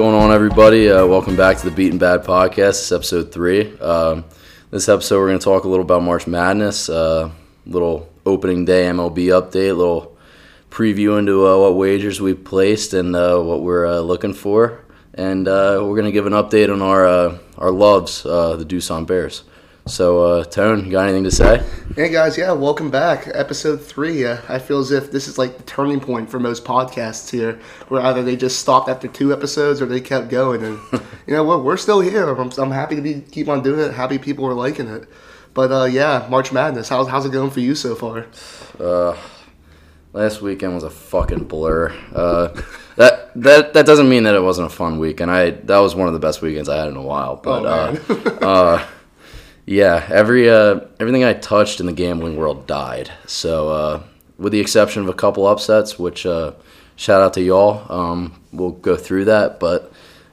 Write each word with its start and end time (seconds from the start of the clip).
going 0.00 0.14
on, 0.14 0.32
everybody? 0.32 0.88
Uh, 0.88 1.04
welcome 1.04 1.36
back 1.36 1.58
to 1.58 1.68
the 1.68 1.76
Beaten 1.76 1.98
Bad 1.98 2.24
podcast. 2.24 2.84
Is 2.84 2.90
episode 2.90 3.30
three. 3.30 3.78
Um, 3.80 4.24
this 4.70 4.88
episode, 4.88 5.18
we're 5.20 5.28
going 5.28 5.38
to 5.38 5.44
talk 5.44 5.64
a 5.64 5.68
little 5.68 5.84
about 5.84 6.02
March 6.02 6.26
Madness, 6.26 6.88
uh, 6.88 7.30
little 7.66 8.10
opening 8.24 8.64
day 8.64 8.84
MLB 8.84 9.26
update, 9.26 9.72
a 9.72 9.74
little 9.74 10.16
preview 10.70 11.18
into 11.18 11.46
uh, 11.46 11.58
what 11.58 11.76
wagers 11.76 12.18
we 12.18 12.32
placed 12.32 12.94
and 12.94 13.14
uh, 13.14 13.38
what 13.40 13.60
we're 13.60 13.84
uh, 13.84 13.98
looking 13.98 14.32
for, 14.32 14.86
and 15.12 15.46
uh, 15.46 15.80
we're 15.82 15.96
going 15.96 16.06
to 16.06 16.12
give 16.12 16.24
an 16.24 16.32
update 16.32 16.72
on 16.72 16.80
our 16.80 17.38
our 17.58 17.70
loves, 17.70 18.22
the 18.22 18.64
Doosan 18.66 19.06
Bears. 19.06 19.42
So, 19.90 20.22
uh, 20.22 20.44
Tone, 20.44 20.84
you 20.84 20.92
got 20.92 21.08
anything 21.08 21.24
to 21.24 21.32
say? 21.32 21.64
Hey 21.96 22.10
guys, 22.10 22.38
yeah, 22.38 22.52
welcome 22.52 22.92
back. 22.92 23.28
Episode 23.34 23.82
three. 23.82 24.24
Uh, 24.24 24.38
I 24.48 24.60
feel 24.60 24.78
as 24.78 24.92
if 24.92 25.10
this 25.10 25.26
is 25.26 25.36
like 25.36 25.56
the 25.56 25.64
turning 25.64 25.98
point 25.98 26.30
for 26.30 26.38
most 26.38 26.64
podcasts 26.64 27.28
here, 27.28 27.58
where 27.88 28.00
either 28.02 28.22
they 28.22 28.36
just 28.36 28.60
stopped 28.60 28.88
after 28.88 29.08
two 29.08 29.32
episodes 29.32 29.82
or 29.82 29.86
they 29.86 30.00
kept 30.00 30.28
going. 30.28 30.62
And 30.62 30.78
you 31.26 31.34
know 31.34 31.42
what? 31.42 31.64
We're 31.64 31.76
still 31.76 32.00
here. 32.00 32.28
I'm, 32.32 32.52
I'm 32.56 32.70
happy 32.70 32.94
to 32.94 33.02
be, 33.02 33.20
keep 33.20 33.48
on 33.48 33.64
doing 33.64 33.80
it. 33.80 33.92
Happy 33.92 34.18
people 34.18 34.46
are 34.46 34.54
liking 34.54 34.86
it. 34.86 35.08
But 35.54 35.72
uh, 35.72 35.86
yeah, 35.86 36.24
March 36.30 36.52
Madness. 36.52 36.88
How's 36.88 37.08
how's 37.08 37.26
it 37.26 37.32
going 37.32 37.50
for 37.50 37.60
you 37.60 37.74
so 37.74 37.96
far? 37.96 38.26
Uh, 38.78 39.16
last 40.12 40.40
weekend 40.40 40.72
was 40.72 40.84
a 40.84 40.90
fucking 40.90 41.44
blur. 41.44 41.92
Uh, 42.14 42.62
that 42.94 43.32
that 43.34 43.72
that 43.72 43.86
doesn't 43.86 44.08
mean 44.08 44.22
that 44.22 44.36
it 44.36 44.42
wasn't 44.42 44.68
a 44.68 44.70
fun 44.70 45.00
weekend. 45.00 45.32
I 45.32 45.50
that 45.50 45.78
was 45.78 45.96
one 45.96 46.06
of 46.06 46.14
the 46.14 46.20
best 46.20 46.42
weekends 46.42 46.68
I 46.68 46.76
had 46.76 46.86
in 46.86 46.96
a 46.96 47.02
while. 47.02 47.34
But 47.34 47.66
Oh, 47.66 48.14
uh, 48.14 48.38
uh, 48.46 48.86
yeah, 49.70 50.04
every 50.10 50.50
uh, 50.50 50.80
everything 50.98 51.22
I 51.22 51.32
touched 51.32 51.78
in 51.78 51.86
the 51.86 51.92
gambling 51.92 52.36
world 52.36 52.66
died. 52.66 53.08
So 53.26 53.68
uh, 53.68 54.02
with 54.36 54.52
the 54.52 54.58
exception 54.58 55.02
of 55.02 55.08
a 55.08 55.14
couple 55.14 55.46
upsets, 55.46 55.96
which 55.96 56.26
uh, 56.26 56.54
shout 56.96 57.22
out 57.22 57.34
to 57.34 57.40
y'all. 57.40 57.86
Um, 57.88 58.40
we'll 58.52 58.72
go 58.72 58.96
through 58.96 59.26
that, 59.26 59.60
but. 59.60 59.92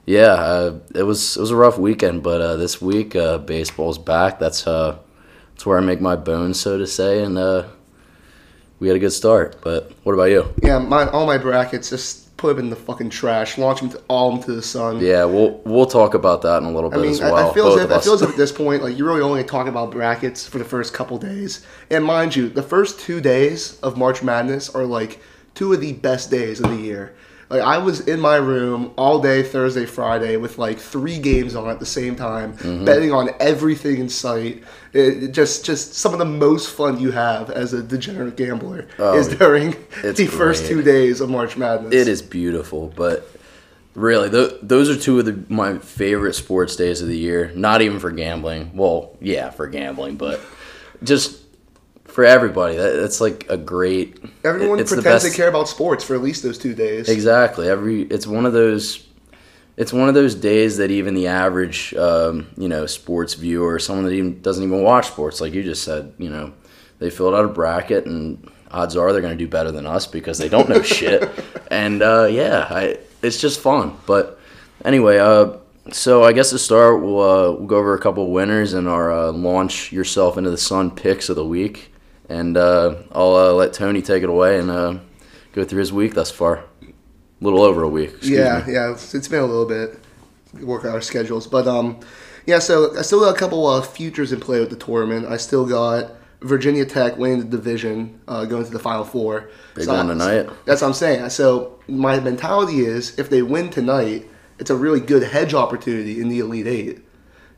Yeah, 0.10 0.36
uh, 0.36 0.80
it 0.96 1.04
was 1.04 1.36
it 1.36 1.42
was 1.42 1.52
a 1.52 1.56
rough 1.58 1.78
weekend, 1.78 2.24
but 2.24 2.40
uh, 2.40 2.56
this 2.56 2.82
week 2.82 3.14
uh, 3.14 3.40
baseball's 3.40 3.98
back. 3.98 4.40
That's 4.40 4.66
uh, 4.66 5.00
that's 5.52 5.66
where 5.66 5.78
I 5.78 5.82
make 5.82 6.00
my 6.00 6.16
bones, 6.16 6.62
so 6.62 6.78
to 6.78 6.88
say, 6.88 7.22
and 7.22 7.38
uh, 7.38 7.66
we 8.80 8.88
had 8.88 8.96
a 8.96 9.02
good 9.02 9.12
start. 9.12 9.58
But 9.62 9.92
what 10.04 10.14
about 10.14 10.32
you? 10.32 10.54
Yeah, 10.64 10.80
my 10.80 11.10
all 11.10 11.26
my 11.26 11.38
brackets 11.38 11.90
just 11.90 12.27
put 12.38 12.56
them 12.56 12.66
in 12.66 12.70
the 12.70 12.76
fucking 12.76 13.10
trash. 13.10 13.58
Launch 13.58 13.82
them 13.82 13.90
to, 13.90 14.02
all 14.08 14.36
into 14.36 14.54
the 14.54 14.62
sun. 14.62 15.00
Yeah, 15.00 15.26
we'll 15.26 15.60
we'll 15.66 15.86
talk 15.88 16.14
about 16.14 16.44
that 16.44 16.60
in 16.62 16.66
a 16.66 16.72
little 16.72 16.92
I 16.92 16.96
bit 16.96 17.02
mean, 17.02 17.12
as 17.12 17.22
I- 17.22 17.32
well. 17.32 17.50
I 17.50 17.54
feel 17.54 17.64
both 17.66 17.80
as 17.80 17.86
if 17.86 17.92
I 17.92 18.00
feel 18.00 18.14
as 18.14 18.22
if 18.22 18.30
at 18.30 18.38
this 18.38 18.52
point, 18.52 18.84
like 18.84 18.98
you're 18.98 19.08
really 19.08 19.22
only 19.22 19.44
talking 19.44 19.70
about 19.70 19.92
brackets 19.92 20.48
for 20.48 20.58
the 20.60 20.66
first 20.66 20.94
couple 20.94 21.18
days. 21.18 21.66
And 21.90 22.06
mind 22.06 22.36
you, 22.36 22.50
the 22.50 22.64
first 22.64 23.00
two 23.00 23.20
days 23.20 23.80
of 23.82 23.98
March 23.98 24.24
Madness 24.24 24.70
are 24.74 24.86
like 24.86 25.20
two 25.56 25.74
of 25.74 25.82
the 25.82 25.94
best 25.94 26.30
days 26.32 26.60
of 26.60 26.70
the 26.70 26.78
year. 26.78 27.14
Like 27.50 27.62
I 27.62 27.78
was 27.78 28.02
in 28.08 28.20
my 28.20 28.36
room 28.36 28.92
all 28.98 29.22
day 29.22 29.42
Thursday, 29.42 29.86
Friday 29.86 30.36
with 30.36 30.58
like 30.58 30.78
three 30.80 31.18
games 31.18 31.56
on 31.56 31.70
at 31.70 31.80
the 31.80 31.86
same 31.86 32.16
time, 32.16 32.54
Mm-hmm. 32.58 32.84
betting 32.86 33.14
on 33.14 33.30
everything 33.40 34.00
in 34.00 34.10
sight. 34.10 34.64
It, 34.94 35.24
it 35.24 35.32
just 35.32 35.64
just 35.64 35.94
some 35.94 36.12
of 36.12 36.20
the 36.20 36.26
most 36.26 36.70
fun 36.70 37.00
you 37.00 37.12
have 37.12 37.50
as 37.50 37.72
a 37.74 37.82
degenerate 37.82 38.36
gambler 38.36 38.88
is 39.00 39.30
during 39.30 39.76
Oh, 40.04 40.12
the 40.12 40.26
first 40.28 40.66
two 40.68 40.82
days 40.82 41.22
of 41.22 41.30
March 41.30 41.56
Madness. 41.56 41.94
It 41.94 42.08
is 42.10 42.22
beautiful, 42.22 42.92
but 42.96 43.30
really, 43.96 44.30
th- 44.30 44.56
those 44.62 44.90
are 44.90 45.00
two 45.00 45.20
of 45.20 45.26
the, 45.26 45.40
my 45.48 45.78
favorite 45.78 46.34
sports 46.34 46.76
days 46.76 47.02
of 47.02 47.08
the 47.08 47.18
year. 47.18 47.52
Not 47.56 47.82
even 47.82 48.00
for 48.00 48.12
gambling. 48.12 48.72
Well, 48.76 49.16
yeah, 49.22 49.52
for 49.52 49.68
gambling, 49.68 50.18
but 50.18 50.42
just 51.02 51.40
for 52.18 52.26
everybody. 52.26 52.76
That, 52.76 52.94
that's 52.94 53.22
like 53.22 53.46
a 53.48 53.58
great. 53.58 54.18
Everyone 54.44 54.80
it's 54.80 54.90
the 54.90 55.04
pretends 55.04 55.24
they 55.24 55.30
care 55.30 55.50
about 55.50 55.70
sports 55.70 56.04
for 56.04 56.16
at 56.16 56.22
least 56.24 56.42
those 56.42 56.58
two 56.58 56.74
days. 56.74 57.10
Exactly. 57.10 57.70
Every 57.70 58.02
it's 58.02 58.26
one 58.26 58.48
of 58.48 58.54
those. 58.54 59.06
It's 59.76 59.94
one 59.94 60.10
of 60.10 60.16
those 60.16 60.34
days 60.34 60.78
that 60.78 60.90
even 60.90 61.14
the 61.14 61.28
average, 61.28 61.94
um, 61.94 62.48
you 62.58 62.70
know, 62.70 62.88
sports 62.88 63.36
viewer, 63.36 63.78
someone 63.78 64.06
that 64.06 64.14
even 64.14 64.42
doesn't 64.42 64.64
even 64.64 64.82
watch 64.82 65.10
sports, 65.10 65.40
like 65.40 65.54
you 65.54 65.62
just 65.62 65.84
said, 65.84 66.12
you 66.18 66.32
know, 66.32 66.54
they 66.98 67.12
filled 67.12 67.36
out 67.36 67.46
a 67.46 67.50
bracket, 67.50 68.08
and 68.08 68.50
odds 68.72 68.98
are 68.98 69.14
they're 69.14 69.22
going 69.22 69.38
to 69.38 69.46
do 69.46 69.48
better 69.48 69.72
than 69.72 69.86
us 69.86 70.08
because 70.08 70.40
they 70.40 70.50
don't 70.50 70.70
know 70.70 70.82
shit. 70.98 71.30
And 71.70 72.02
uh, 72.02 72.26
yeah, 72.32 72.68
I, 72.68 72.98
it's 73.22 73.40
just 73.40 73.60
fun. 73.60 73.96
But 74.08 74.40
anyway, 74.84 75.20
uh, 75.20 75.58
so 75.92 76.24
I 76.24 76.34
guess 76.34 76.50
to 76.50 76.58
start, 76.58 77.04
we'll, 77.04 77.22
uh, 77.22 77.52
we'll 77.52 77.68
go 77.68 77.78
over 77.78 77.94
a 77.94 78.00
couple 78.00 78.32
winners 78.32 78.74
and 78.74 78.88
our 78.88 79.12
uh, 79.12 79.32
launch 79.32 79.92
yourself 79.92 80.40
into 80.40 80.50
the 80.50 80.58
sun 80.58 80.90
picks 80.90 81.30
of 81.30 81.36
the 81.36 81.46
week, 81.46 81.92
and 82.30 82.58
uh, 82.58 82.96
I'll 83.12 83.36
uh, 83.36 83.52
let 83.54 83.74
Tony 83.74 84.02
take 84.02 84.24
it 84.24 84.30
away 84.30 84.60
and 84.60 84.70
uh, 84.70 84.98
go 85.54 85.64
through 85.64 85.80
his 85.80 85.94
week 85.94 86.14
thus 86.14 86.32
far. 86.32 86.64
A 86.82 87.44
little 87.44 87.62
over 87.62 87.84
a 87.84 87.90
week. 87.90 88.12
excuse 88.12 88.32
yeah, 88.32 88.64
me. 88.66 88.74
yeah, 88.74 88.92
it's, 88.92 89.14
it's 89.14 89.28
been 89.28 89.42
a 89.44 89.46
little 89.46 89.66
bit 89.66 90.00
work 90.62 90.86
out 90.86 90.96
our 90.96 91.02
schedules, 91.02 91.46
but 91.46 91.68
um, 91.68 92.00
yeah. 92.46 92.60
So 92.60 92.98
I 92.98 93.04
still 93.04 93.20
got 93.20 93.36
a 93.36 93.40
couple 93.40 93.66
uh, 93.68 93.82
futures 93.82 94.32
in 94.32 94.40
play 94.40 94.60
with 94.60 94.72
the 94.72 94.76
tournament. 94.76 95.28
I 95.28 95.38
still 95.38 95.66
got 95.66 96.14
Virginia 96.42 96.86
Tech 96.86 97.18
winning 97.18 97.40
the 97.40 97.46
division, 97.46 98.20
uh, 98.28 98.46
going 98.46 98.66
to 98.66 98.72
the 98.72 98.80
Final 98.80 99.04
Four. 99.04 99.50
Big 99.76 99.86
So 99.86 99.94
one 99.94 100.08
tonight. 100.08 100.50
That's 100.66 100.82
what 100.82 100.88
I'm 100.88 100.94
saying. 100.94 101.30
So 101.30 101.80
my 101.88 102.20
mentality 102.20 102.80
is, 102.80 103.18
if 103.20 103.30
they 103.30 103.42
win 103.42 103.70
tonight, 103.70 104.28
it's 104.60 104.70
a 104.70 104.76
really 104.76 105.00
good 105.00 105.24
hedge 105.24 105.54
opportunity 105.54 106.20
in 106.20 106.30
the 106.30 106.40
Elite 106.40 106.68
Eight. 106.68 107.00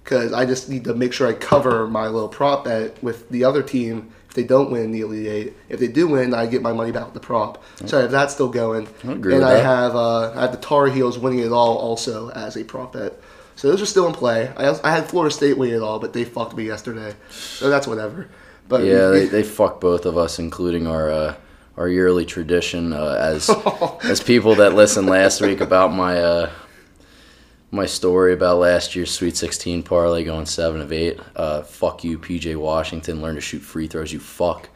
Because 0.04 0.34
I 0.34 0.46
just 0.46 0.70
need 0.70 0.86
to 0.86 0.96
make 0.96 1.14
sure 1.14 1.28
I 1.28 1.34
cover 1.34 1.88
my 1.88 2.08
little 2.08 2.30
prop 2.30 2.66
bet 2.66 3.02
with 3.04 3.30
the 3.30 3.44
other 3.44 3.62
team 3.62 4.12
if 4.30 4.36
they 4.36 4.44
don't 4.44 4.72
win 4.72 4.92
the 4.92 5.02
Elite 5.02 5.28
Eight. 5.28 5.54
If 5.70 5.80
they 5.80 5.88
do 5.88 6.08
win, 6.08 6.34
I 6.34 6.46
get 6.46 6.62
my 6.62 6.72
money 6.72 6.92
back 6.92 7.06
with 7.06 7.16
the 7.16 7.20
prop. 7.20 7.64
So 7.86 7.98
I 7.98 8.02
have 8.04 8.12
that 8.12 8.32
still 8.32 8.48
going. 8.50 8.88
I 9.04 9.12
agree 9.14 9.34
and 9.34 9.42
with 9.42 9.50
I 9.50 9.56
that. 9.56 9.66
have 9.66 9.96
uh, 9.96 10.32
I 10.36 10.42
have 10.42 10.52
the 10.52 10.58
Tar 10.60 10.88
Heels 10.88 11.18
winning 11.18 11.40
it 11.40 11.52
all 11.52 11.78
also 11.78 12.30
as 12.30 12.56
a 12.56 12.64
prop 12.64 12.94
bet. 12.94 13.20
So 13.56 13.68
those 13.70 13.82
are 13.82 13.86
still 13.86 14.08
in 14.08 14.14
play. 14.14 14.54
I, 14.56 14.68
also, 14.68 14.82
I 14.86 14.92
had 14.92 15.10
Florida 15.10 15.34
State 15.36 15.58
winning 15.58 15.76
it 15.76 15.82
all, 15.82 16.00
but 16.00 16.14
they 16.14 16.24
fucked 16.24 16.56
me 16.56 16.66
yesterday. 16.66 17.14
So 17.30 17.70
that's 17.70 17.88
whatever. 17.88 18.30
But 18.70 18.84
Yeah, 18.84 19.08
they, 19.10 19.26
they 19.36 19.44
fucked 19.44 19.82
both 19.82 20.06
of 20.06 20.18
us, 20.18 20.40
including 20.40 20.88
our 20.88 21.12
uh, 21.12 21.36
our 21.76 21.88
yearly 21.88 22.26
tradition 22.26 22.94
uh, 22.94 23.18
as 23.20 23.50
as 24.04 24.22
people 24.22 24.56
that 24.56 24.76
listened 24.76 25.08
last 25.08 25.42
week 25.42 25.60
about 25.60 25.92
my 25.92 26.22
uh, 26.22 26.50
my 27.72 27.86
story 27.86 28.34
about 28.34 28.58
last 28.58 28.96
year's 28.96 29.12
Sweet 29.12 29.38
16 29.38 29.84
parlay 29.84 30.24
going 30.24 30.46
seven 30.46 30.82
of 30.82 30.92
eight. 30.92 31.20
Uh, 31.36 31.62
fuck 31.62 32.04
you, 32.04 32.18
PJ 32.18 32.56
Washington. 32.56 33.22
Learn 33.22 33.36
to 33.36 33.42
shoot 33.42 33.60
free 33.60 33.88
throws. 33.88 34.12
You 34.12 34.20
fuck. 34.20 34.70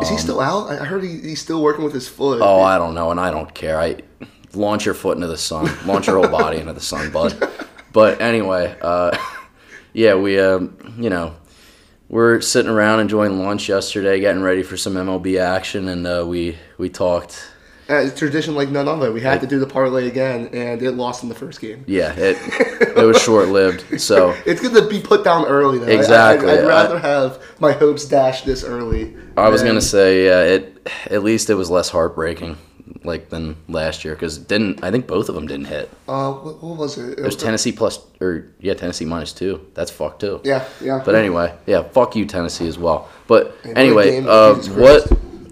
is 0.00 0.08
he 0.08 0.16
still 0.16 0.40
out? 0.40 0.70
I 0.70 0.80
I 0.80 0.84
heard 0.84 1.02
he, 1.02 1.20
he's 1.20 1.40
still 1.40 1.62
working 1.62 1.84
with 1.84 1.94
his 1.94 2.08
foot. 2.08 2.40
Oh, 2.40 2.60
I 2.60 2.78
don't 2.78 2.94
know, 2.94 3.10
and 3.10 3.18
I 3.18 3.30
don't 3.30 3.52
care. 3.54 3.80
I 3.80 3.98
launch 4.54 4.84
your 4.84 4.94
foot 4.94 5.16
into 5.16 5.26
the 5.26 5.38
sun, 5.38 5.70
launch 5.86 6.06
your 6.06 6.18
whole 6.18 6.30
body 6.30 6.58
into 6.58 6.72
the 6.72 6.80
sun, 6.80 7.10
bud. 7.10 7.36
But 7.92 8.20
anyway, 8.20 8.76
uh, 8.82 9.16
yeah, 9.94 10.16
we, 10.16 10.38
um, 10.38 10.76
you 10.98 11.08
know, 11.08 11.34
we're 12.10 12.42
sitting 12.42 12.70
around 12.70 13.00
enjoying 13.00 13.42
lunch 13.42 13.70
yesterday, 13.70 14.20
getting 14.20 14.42
ready 14.42 14.62
for 14.62 14.76
some 14.76 14.92
MLB 14.92 15.40
action, 15.40 15.88
and 15.88 16.06
uh, 16.06 16.22
we 16.28 16.58
we 16.76 16.90
talked. 16.90 17.52
Uh, 17.88 18.10
tradition 18.10 18.56
like 18.56 18.68
none 18.68 18.88
other. 18.88 19.12
We 19.12 19.20
had 19.20 19.40
to 19.42 19.46
do 19.46 19.60
the 19.60 19.66
parlay 19.66 20.08
again, 20.08 20.48
and 20.52 20.82
it 20.82 20.92
lost 20.92 21.22
in 21.22 21.28
the 21.28 21.36
first 21.36 21.60
game. 21.60 21.84
Yeah, 21.86 22.12
it 22.16 22.36
it 22.96 23.04
was 23.04 23.22
short 23.22 23.48
lived. 23.48 24.00
So 24.00 24.34
It's 24.44 24.60
good 24.60 24.72
to 24.74 24.88
be 24.88 25.00
put 25.00 25.22
down 25.22 25.44
early, 25.46 25.78
though. 25.78 25.86
I- 25.86 25.90
Exactly. 25.90 26.50
I, 26.50 26.54
would 26.56 26.64
I- 26.64 26.68
rather 26.68 26.98
have 26.98 27.40
my 27.60 27.70
hopes 27.72 28.04
dashed 28.04 28.44
this 28.44 28.64
early. 28.64 29.16
I 29.36 29.48
was 29.48 29.62
gonna 29.62 29.80
say, 29.80 30.24
yeah, 30.26 30.40
it 30.42 30.88
at 31.10 31.22
least 31.22 31.48
it 31.48 31.54
was 31.54 31.70
less 31.70 31.88
heartbreaking, 31.88 32.56
like 33.04 33.28
than 33.28 33.54
last 33.68 34.04
year, 34.04 34.14
because 34.14 34.36
didn't 34.38 34.82
I 34.82 34.90
think 34.90 35.06
both 35.06 35.28
of 35.28 35.36
them 35.36 35.46
didn't 35.46 35.66
hit. 35.66 35.88
Uh, 36.08 36.32
what, 36.32 36.60
what 36.62 36.76
was 36.78 36.98
it? 36.98 37.20
It 37.20 37.22
was- 37.22 37.36
Tennessee 37.36 37.70
plus 37.70 38.00
or 38.20 38.48
yeah, 38.58 38.74
Tennessee 38.74 39.04
minus 39.04 39.32
two. 39.32 39.64
That's 39.74 39.92
fucked 39.92 40.22
too. 40.22 40.40
Yeah, 40.42 40.64
yeah. 40.80 41.02
But 41.04 41.14
anyway, 41.14 41.54
yeah, 41.66 41.82
fuck 41.84 42.16
you, 42.16 42.24
Tennessee, 42.26 42.66
as 42.66 42.78
well. 42.78 43.08
But 43.28 43.54
anyway, 43.64 44.24
uh, 44.26 44.54
what. 44.74 45.06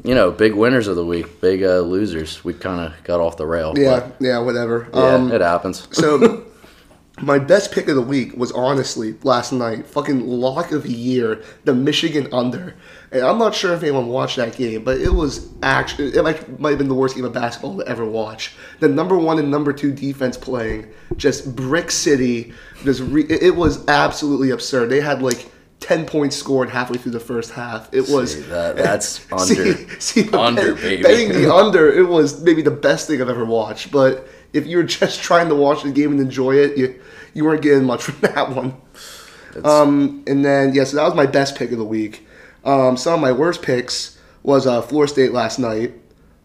You 0.05 0.15
know, 0.15 0.31
big 0.31 0.55
winners 0.55 0.87
of 0.87 0.97
the 0.97 1.05
week, 1.05 1.41
big 1.41 1.65
uh, 1.65 1.81
losers. 1.81 2.45
We 2.45 2.53
kind 2.53 2.81
of 2.81 3.03
got 3.05 3.21
off 3.21 3.37
the 3.39 3.47
rail. 3.47 3.73
yeah, 3.77 4.11
yeah, 4.21 4.39
whatever. 4.39 4.89
yeah, 4.93 5.15
um, 5.15 5.33
it 5.33 5.41
happens. 5.41 5.89
So, 5.95 6.45
my 7.23 7.39
best 7.39 7.73
pick 7.73 7.89
of 7.89 7.95
the 7.95 8.03
week 8.03 8.37
was 8.37 8.53
honestly 8.53 9.15
last 9.23 9.53
night, 9.53 9.87
fucking 9.87 10.27
lock 10.27 10.73
of 10.73 10.83
the 10.83 10.93
year, 10.93 11.43
the 11.65 11.73
Michigan 11.73 12.29
under. 12.33 12.75
And 13.13 13.23
I'm 13.23 13.39
not 13.39 13.55
sure 13.55 13.73
if 13.73 13.83
anyone 13.83 14.09
watched 14.09 14.37
that 14.37 14.57
game, 14.57 14.85
but 14.85 15.01
it 15.01 15.15
was 15.15 15.49
actually 15.63 16.09
it 16.09 16.23
might, 16.23 16.61
might 16.61 16.71
have 16.71 16.79
been 16.79 16.89
the 16.89 16.95
worst 16.95 17.15
game 17.17 17.25
of 17.25 17.33
basketball 17.33 17.79
to 17.79 17.89
ever 17.89 18.05
watch. 18.05 18.55
The 18.81 18.89
number 18.89 19.17
one 19.17 19.39
and 19.39 19.51
number 19.51 19.73
two 19.73 19.93
defense 19.93 20.37
playing, 20.37 20.93
just 21.17 21.57
brick 21.57 21.91
city. 21.91 22.53
Just 22.83 23.01
re, 23.01 23.23
it 23.23 23.43
it 23.43 23.57
was 23.57 23.87
absolutely 23.89 24.51
absurd. 24.51 24.91
They 24.91 25.01
had 25.01 25.23
like. 25.23 25.51
10 25.85 26.07
points 26.07 26.35
scored 26.37 26.71
halfway 26.71 26.97
through 26.99 27.13
the 27.13 27.21
first 27.21 27.51
half. 27.53 27.93
It 27.93 28.09
was 28.09 28.35
See, 28.35 28.41
that- 28.43 28.77
that's 28.77 29.21
under- 29.33 30.01
see, 30.01 30.23
but 30.25 30.41
under, 30.41 30.75
bet- 30.75 31.03
betting 31.03 31.29
the 31.33 31.55
under, 31.55 31.93
it 31.93 32.09
was 32.09 32.43
maybe 32.43 32.63
the 32.63 32.71
best 32.71 33.07
thing 33.07 33.21
I've 33.21 33.29
ever 33.29 33.45
watched. 33.45 33.91
But 33.93 34.27
if 34.53 34.67
you 34.67 34.79
were 34.79 34.83
just 34.85 35.23
trying 35.23 35.49
to 35.49 35.55
watch 35.55 35.83
the 35.83 35.91
game 35.93 36.13
and 36.13 36.21
enjoy 36.21 36.57
it, 36.57 36.77
you 36.79 37.01
you 37.35 37.45
weren't 37.45 37.63
getting 37.63 37.85
much 37.85 38.03
from 38.09 38.17
that 38.33 38.51
one. 38.51 38.75
Um, 39.65 40.25
and 40.27 40.45
then 40.45 40.75
yeah, 40.75 40.85
so 40.85 40.97
that 40.97 41.05
was 41.05 41.15
my 41.15 41.27
best 41.27 41.57
pick 41.57 41.71
of 41.73 41.79
the 41.79 41.85
week. 41.85 42.27
Um, 42.65 42.97
some 42.97 43.15
of 43.15 43.21
my 43.21 43.33
worst 43.33 43.63
picks 43.63 44.19
was 44.43 44.67
uh, 44.67 44.83
Florida 44.83 45.13
State 45.13 45.33
last 45.33 45.59
night. 45.59 45.93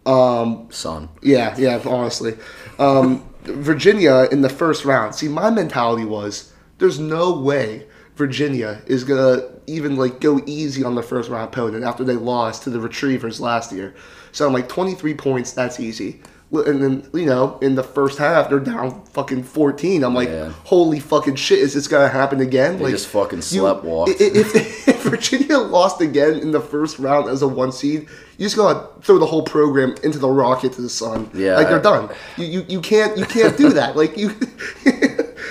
Um, 0.05 0.67
Son. 0.69 1.09
yeah, 1.21 1.55
yeah, 1.57 1.81
honestly. 1.85 2.35
Um, 2.77 3.23
Virginia 3.43 4.27
in 4.31 4.41
the 4.41 4.49
first 4.49 4.85
round. 4.85 5.15
See, 5.15 5.27
my 5.27 5.49
mentality 5.49 6.05
was 6.05 6.51
there's 6.77 6.99
no 6.99 7.39
way 7.39 7.85
Virginia 8.19 8.81
is 8.85 9.05
gonna 9.05 9.43
even 9.65 9.95
like 9.95 10.19
go 10.19 10.41
easy 10.45 10.83
on 10.83 10.93
the 10.93 11.01
first 11.01 11.29
round 11.29 11.47
opponent 11.47 11.85
after 11.85 12.03
they 12.03 12.15
lost 12.15 12.63
to 12.63 12.69
the 12.69 12.77
Retrievers 12.79 13.39
last 13.39 13.71
year. 13.71 13.95
So 14.33 14.45
I'm 14.45 14.51
like 14.53 14.67
23 14.67 15.13
points, 15.15 15.53
that's 15.53 15.79
easy. 15.79 16.21
And 16.51 16.81
then 16.83 17.09
you 17.13 17.27
know, 17.27 17.57
in 17.61 17.75
the 17.75 17.83
first 17.83 18.17
half, 18.17 18.49
they're 18.49 18.59
down 18.59 19.05
fucking 19.13 19.43
14. 19.43 20.03
I'm 20.03 20.13
like, 20.13 20.27
Yeah. 20.27 20.49
holy 20.65 20.99
fucking 20.99 21.35
shit, 21.35 21.59
is 21.59 21.73
this 21.75 21.87
gonna 21.87 22.09
happen 22.09 22.41
again? 22.41 22.79
like, 22.79 22.91
just 22.91 23.07
fucking 23.07 23.41
i- 24.09 24.11
i- 24.11 24.15
If, 24.41 24.53
if 24.89 25.01
Virginia 25.03 25.57
lost 25.57 26.01
again 26.01 26.33
in 26.39 26.51
the 26.51 26.59
first 26.59 26.99
round 26.99 27.29
as 27.29 27.41
a 27.41 27.47
one 27.47 27.71
seed, 27.71 28.01
you 28.37 28.45
just 28.47 28.57
gotta 28.57 28.85
throw 29.01 29.17
the 29.17 29.27
whole 29.27 29.43
program 29.43 29.95
into 30.03 30.19
the 30.19 30.27
rocket 30.29 30.73
to 30.73 30.81
the 30.81 30.89
sun. 30.89 31.29
Yeah, 31.33 31.55
like 31.55 31.69
they're 31.69 31.81
done. 31.81 32.09
You, 32.35 32.45
you 32.45 32.65
you 32.67 32.81
can't 32.81 33.17
you 33.17 33.23
can't 33.25 33.55
do 33.55 33.69
that. 33.79 33.95
Like 33.95 34.17
you. 34.17 34.29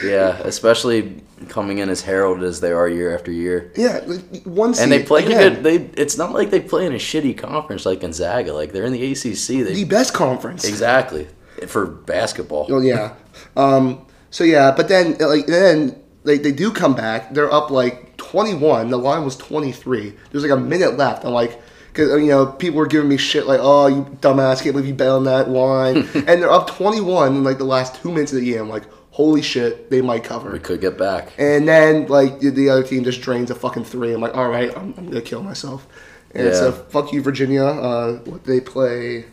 Yeah, 0.04 0.38
especially 0.44 1.22
coming 1.58 1.78
in 1.78 1.88
as 1.88 2.02
heralded 2.02 2.44
as 2.44 2.60
they 2.60 2.70
are 2.70 2.88
year 2.88 3.12
after 3.12 3.32
year. 3.32 3.72
Yeah, 3.74 3.98
one 4.44 4.74
seed. 4.74 4.84
And 4.84 4.92
they 4.92 5.02
play 5.02 5.24
again, 5.24 5.54
good. 5.54 5.64
They. 5.64 6.00
It's 6.00 6.16
not 6.16 6.32
like 6.32 6.50
they 6.50 6.60
play 6.60 6.86
in 6.86 6.92
a 6.92 6.98
shitty 6.98 7.36
conference 7.36 7.84
like 7.84 8.00
Gonzaga. 8.00 8.52
Like 8.52 8.70
they're 8.72 8.84
in 8.84 8.92
the 8.92 9.12
ACC. 9.12 9.66
They 9.66 9.74
the 9.74 9.84
best 9.84 10.14
conference. 10.14 10.64
exactly 10.64 11.26
for 11.66 11.86
basketball. 11.86 12.66
Oh 12.70 12.80
yeah. 12.80 13.14
Um, 13.56 14.06
so 14.30 14.44
yeah, 14.44 14.70
but 14.70 14.86
then 14.86 15.16
like 15.18 15.46
then 15.46 16.00
they, 16.22 16.38
they 16.38 16.52
do 16.52 16.70
come 16.70 16.94
back. 16.94 17.34
They're 17.34 17.52
up 17.52 17.70
like 17.70 18.16
twenty 18.16 18.54
one. 18.54 18.90
The 18.90 18.98
line 18.98 19.24
was 19.24 19.36
twenty 19.36 19.72
three. 19.72 20.14
There's 20.30 20.44
like 20.44 20.56
a 20.56 20.60
minute 20.60 20.96
left. 20.96 21.24
I'm 21.24 21.32
like, 21.32 21.60
because 21.88 22.20
you 22.20 22.28
know 22.28 22.46
people 22.46 22.78
were 22.78 22.86
giving 22.86 23.08
me 23.08 23.16
shit 23.16 23.48
like, 23.48 23.60
oh 23.60 23.88
you 23.88 24.04
dumbass, 24.20 24.62
can't 24.62 24.74
believe 24.74 24.86
you 24.86 24.94
bet 24.94 25.08
on 25.08 25.24
that 25.24 25.50
line. 25.50 25.96
and 26.14 26.40
they're 26.40 26.52
up 26.52 26.70
twenty 26.70 27.00
one 27.00 27.34
in 27.34 27.42
like 27.42 27.58
the 27.58 27.64
last 27.64 28.00
two 28.00 28.10
minutes 28.10 28.32
of 28.32 28.38
the 28.38 28.48
game. 28.48 28.62
I'm 28.62 28.68
like, 28.68 28.84
holy 29.18 29.42
shit, 29.42 29.90
they 29.90 30.00
might 30.00 30.22
cover. 30.22 30.48
We 30.52 30.60
could 30.60 30.80
get 30.80 30.96
back. 30.96 31.32
And 31.38 31.66
then 31.66 32.06
like 32.06 32.38
the- 32.38 32.50
the 32.50 32.70
other 32.70 32.84
team 32.84 33.02
just 33.02 33.20
drains 33.20 33.50
a 33.50 33.54
fucking 33.56 33.82
three. 33.84 34.12
I'm 34.14 34.20
like, 34.20 34.36
all 34.36 34.48
right, 34.48 34.70
I'm, 34.76 34.94
I'm 34.96 35.06
gonna 35.08 35.20
kill 35.32 35.42
myself. 35.42 35.88
And 36.34 36.54
so 36.54 36.66
Yeah. 36.68 36.82
fuck 36.94 37.12
you, 37.12 37.20
Virginia. 37.20 37.64
Uh, 37.64 38.18
what 38.30 38.44
they 38.44 38.60
play? 38.60 39.24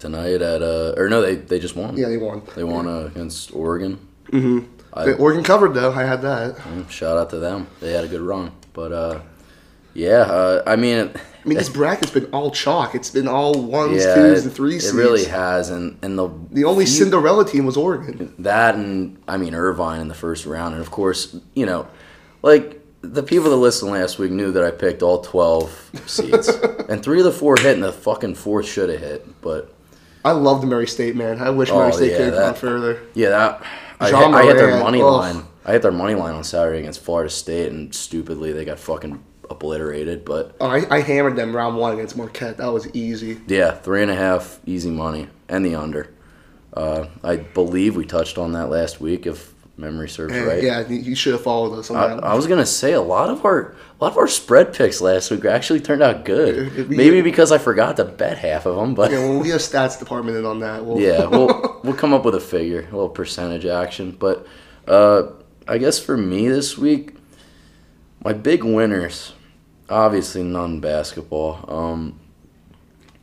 tonight 0.00 0.40
at 0.40 0.62
uh 0.62 0.94
or 0.96 1.10
no 1.10 1.20
they 1.20 1.34
they 1.36 1.58
just 1.60 1.76
won 1.76 1.94
Yeah, 1.96 2.08
they 2.08 2.16
won. 2.16 2.40
they 2.56 2.64
won 2.64 2.88
uh, 2.88 3.10
against 3.12 3.54
oregon 3.54 3.98
mm-hmm. 4.32 4.60
I, 4.94 5.04
The 5.04 5.16
Oregon 5.18 5.44
covered 5.44 5.74
though. 5.74 5.92
I 5.92 6.04
had 6.04 6.22
that. 6.22 6.56
mm, 6.56 6.88
shout 6.88 7.18
out 7.18 7.28
to 7.30 7.38
them 7.38 7.66
they 7.82 7.92
had 7.92 8.04
a 8.04 8.08
good 8.08 8.22
run 8.22 8.50
but 8.72 8.92
uh 8.92 9.20
yeah 9.92 10.22
uh, 10.38 10.62
i 10.66 10.74
mean 10.76 11.10
I 11.44 11.48
mean, 11.48 11.56
this 11.58 11.68
bracket's 11.70 12.10
been 12.10 12.26
all 12.26 12.50
chalk. 12.50 12.94
It's 12.94 13.10
been 13.10 13.26
all 13.28 13.54
ones, 13.54 14.04
yeah 14.04 14.14
twos, 14.14 14.40
it, 14.40 14.44
and 14.46 14.52
threes. 14.54 14.86
it 14.92 14.94
really 14.96 15.24
has 15.24 15.70
and 15.70 15.98
and 16.02 16.18
the 16.18 16.28
The 16.50 16.64
only 16.64 16.84
few- 16.84 16.94
Cinderella 16.94 17.44
team 17.46 17.64
was 17.66 17.76
Oregon. 17.76 18.34
that 18.40 18.74
and 18.74 19.16
i 19.26 19.36
mean 19.36 19.54
irvine 19.54 20.00
in 20.00 20.08
the 20.08 20.14
first 20.14 20.44
round 20.46 20.74
and 20.74 20.82
of 20.82 20.90
course 20.90 21.34
you 21.54 21.64
know 21.66 21.86
like 22.42 22.80
the 23.02 23.22
people 23.22 23.48
that 23.50 23.56
listened 23.56 23.90
last 23.90 24.18
week 24.18 24.30
knew 24.30 24.52
that 24.52 24.62
i 24.62 24.70
picked 24.70 25.02
all 25.02 25.22
12 25.22 25.90
seeds 26.06 26.48
and 26.90 27.02
three 27.02 27.18
of 27.18 27.24
the 27.24 27.32
four 27.32 27.56
hit 27.56 27.74
and 27.74 27.82
the 27.82 27.92
fucking 27.92 28.34
fourth 28.34 28.66
should 28.66 28.90
have 28.90 29.00
hit 29.00 29.40
but 29.40 29.72
I 30.22 30.32
love 30.32 30.60
the 30.60 30.66
Murray 30.66 30.86
State 30.86 31.16
man. 31.16 31.40
I 31.40 31.48
wish 31.48 31.70
Oh, 31.70 31.76
Murray 31.78 31.92
State 31.92 32.10
yeah, 32.10 32.16
could 32.18 32.26
have 32.26 32.34
gone 32.34 32.54
further. 32.54 33.00
Yeah, 33.14 33.30
that 33.30 33.62
I, 34.00 34.06
hit, 34.08 34.14
I 34.14 34.42
hit 34.44 34.56
their 34.58 34.78
money 34.78 35.00
line. 35.02 35.44
I 35.64 35.72
hit 35.72 35.80
their 35.80 35.92
money 35.92 36.14
line 36.14 36.34
on 36.34 36.44
Saturday 36.44 36.80
against 36.80 37.00
Florida 37.00 37.30
State, 37.30 37.72
and 37.72 37.94
stupidly 37.94 38.52
they 38.52 38.66
got 38.66 38.78
fucking 38.78 39.24
obliterated. 39.50 40.24
But 40.24 40.56
Oh, 40.60 40.66
I, 40.66 40.86
I 40.96 41.00
hammered 41.00 41.36
them 41.36 41.54
round 41.54 41.76
one 41.76 41.92
against 41.92 42.16
Marquette. 42.16 42.56
That 42.58 42.72
was 42.72 42.88
easy. 42.94 43.38
yeah, 43.46 43.72
three 43.72 44.02
and 44.02 44.10
a 44.10 44.14
half 44.16 44.60
easy 44.64 44.90
money 44.90 45.28
and 45.48 45.64
the 45.66 45.74
under. 45.74 46.08
Uh, 46.72 47.06
I 47.24 47.36
believe 47.36 47.96
we 47.96 48.06
touched 48.06 48.38
on 48.38 48.52
that 48.52 48.70
last 48.70 49.00
week, 49.00 49.26
if 49.26 49.52
memory 49.76 50.08
serves 50.08 50.32
And, 50.34 50.46
right. 50.46 50.62
Yeah, 50.62 50.86
you 50.88 51.14
should 51.16 51.32
have 51.32 51.42
followed 51.42 51.76
us 51.78 51.90
on 51.90 51.96
I, 51.96 52.08
that. 52.08 52.22
I 52.24 52.34
was 52.34 52.46
gonna 52.46 52.66
say 52.66 52.92
a 52.92 53.00
lot 53.00 53.28
of 53.30 53.44
our 53.44 53.74
a 53.98 54.04
lot 54.04 54.12
of 54.12 54.18
our 54.18 54.28
spread 54.28 54.72
picks 54.72 55.00
last 55.00 55.30
week 55.30 55.44
actually 55.46 55.80
turned 55.80 56.02
out 56.02 56.24
good. 56.24 56.88
We- 56.88 56.96
Maybe 56.96 57.22
because 57.22 57.50
I 57.50 57.58
forgot 57.58 57.96
to 57.96 58.04
bet 58.04 58.38
half 58.38 58.66
of 58.66 58.76
them, 58.76 58.94
but 58.94 59.10
yeah, 59.10 59.18
well, 59.18 59.40
we 59.40 59.48
have 59.48 59.60
stats 59.60 59.98
department 59.98 60.36
in 60.36 60.44
on 60.46 60.60
that. 60.60 60.84
We'll, 60.84 61.00
yeah, 61.00 61.24
we'll 61.26 61.80
we'll 61.82 61.94
come 61.94 62.12
up 62.14 62.24
with 62.24 62.34
a 62.36 62.40
figure, 62.40 62.80
a 62.82 62.84
little 62.92 63.08
percentage 63.08 63.66
action. 63.66 64.12
But 64.12 64.46
uh, 64.86 65.28
I 65.66 65.78
guess 65.78 65.98
for 65.98 66.16
me 66.16 66.46
this 66.48 66.78
week, 66.78 67.14
my 68.22 68.32
big 68.34 68.62
winners, 68.62 69.32
obviously 69.90 70.42
none 70.42 70.80
basketball. 70.80 71.64
Um, 71.68 72.20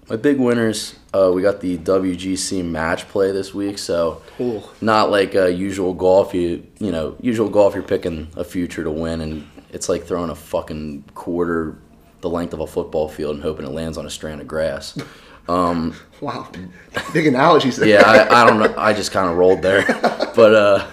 my 0.10 0.16
big 0.16 0.40
winners, 0.40 0.96
uh, 1.14 1.32
we 1.34 1.42
got 1.42 1.60
the 1.62 1.78
WGC 1.78 2.64
match 2.64 3.08
play 3.10 3.32
this 3.32 3.54
week, 3.54 3.78
so 3.78 4.22
Cool. 4.38 4.70
not 4.80 5.12
like 5.12 5.36
a 5.36 5.52
usual 5.52 5.94
golf. 5.94 6.34
You 6.34 6.66
you 6.80 6.92
know, 6.92 7.16
usual 7.22 7.50
golf, 7.50 7.74
you're 7.74 7.84
picking 7.84 8.28
a 8.38 8.44
future 8.44 8.84
to 8.84 8.92
win, 8.92 9.20
and 9.22 9.48
it's 9.72 9.90
like 9.90 10.06
throwing 10.06 10.30
a 10.30 10.36
fucking 10.36 11.04
quarter 11.14 11.78
the 12.22 12.30
length 12.30 12.54
of 12.54 12.60
a 12.62 12.68
football 12.68 13.08
field 13.10 13.36
and 13.36 13.44
hoping 13.44 13.66
it 13.66 13.70
lands 13.72 13.98
on 13.98 14.06
a 14.06 14.10
strand 14.10 14.42
of 14.42 14.48
grass. 14.48 14.98
Um, 15.50 15.96
Wow, 16.20 16.50
big 17.14 17.26
analogies 17.26 17.78
there. 17.78 17.88
yeah, 17.88 18.04
I, 18.06 18.42
I 18.42 18.46
don't 18.46 18.60
know. 18.60 18.74
I 18.78 18.92
just 18.92 19.14
kind 19.14 19.30
of 19.32 19.38
rolled 19.38 19.62
there, 19.62 19.86
but 20.36 20.54
uh, 20.54 20.88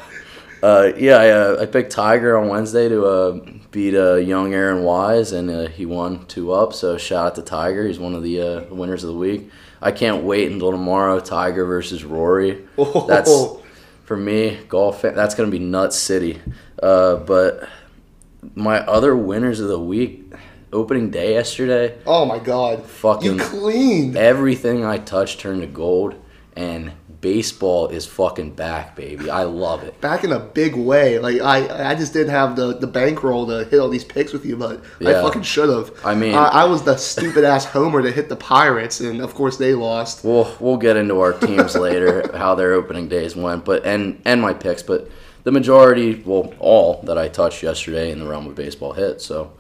uh, 0.63 0.93
yeah, 0.97 1.17
I, 1.17 1.31
uh, 1.31 1.57
I 1.63 1.67
picked 1.67 1.91
Tiger 1.91 2.39
on 2.39 2.47
Wednesday 2.47 2.89
to 2.89 3.05
beat 3.75 3.95
uh, 3.97 4.15
young 4.15 4.55
Aaron 4.55 4.85
Wise, 4.85 5.33
and 5.33 5.51
uh, 5.51 5.67
he 5.67 5.85
won 5.85 6.25
two 6.27 6.53
up. 6.53 6.73
So 6.73 6.97
shout 6.97 7.27
out 7.27 7.35
to 7.35 7.43
Tiger. 7.43 7.87
He's 7.89 7.99
one 7.99 8.15
of 8.15 8.23
the 8.23 8.41
uh, 8.41 8.65
winners 8.75 9.03
of 9.03 9.09
the 9.09 9.19
week. 9.19 9.51
I 9.83 9.91
can't 9.91 10.23
wait 10.23 10.51
until 10.53 10.71
tomorrow. 10.71 11.19
Tiger 11.19 11.65
versus 11.65 12.05
Rory. 12.05 12.65
Oh. 12.79 13.05
That's 13.09 13.31
for 14.05 14.17
me 14.17 14.61
golf. 14.69 15.03
That's 15.03 15.35
gonna 15.35 15.51
be 15.51 15.59
nuts 15.59 15.99
city. 15.99 16.41
Uh, 16.81 17.17
but 17.17 17.69
my 18.55 18.79
other 18.87 19.17
winners 19.17 19.59
of 19.61 19.69
the 19.69 19.79
week. 19.81 20.21
Opening 20.73 21.11
day 21.11 21.35
yesterday, 21.35 21.97
Oh 22.05 22.25
my 22.25 22.41
God, 22.41 22.85
Fucking- 22.85 23.35
you 23.35 23.39
cleaned. 23.39 24.17
everything 24.17 24.85
I 24.85 24.99
touched 24.99 25.39
turned 25.39 25.61
to 25.61 25.69
gold, 25.69 26.17
and 26.57 26.91
baseball 27.25 27.89
is 27.89 28.05
fucking 28.05 28.51
back, 28.51 28.95
baby. 28.95 29.31
I 29.31 29.45
love 29.45 29.83
it. 29.83 29.99
back 30.03 30.25
in 30.25 30.31
a 30.31 30.39
big 30.39 30.77
way. 30.77 31.19
Like 31.19 31.41
I, 31.41 31.91
I 31.93 31.95
just 31.95 32.13
didn't 32.13 32.33
have 32.33 32.55
the 32.55 32.77
the 32.77 32.87
bankroll 32.87 33.47
to 33.47 33.65
hit 33.65 33.81
all 33.81 33.89
these 33.89 34.05
picks 34.05 34.35
with 34.35 34.45
you, 34.45 34.57
but 34.59 34.85
I 35.01 35.13
fucking 35.23 35.41
should 35.43 35.71
have. 35.71 35.91
I 36.05 36.15
mean- 36.15 36.35
I, 36.35 36.49
I 36.49 36.65
was 36.67 36.83
the 36.83 36.99
stupid 36.99 37.43
ass 37.43 37.65
homer 37.65 38.03
to 38.03 38.11
hit 38.13 38.29
the 38.29 38.37
Pirates, 38.37 39.01
and 39.01 39.23
of 39.23 39.35
course 39.35 39.57
they 39.57 39.73
lost. 39.73 40.23
We'll 40.23 40.55
we'll 40.61 40.77
get 40.77 40.99
into 40.99 41.19
our 41.21 41.33
teams 41.33 41.75
later, 41.87 42.31
how 42.37 42.55
their 42.55 42.75
opening 42.75 43.09
days 43.09 43.35
went, 43.35 43.65
but 43.65 43.87
and 43.87 44.21
and 44.27 44.43
my 44.43 44.53
picks, 44.53 44.83
but 44.83 45.11
the 45.45 45.53
majority, 45.53 46.23
well, 46.27 46.53
all 46.59 47.01
that 47.05 47.17
I 47.17 47.29
touched 47.29 47.63
yesterday 47.63 48.11
in 48.11 48.19
the 48.19 48.27
realm 48.27 48.47
of 48.47 48.55
baseball 48.55 48.93
hit. 48.93 49.23
So, 49.23 49.53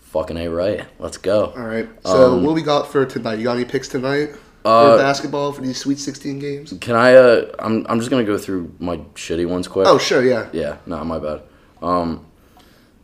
fucking 0.00 0.36
a 0.36 0.48
right. 0.48 0.84
Let's 0.98 1.18
go. 1.18 1.52
All 1.56 1.62
right. 1.66 1.88
So 2.04 2.34
Um, 2.34 2.44
what 2.44 2.54
we 2.56 2.62
got 2.62 2.90
for 2.90 3.06
tonight? 3.06 3.38
You 3.38 3.44
got 3.44 3.56
any 3.56 3.64
picks 3.64 3.86
tonight 3.88 4.30
Uh, 4.66 4.96
for 4.96 5.02
basketball 5.02 5.52
for 5.52 5.62
these 5.62 5.78
Sweet 5.78 5.98
Sixteen 5.98 6.38
games? 6.38 6.74
Can 6.80 6.96
I? 6.96 7.14
Uh, 7.14 7.52
I'm 7.58 7.86
I'm 7.88 8.00
just 8.00 8.10
gonna 8.10 8.24
go 8.24 8.36
through 8.36 8.74
my 8.80 8.96
shitty 9.14 9.48
ones 9.48 9.68
quick. 9.68 9.86
Oh 9.86 9.96
sure, 9.96 10.24
yeah. 10.24 10.48
Yeah, 10.52 10.78
no, 10.86 11.04
my 11.04 11.18
bad. 11.20 11.42
Um, 11.80 12.26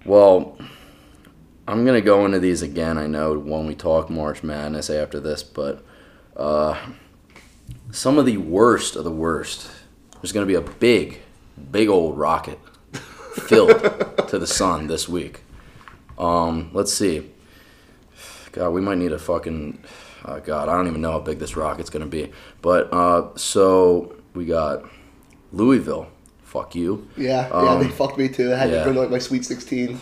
well, 0.05 0.59
I'm 1.69 1.87
gonna 1.87 2.01
go 2.01 2.25
into 2.25 2.41
these 2.41 2.63
again. 2.63 2.99
I 2.99 3.07
know 3.07 3.39
when 3.39 3.67
we 3.67 3.77
talk 3.77 4.11
March 4.11 4.43
Madness 4.43 4.91
after 4.91 5.21
this, 5.21 5.45
but 5.45 5.85
uh, 6.37 6.77
some 7.93 8.19
of 8.19 8.27
the 8.27 8.39
worst 8.39 8.97
of 8.97 9.05
the 9.05 9.13
worst. 9.13 9.71
There's 10.21 10.33
gonna 10.33 10.47
be 10.47 10.55
a 10.55 10.61
big, 10.61 11.21
big 11.71 11.89
old 11.89 12.19
rocket 12.19 12.59
filled 13.47 13.71
to 14.29 14.39
the 14.39 14.47
sun 14.47 14.89
this 14.89 15.09
week. 15.09 15.41
Um, 16.19 16.71
let's 16.73 16.93
see. 16.93 17.31
God, 18.51 18.71
we 18.71 18.81
might 18.81 18.99
need 18.99 19.13
a 19.13 19.19
fucking. 19.19 19.83
Oh 20.25 20.41
God, 20.41 20.69
I 20.69 20.75
don't 20.77 20.87
even 20.89 21.01
know 21.01 21.13
how 21.13 21.21
big 21.21 21.39
this 21.39 21.57
rocket's 21.57 21.91
gonna 21.91 22.07
be. 22.07 22.31
But 22.61 22.93
uh, 22.93 23.29
so 23.37 24.15
we 24.35 24.45
got 24.47 24.85
Louisville. 25.53 26.09
Fuck 26.45 26.75
you. 26.75 27.09
Yeah, 27.17 27.49
yeah, 27.49 27.55
Um, 27.55 27.83
they 27.83 27.89
fucked 27.89 28.19
me 28.19 28.29
too. 28.29 28.53
I 28.53 28.57
had 28.57 28.71
yeah. 28.71 28.81
to 28.81 28.85
go 28.85 28.93
to 28.93 29.01
like 29.01 29.11
my 29.11 29.19
Sweet 29.19 29.45
Sixteen. 29.45 29.99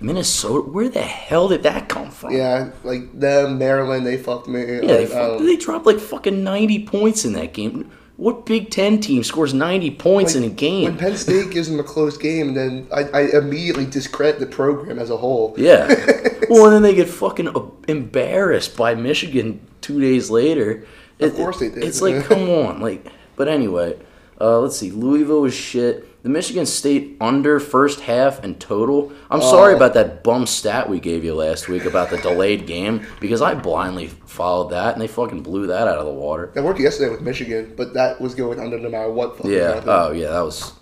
Minnesota. 0.00 0.68
Where 0.70 0.88
the 0.88 1.02
hell 1.02 1.48
did 1.48 1.64
that 1.64 1.88
come 1.88 2.10
from? 2.10 2.32
Yeah, 2.32 2.70
like 2.84 3.18
them, 3.18 3.58
Maryland, 3.58 4.06
they 4.06 4.16
fucked 4.16 4.46
me. 4.48 4.60
Yeah, 4.60 4.74
Like, 4.74 4.86
they, 4.86 5.06
fuck- 5.06 5.38
they 5.40 5.56
dropped 5.56 5.86
like 5.86 5.98
fucking 5.98 6.42
90 6.44 6.84
points 6.86 7.24
in 7.24 7.32
that 7.34 7.52
game. 7.52 7.90
What 8.18 8.46
Big 8.46 8.70
Ten 8.70 9.00
team 9.00 9.22
scores 9.22 9.54
90 9.54 9.92
points 9.92 10.34
in 10.34 10.42
a 10.42 10.48
game? 10.48 10.86
When? 10.86 10.98
Penn 10.98 11.16
State 11.16 11.52
gives 11.52 11.70
them 11.70 11.78
a 11.78 11.84
close 11.84 12.18
game, 12.18 12.54
then 12.54 12.88
I, 12.92 13.04
I 13.14 13.20
immediately 13.38 13.86
discredit 13.86 14.40
the 14.40 14.46
program 14.46 14.98
as 14.98 15.08
a 15.08 15.16
whole. 15.16 15.54
Yeah. 15.56 15.86
well, 16.50 16.64
and 16.64 16.74
then 16.74 16.82
they 16.82 16.96
get 16.96 17.08
fucking 17.08 17.48
embarrassed 17.86 18.76
by 18.76 18.96
Michigan 18.96 19.64
two 19.82 20.00
days 20.00 20.30
later. 20.30 20.84
Of 21.20 21.36
course 21.36 21.60
they 21.60 21.68
did. 21.68 21.84
It's 21.84 22.02
like, 22.02 22.24
come 22.24 22.50
on. 22.50 22.80
Like, 22.80 23.06
but 23.36 23.46
anyway, 23.46 23.96
Uh, 24.40 24.60
let's 24.60 24.76
see. 24.76 24.90
Louisville 24.90 25.40
was 25.42 25.54
shit. 25.54 26.04
The 26.22 26.28
Michigan 26.28 26.66
State 26.66 27.16
under 27.20 27.58
first 27.58 28.00
half 28.00 28.42
and 28.44 28.58
total. 28.60 29.12
I'm 29.30 29.40
sorry 29.40 29.72
Oh. 29.72 29.76
about 29.76 29.94
that 29.94 30.22
bum 30.22 30.46
stat 30.46 30.88
we 30.88 31.00
gave 31.00 31.24
you 31.24 31.34
last 31.34 31.68
week 31.68 31.84
about 31.84 32.10
the 32.10 32.18
delayed 32.18 32.66
game 32.66 33.06
because 33.20 33.40
I 33.42 33.54
blindly 33.54 34.08
followed 34.26 34.70
that 34.70 34.92
and 34.92 35.00
they 35.02 35.06
fucking 35.06 35.42
blew 35.42 35.66
that 35.68 35.88
out 35.88 35.98
of 35.98 36.06
the 36.06 36.12
water. 36.12 36.50
That 36.54 36.64
worked 36.64 36.80
yesterday 36.80 37.10
with 37.10 37.20
Michigan, 37.20 37.72
but 37.76 37.94
that 37.94 38.20
was 38.20 38.34
going 38.34 38.60
under 38.60 38.78
no 38.78 38.88
matter 38.90 39.10
what. 39.10 39.36
fucking 39.36 39.50
Yeah. 39.52 39.68
happened. 39.74 39.84
Oh, 39.90 40.12
yeah. 40.12 40.30
That 40.30 40.40
was 40.42 40.72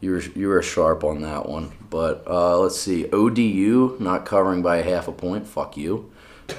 you 0.00 0.10
were 0.12 0.22
you 0.34 0.48
were 0.48 0.62
sharp 0.62 1.04
on 1.04 1.22
that 1.22 1.48
one. 1.48 1.72
But 1.90 2.24
uh, 2.26 2.58
let's 2.58 2.78
see. 2.80 3.06
ODU 3.12 3.96
not 4.00 4.26
covering 4.26 4.62
by 4.62 4.78
a 4.78 4.82
half 4.82 5.06
a 5.08 5.12
point. 5.12 5.46
Fuck 5.46 5.76
you. 5.76 6.10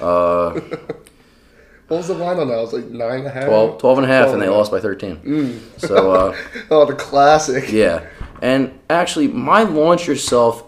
Uh, 0.02 0.60
What 1.88 1.98
was 1.98 2.08
the 2.08 2.14
line 2.16 2.40
on 2.40 2.48
that? 2.48 2.58
It 2.58 2.62
was 2.62 2.74
like 2.74 2.86
nine 2.86 3.20
and 3.20 3.28
a 3.28 3.30
half. 3.30 3.46
12, 3.46 3.78
12 3.80 3.98
and 4.00 4.06
a 4.06 4.10
half, 4.10 4.30
and 4.30 4.42
they 4.42 4.46
12 4.46 4.58
lost 4.58 4.72
by 4.72 4.80
13. 4.80 5.62
So. 5.78 6.12
Uh, 6.12 6.36
Oh, 6.72 6.86
the 6.86 6.96
classic. 6.96 7.72
Yeah. 7.72 8.06
And 8.42 8.80
actually, 8.90 9.28
my 9.28 9.64
launch 9.64 10.08
yourself 10.08 10.64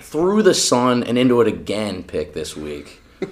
through 0.00 0.42
the 0.42 0.54
sun 0.54 1.02
and 1.04 1.18
into 1.18 1.40
it 1.40 1.48
again 1.48 2.02
pick 2.04 2.32
this 2.34 2.54
week 2.56 3.00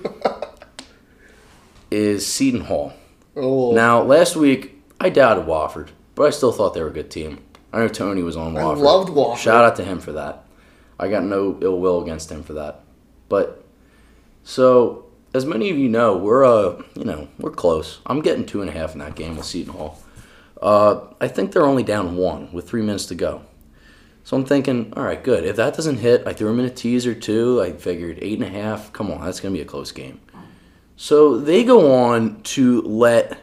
is 1.91 2.27
Seton 2.27 2.63
Hall. 2.63 2.93
Oh, 3.37 3.73
Now, 3.73 4.03
last 4.03 4.37
week, 4.37 4.83
I 5.01 5.11
doubted 5.11 5.47
Wofford, 5.47 5.89
but 6.15 6.25
I 6.27 6.31
still 6.31 6.53
thought 6.53 6.75
they 6.75 6.81
were 6.83 6.89
a 6.89 6.93
good 6.93 7.11
team. 7.11 7.39
I 7.73 7.79
know 7.81 7.89
Tony 7.89 8.23
was 8.23 8.37
on 8.37 8.57
I 8.57 8.61
Wofford. 8.63 8.79
loved 8.79 9.09
Wofford. 9.11 9.39
Shout 9.39 9.65
out 9.65 9.77
to 9.77 9.85
him 9.85 9.99
for 10.01 10.13
that. 10.13 10.45
I 10.99 11.09
got 11.09 11.25
no 11.25 11.59
ill 11.61 11.81
will 11.81 12.03
against 12.03 12.31
him 12.31 12.43
for 12.43 12.53
that. 12.55 12.81
But, 13.29 13.65
so, 14.45 15.04
as 15.35 15.45
many 15.45 15.69
of 15.71 15.77
you 15.77 15.89
know, 15.89 16.17
we're, 16.17 16.45
uh, 16.45 16.81
you 16.95 17.05
know, 17.05 17.29
we're 17.39 17.51
close. 17.51 17.99
I'm 18.07 18.23
getting 18.23 18.47
two 18.47 18.61
and 18.61 18.71
a 18.71 18.73
half 18.73 18.93
in 18.93 19.01
that 19.01 19.17
game 19.17 19.37
with 19.37 19.45
Seton 19.45 19.75
Hall. 19.75 19.99
Uh, 20.63 21.01
I 21.21 21.29
think 21.29 21.53
they're 21.53 21.67
only 21.67 21.83
down 21.83 22.17
one 22.17 22.53
with 22.53 22.69
three 22.69 22.83
minutes 22.83 23.07
to 23.07 23.15
go. 23.17 23.43
So 24.23 24.37
I'm 24.37 24.47
thinking, 24.47 24.93
all 24.97 25.03
right, 25.03 25.23
good. 25.23 25.45
If 25.45 25.57
that 25.57 25.75
doesn't 25.75 25.99
hit, 25.99 26.27
I 26.27 26.33
threw 26.33 26.49
him 26.51 26.61
in 26.61 26.65
a 26.65 26.71
teaser 26.71 27.15
too. 27.15 27.61
I 27.61 27.73
figured 27.73 28.19
eight 28.23 28.39
and 28.39 28.45
a 28.45 28.51
half. 28.51 28.91
Come 28.93 29.11
on, 29.11 29.23
that's 29.23 29.41
gonna 29.41 29.53
be 29.53 29.61
a 29.61 29.67
close 29.67 29.93
game. 29.93 30.19
So 30.97 31.37
they 31.39 31.65
go 31.65 31.93
on 31.93 32.41
to 32.45 32.81
let 32.83 33.39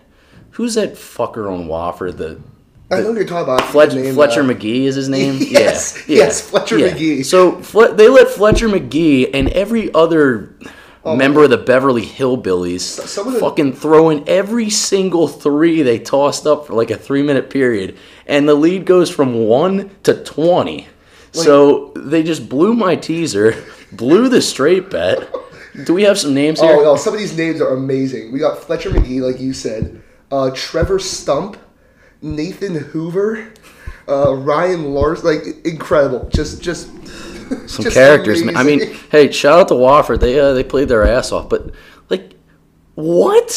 who's 0.51 0.73
that 0.75 0.93
fucker 0.93 1.51
on 1.53 1.67
Wofford? 1.67 2.17
The 2.17 2.41
I 2.89 3.01
know 3.01 3.11
you're 3.11 3.25
talking 3.25 3.53
about. 3.53 3.69
Fletch, 3.69 3.93
name, 3.93 4.15
Fletcher 4.15 4.41
uh, 4.41 4.45
Magee 4.45 4.87
is 4.87 4.95
his 4.95 5.07
name. 5.17 5.37
Yes, 5.39 6.03
yeah, 6.07 6.17
yes, 6.17 6.41
Fletcher 6.49 6.79
yeah. 6.79 6.93
Magee. 6.93 7.21
So 7.21 7.61
Fle- 7.61 7.93
they 7.93 8.07
let 8.07 8.29
Fletcher 8.29 8.67
Magee 8.67 9.31
and 9.31 9.49
every 9.49 9.93
other 9.93 10.55
member 11.05 11.43
of 11.43 11.49
the 11.49 11.57
Beverly 11.57 12.05
Hillbillies 12.05 13.17
Oh 13.17 13.31
the- 13.31 13.39
fucking 13.39 13.73
throwing 13.73 14.27
every 14.29 14.69
single 14.69 15.27
three 15.27 15.81
they 15.81 15.99
tossed 15.99 16.45
up 16.45 16.67
for 16.67 16.73
like 16.73 16.91
a 16.91 16.97
three 16.97 17.23
minute 17.23 17.49
period, 17.49 17.97
and 18.27 18.47
the 18.47 18.55
lead 18.55 18.85
goes 18.85 19.09
from 19.09 19.33
one 19.45 19.89
to 20.03 20.23
twenty. 20.23 20.87
so 21.31 21.91
they 21.95 22.21
just 22.23 22.47
blew 22.49 22.73
my 22.73 22.95
teaser, 22.95 23.55
blew 23.91 24.29
the 24.29 24.41
straight 24.41 24.89
bet. 24.89 25.33
Do 25.85 25.93
we 25.93 26.03
have 26.03 26.19
some 26.19 26.33
names 26.33 26.59
here? 26.59 26.75
Oh, 26.75 26.83
no, 26.83 26.95
some 26.97 27.13
of 27.13 27.19
these 27.19 27.35
names 27.37 27.61
are 27.61 27.73
amazing. 27.73 28.31
We 28.33 28.39
got 28.39 28.59
Fletcher 28.59 28.89
Magee, 28.91 29.21
like 29.21 29.39
you 29.39 29.53
said, 29.53 30.01
uh, 30.29 30.51
Trevor 30.53 30.99
Stump, 30.99 31.55
Nathan 32.21 32.75
Hoover, 32.75 33.53
uh, 34.09 34.33
Ryan 34.35 34.93
Lars, 34.93 35.23
like 35.23 35.43
incredible. 35.65 36.27
Just, 36.27 36.61
just 36.61 36.89
some 37.67 37.85
characters. 37.91 38.43
man. 38.43 38.55
I 38.57 38.63
mean, 38.63 38.95
hey, 39.11 39.31
shout 39.31 39.59
out 39.59 39.67
to 39.69 39.73
Wofford. 39.75 40.19
They 40.19 40.39
uh, 40.39 40.53
they 40.53 40.63
played 40.63 40.87
their 40.87 41.05
ass 41.05 41.31
off, 41.31 41.49
but 41.49 41.71
like, 42.09 42.33
what? 42.95 43.51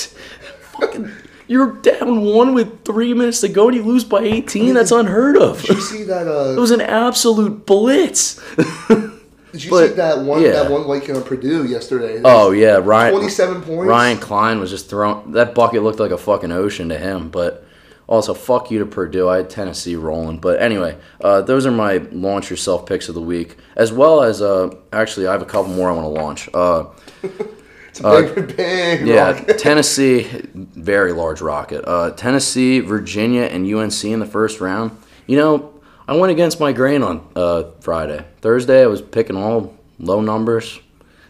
Fucking, 0.78 1.10
you're 1.46 1.72
down 1.74 2.22
one 2.22 2.54
with 2.54 2.84
three 2.84 3.14
minutes 3.14 3.40
to 3.42 3.48
go, 3.48 3.68
and 3.68 3.76
you 3.76 3.82
lose 3.82 4.04
by 4.04 4.20
eighteen. 4.20 4.74
That's 4.74 4.90
unheard 5.00 5.36
of. 5.36 5.60
did 5.62 5.76
you 5.76 5.80
see 5.82 6.02
that? 6.04 6.26
It 6.26 6.56
Uh, 6.58 6.60
was 6.60 6.70
an 6.70 6.80
absolute 6.80 7.66
blitz. 7.66 8.40
did 8.88 9.62
you 9.64 9.70
but, 9.70 9.88
see 9.90 9.94
that 9.94 10.18
one? 10.20 10.42
yeah. 10.42 10.50
That 10.52 10.70
one 10.70 10.86
like 10.86 11.08
on 11.10 11.22
Purdue 11.22 11.64
yesterday. 11.64 12.20
oh 12.24 12.50
yeah, 12.50 12.80
Ryan. 12.82 13.12
twenty-seven 13.12 13.62
points. 13.62 13.88
Ryan 13.88 14.18
Cline 14.18 14.58
was 14.60 14.70
just 14.70 14.88
throwing 14.90 15.32
that 15.32 15.54
bucket 15.54 15.82
looked 15.82 16.00
like 16.00 16.10
a 16.10 16.18
fucking 16.18 16.50
ocean 16.52 16.88
to 16.88 16.98
him, 16.98 17.28
but 17.30 17.63
also 18.06 18.34
fuck 18.34 18.70
you 18.70 18.78
to 18.80 18.86
Purdue. 18.86 19.28
I 19.28 19.38
had 19.38 19.50
Tennessee 19.50 19.96
rolling, 19.96 20.38
but 20.38 20.60
anyway, 20.60 20.98
uh, 21.22 21.42
those 21.42 21.66
are 21.66 21.70
my 21.70 21.98
launch 22.12 22.50
yourself 22.50 22.86
picks 22.86 23.08
of 23.08 23.14
the 23.14 23.20
week, 23.20 23.56
as 23.76 23.92
well 23.92 24.22
as 24.22 24.42
uh, 24.42 24.74
actually 24.92 25.26
I 25.26 25.32
have 25.32 25.42
a 25.42 25.46
couple 25.46 25.72
more 25.72 25.90
I 25.90 25.94
want 25.94 26.04
to 26.04 26.20
launch. 26.20 26.48
Uh, 26.52 26.84
It's 27.94 28.00
a 28.00 28.34
big, 28.34 28.56
big 28.56 29.06
yeah. 29.06 29.32
Tennessee, 29.58 30.22
very 30.52 31.12
large 31.12 31.40
rocket. 31.40 31.84
Uh, 31.86 32.10
Tennessee, 32.10 32.80
Virginia, 32.80 33.42
and 33.42 33.72
UNC 33.72 34.04
in 34.04 34.18
the 34.18 34.26
first 34.26 34.60
round. 34.60 34.90
You 35.28 35.36
know, 35.36 35.80
I 36.08 36.16
went 36.16 36.32
against 36.32 36.58
my 36.58 36.72
grain 36.72 37.04
on 37.04 37.24
uh, 37.36 37.70
Friday. 37.80 38.24
Thursday, 38.40 38.82
I 38.82 38.86
was 38.86 39.00
picking 39.00 39.36
all 39.36 39.78
low 40.00 40.20
numbers, 40.20 40.80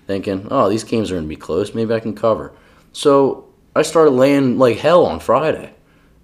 thinking, 0.07 0.49
oh, 0.50 0.71
these 0.71 0.85
games 0.85 1.11
are 1.11 1.16
going 1.16 1.25
to 1.25 1.28
be 1.28 1.37
close. 1.37 1.75
Maybe 1.75 1.93
I 1.93 2.00
can 2.00 2.14
cover. 2.14 2.52
So 2.93 3.52
I 3.76 3.83
started 3.83 4.12
laying 4.12 4.57
like 4.57 4.78
hell 4.78 5.04
on 5.04 5.21
Friday. 5.21 5.74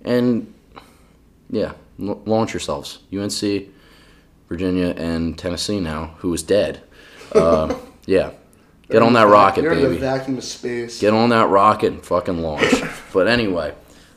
And 0.04 0.52
yeah, 1.50 1.72
l- 2.00 2.20
launch 2.24 2.52
yourselves. 2.52 3.00
UNC, 3.12 3.68
Virginia, 4.48 4.94
and 4.96 5.38
Tennessee 5.38 5.80
now, 5.80 6.14
who 6.18 6.32
is 6.32 6.42
dead. 6.42 6.82
Uh, 7.34 7.74
yeah. 8.06 8.32
Get 8.88 9.02
on 9.02 9.12
that 9.12 9.28
rocket, 9.28 9.62
You're 9.62 9.72
in 9.74 9.82
baby. 9.82 9.94
the 9.94 10.00
vacuum 10.00 10.38
of 10.38 10.42
space. 10.44 11.00
Get 11.00 11.12
on 11.12 11.28
that 11.28 11.48
rocket 11.48 11.92
and 11.92 12.04
fucking 12.04 12.38
launch. 12.42 12.82
but 13.12 13.28
anyway, 13.28 13.72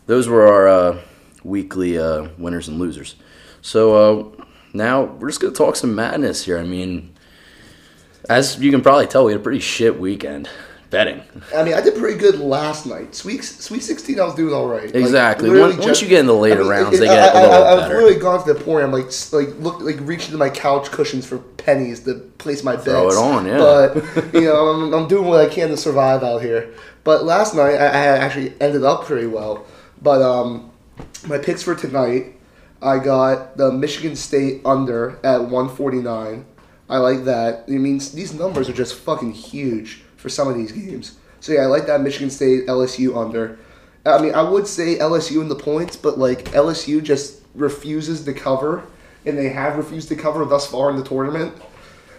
those 0.07 0.27
were 0.27 0.47
our 0.47 0.67
uh, 0.67 1.01
weekly 1.43 1.99
uh, 1.99 2.29
winners 2.39 2.67
and 2.69 2.79
losers. 2.79 3.15
So 3.61 4.39
uh, 4.39 4.45
now 4.73 5.03
we're 5.03 5.29
just 5.29 5.41
gonna 5.41 5.53
talk 5.53 5.75
some 5.75 5.93
madness 5.93 6.43
here. 6.45 6.57
I 6.57 6.63
mean, 6.63 7.13
as 8.27 8.57
you 8.59 8.71
can 8.71 8.81
probably 8.81 9.05
tell, 9.05 9.25
we 9.25 9.31
had 9.33 9.41
a 9.41 9.43
pretty 9.43 9.59
shit 9.59 9.99
weekend 9.99 10.49
betting. 10.93 11.23
I 11.53 11.63
mean, 11.63 11.73
I 11.73 11.81
did 11.81 11.95
pretty 11.95 12.19
good 12.19 12.39
last 12.39 12.85
night. 12.85 13.15
Sweet, 13.15 13.43
Sweet 13.43 13.81
16, 13.81 14.19
I 14.19 14.23
was 14.23 14.35
doing 14.35 14.53
all 14.53 14.67
right. 14.67 14.93
Exactly. 14.95 15.49
literally 15.49 15.73
Once- 15.73 15.85
once 15.85 16.01
you 16.03 16.07
get 16.07 16.19
in 16.19 16.27
the 16.27 16.33
later 16.33 16.63
rounds, 16.63 16.99
they 16.99 17.07
get 17.07 17.33
a 17.33 17.37
I, 17.37 17.41
little 17.41 17.63
I, 17.65 17.85
I've 17.85 17.91
really 17.91 18.15
gone 18.15 18.45
to 18.45 18.53
the 18.53 18.63
point. 18.63 18.85
I'm 18.85 18.91
like, 18.91 19.07
like, 19.33 19.49
look, 19.59 19.81
like 19.81 19.97
reaching 20.01 20.31
to 20.31 20.37
my 20.37 20.49
couch 20.49 20.91
cushions 20.91 21.25
for 21.25 21.39
pennies 21.39 22.01
to 22.01 22.13
place 22.37 22.63
my 22.63 22.73
bets. 22.75 22.85
Throw 22.85 23.09
it 23.09 23.17
on, 23.17 23.45
yeah. 23.47 23.57
But 23.57 24.33
you 24.33 24.41
know, 24.45 24.67
I'm, 24.67 24.93
I'm 24.93 25.07
doing 25.07 25.25
what 25.27 25.41
I 25.41 25.49
can 25.51 25.69
to 25.69 25.77
survive 25.77 26.23
out 26.23 26.41
here. 26.43 26.73
But 27.03 27.25
last 27.25 27.55
night, 27.55 27.75
I, 27.75 27.87
I 27.87 28.05
actually 28.19 28.53
ended 28.61 28.83
up 28.83 29.05
pretty 29.05 29.27
well. 29.27 29.65
But 30.01 30.21
um, 30.21 30.71
my 31.27 31.39
picks 31.39 31.63
for 31.63 31.73
tonight, 31.75 32.35
I 32.83 32.99
got 32.99 33.57
the 33.57 33.71
Michigan 33.71 34.15
State 34.15 34.61
under 34.63 35.19
at 35.25 35.41
149. 35.41 36.45
I 36.89 36.97
like 36.97 37.23
that. 37.25 37.63
It 37.67 37.79
means 37.79 38.11
these 38.11 38.33
numbers 38.33 38.69
are 38.69 38.73
just 38.73 38.93
fucking 38.93 39.31
huge 39.31 40.03
for 40.23 40.29
some 40.29 40.47
of 40.47 40.55
these 40.55 40.71
games. 40.71 41.17
So 41.41 41.51
yeah, 41.51 41.63
I 41.63 41.65
like 41.65 41.85
that 41.87 41.99
Michigan 41.99 42.29
State 42.29 42.65
LSU 42.65 43.15
under. 43.17 43.59
I 44.05 44.21
mean, 44.21 44.33
I 44.33 44.41
would 44.41 44.65
say 44.65 44.95
LSU 44.95 45.41
in 45.41 45.49
the 45.49 45.55
points, 45.55 45.97
but 45.97 46.17
like 46.17 46.45
LSU 46.53 47.03
just 47.03 47.41
refuses 47.53 48.23
to 48.23 48.33
cover, 48.33 48.85
and 49.25 49.37
they 49.37 49.49
have 49.49 49.75
refused 49.75 50.07
to 50.07 50.15
cover 50.15 50.45
thus 50.45 50.65
far 50.65 50.89
in 50.89 50.95
the 50.95 51.03
tournament. 51.03 51.53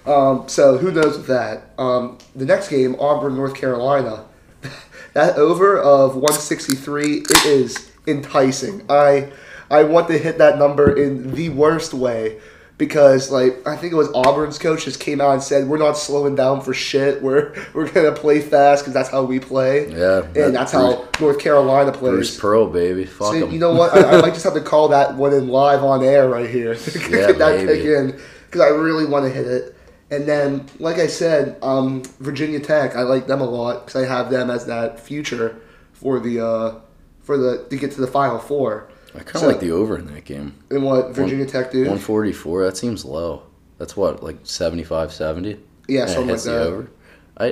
Um, 0.05 0.47
so 0.49 0.77
who 0.77 0.93
knows 0.93 1.17
with 1.17 1.29
that? 1.29 1.71
Um, 1.79 2.19
the 2.37 2.45
next 2.45 2.69
game, 2.69 2.95
Auburn, 3.01 3.37
North 3.37 3.55
Carolina. 3.55 4.27
that 5.15 5.39
over 5.39 5.79
of 5.79 6.15
163, 6.15 7.21
it 7.21 7.47
is 7.47 7.91
enticing. 8.07 8.85
I 8.91 9.33
I 9.71 9.85
want 9.85 10.09
to 10.09 10.19
hit 10.19 10.37
that 10.37 10.59
number 10.59 10.95
in 10.95 11.35
the 11.35 11.49
worst 11.49 11.95
way 11.95 12.39
because 12.77 13.31
like 13.31 13.67
I 13.67 13.77
think 13.77 13.93
it 13.93 13.97
was 13.97 14.09
Auburn's 14.15 14.59
coach 14.59 14.85
just 14.85 14.99
came 15.01 15.21
out 15.21 15.33
and 15.33 15.43
said 15.43 15.69
we're 15.69 15.79
not 15.79 15.97
slowing 15.97 16.35
down 16.35 16.61
for 16.61 16.75
shit. 16.75 17.23
We're 17.23 17.55
we're 17.73 17.89
gonna 17.91 18.13
play 18.13 18.41
fast 18.41 18.83
because 18.83 18.95
that's 18.95 19.09
how 19.11 19.23
we 19.25 19.39
play. 19.39 19.91
Yeah, 19.91 20.21
that- 20.21 20.37
and 20.37 20.55
that's 20.55 20.73
how 20.73 21.09
North 21.21 21.39
Carolina 21.39 21.93
plays. 21.93 22.13
Bruce 22.13 22.41
Pearl, 22.41 22.67
baby. 22.67 23.05
Fuck 23.05 23.29
So, 23.35 23.49
you 23.49 23.59
know 23.59 23.73
what? 23.75 23.95
I, 23.95 24.19
I 24.19 24.21
might 24.21 24.33
just 24.35 24.45
have 24.45 24.55
to 24.55 24.61
call 24.61 24.89
that 24.89 25.15
one 25.15 25.33
in 25.33 25.49
live 25.49 25.85
on 25.85 26.03
air 26.03 26.29
right 26.29 26.49
here. 26.49 26.75
Yeah, 26.95 27.29
Get 27.29 27.39
that 27.39 27.67
pick 27.67 27.85
in 27.85 28.19
because 28.47 28.61
I 28.61 28.69
really 28.69 29.07
want 29.07 29.25
to 29.27 29.31
hit 29.31 29.47
it. 29.47 29.77
And 30.11 30.27
then, 30.29 30.67
like 30.79 30.99
I 30.99 31.07
said, 31.07 31.57
um, 31.63 32.03
Virginia 32.21 32.61
Tech, 32.61 32.95
I 32.95 33.03
like 33.03 33.27
them 33.27 33.41
a 33.41 33.45
lot 33.45 33.85
because 33.87 34.03
I 34.03 34.07
have 34.07 34.31
them 34.31 34.51
as 34.51 34.67
that 34.67 35.01
future 35.01 35.61
for 35.93 36.21
the 36.21 36.45
uh, 36.45 36.75
for 37.23 37.37
the 37.39 37.67
to 37.71 37.77
get 37.77 37.93
to 37.93 38.01
the 38.01 38.07
Final 38.07 38.39
Four. 38.39 38.89
I 39.15 39.19
kind 39.19 39.37
of 39.37 39.41
so- 39.43 39.47
like 39.49 39.61
the 39.61 39.71
over 39.73 39.99
in 39.99 40.13
that 40.15 40.25
game. 40.25 40.55
And 40.71 40.83
what 40.83 41.11
Virginia 41.15 41.47
Tech 41.47 41.71
do? 41.71 41.79
144, 41.81 42.65
that 42.65 42.77
seems 42.77 43.05
low. 43.05 43.43
That's 43.79 43.97
what, 43.97 44.23
like 44.23 44.39
75, 44.45 45.13
70? 45.13 45.59
Yeah, 45.89 46.07
something 46.07 46.29
like 46.35 46.43
that. 46.43 46.61
over. 46.67 46.91
I, 47.37 47.47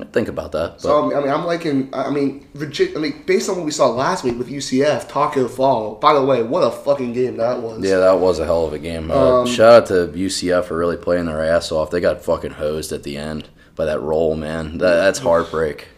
I 0.00 0.04
think 0.12 0.28
about 0.28 0.52
that. 0.52 0.72
But 0.74 0.80
So 0.80 1.14
I 1.16 1.20
mean, 1.20 1.28
I'm 1.30 1.44
liking. 1.44 1.90
I 1.92 2.10
mean, 2.10 2.48
Virginia. 2.54 2.96
I 2.96 3.00
mean, 3.00 3.22
based 3.26 3.48
on 3.48 3.56
what 3.56 3.64
we 3.64 3.70
saw 3.70 3.88
last 3.90 4.24
week 4.24 4.38
with 4.38 4.48
UCF, 4.48 5.08
Tacko 5.08 5.48
Fall. 5.48 5.96
By 5.96 6.14
the 6.14 6.24
way, 6.24 6.42
what 6.42 6.60
a 6.62 6.70
fucking 6.70 7.12
game 7.12 7.36
that 7.36 7.60
was. 7.60 7.82
yeah, 7.84 7.98
that 7.98 8.18
was 8.18 8.38
a 8.38 8.44
hell 8.44 8.64
of 8.66 8.72
a 8.72 8.78
game. 8.78 9.10
Uh, 9.10 9.40
Um, 9.42 9.46
shout 9.46 9.82
out 9.82 9.86
to 9.86 10.08
UCF 10.16 10.64
for 10.66 10.76
really 10.78 10.96
playing 10.96 11.26
their 11.26 11.44
ass 11.44 11.70
off. 11.70 11.90
They 11.90 12.00
got 12.00 12.22
fucking 12.24 12.52
hosed 12.52 12.90
at 12.92 13.02
the 13.04 13.16
end 13.16 13.48
by 13.76 13.84
that 13.84 14.00
roll, 14.00 14.36
man. 14.36 14.78
That, 14.78 14.94
that's 14.96 15.18
heartbreak. 15.20 15.88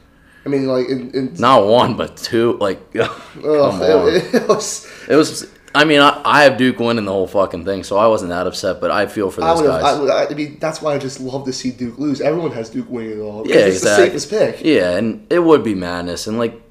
I 0.46 0.48
mean, 0.48 0.68
like, 0.68 0.88
in, 0.88 1.10
in, 1.10 1.34
Not 1.34 1.66
one, 1.66 1.96
but 1.96 2.16
two. 2.16 2.56
Like, 2.58 2.80
ugh, 2.98 3.10
on. 3.44 3.82
it, 3.82 4.32
it 4.34 4.48
was. 4.48 4.88
It 5.08 5.16
was. 5.16 5.52
I 5.74 5.84
mean, 5.84 6.00
I, 6.00 6.22
I 6.24 6.44
have 6.44 6.56
Duke 6.56 6.78
winning 6.78 7.04
the 7.04 7.12
whole 7.12 7.26
fucking 7.26 7.64
thing, 7.64 7.82
so 7.82 7.98
I 7.98 8.06
wasn't 8.06 8.30
that 8.30 8.46
upset. 8.46 8.80
But 8.80 8.92
I 8.92 9.06
feel 9.06 9.30
for 9.30 9.42
I 9.42 9.54
those. 9.54 9.68
I, 9.68 9.80
guys. 9.80 9.98
would, 9.98 10.10
I 10.10 10.28
mean, 10.34 10.58
that's 10.60 10.80
why 10.80 10.94
I 10.94 10.98
just 10.98 11.20
love 11.20 11.44
to 11.46 11.52
see 11.52 11.72
Duke 11.72 11.98
lose. 11.98 12.20
Everyone 12.20 12.52
has 12.52 12.70
Duke 12.70 12.88
winning 12.88 13.18
it 13.18 13.22
all. 13.22 13.46
yeah, 13.46 13.56
it's 13.56 13.78
exactly. 13.78 14.08
the 14.10 14.20
safest 14.20 14.30
pick. 14.30 14.64
Yeah, 14.64 14.96
and 14.96 15.26
it 15.30 15.40
would 15.40 15.64
be 15.64 15.74
madness, 15.74 16.28
and 16.28 16.38
like 16.38 16.62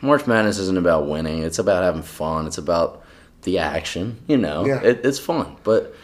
March 0.00 0.26
Madness 0.26 0.58
isn't 0.58 0.78
about 0.78 1.06
winning; 1.06 1.42
it's 1.42 1.58
about 1.58 1.82
having 1.84 2.02
fun. 2.02 2.46
It's 2.46 2.58
about 2.58 3.04
the 3.42 3.58
action. 3.58 4.18
You 4.26 4.38
know, 4.38 4.64
Yeah. 4.66 4.80
it, 4.82 5.04
it's 5.04 5.18
fun. 5.18 5.56
But 5.62 5.94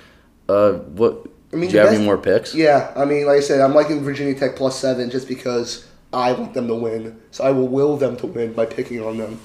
uh, 0.49 0.73
what? 0.73 1.27
I 1.53 1.57
mean, 1.57 1.71
do 1.71 1.77
you 1.77 1.83
have 1.83 1.93
any 1.95 2.05
more 2.05 2.19
picks? 2.19 2.55
Yeah, 2.55 2.93
I 2.95 3.07
mean, 3.07 3.27
like 3.27 3.39
I 3.39 3.41
said, 3.41 3.61
I'm 3.61 3.75
liking 3.75 4.03
Virginia 4.05 4.35
Tech 4.39 4.55
plus 4.55 4.79
seven 4.79 5.11
just 5.11 5.27
because 5.27 5.87
I 6.13 6.33
want 6.33 6.55
them 6.55 6.67
to 6.69 6.75
win. 6.75 7.21
So 7.31 7.45
I 7.45 7.51
will 7.51 7.69
will 7.69 7.97
them 7.97 8.17
to 8.19 8.27
win 8.27 8.53
by 8.53 8.67
picking 8.67 9.03
on 9.03 9.19
them. 9.19 9.41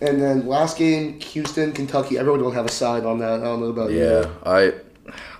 And 0.00 0.20
then 0.20 0.46
last 0.46 0.76
game, 0.76 1.18
Houston, 1.20 1.72
Kentucky. 1.72 2.18
Everyone 2.18 2.40
don't 2.40 2.54
have 2.54 2.66
a 2.66 2.70
side 2.70 3.04
on 3.04 3.18
that. 3.20 3.40
I 3.40 3.44
don't 3.44 3.60
know 3.60 3.68
about 3.68 3.90
you. 3.90 4.04
Yeah, 4.04 4.28
I, 4.44 4.74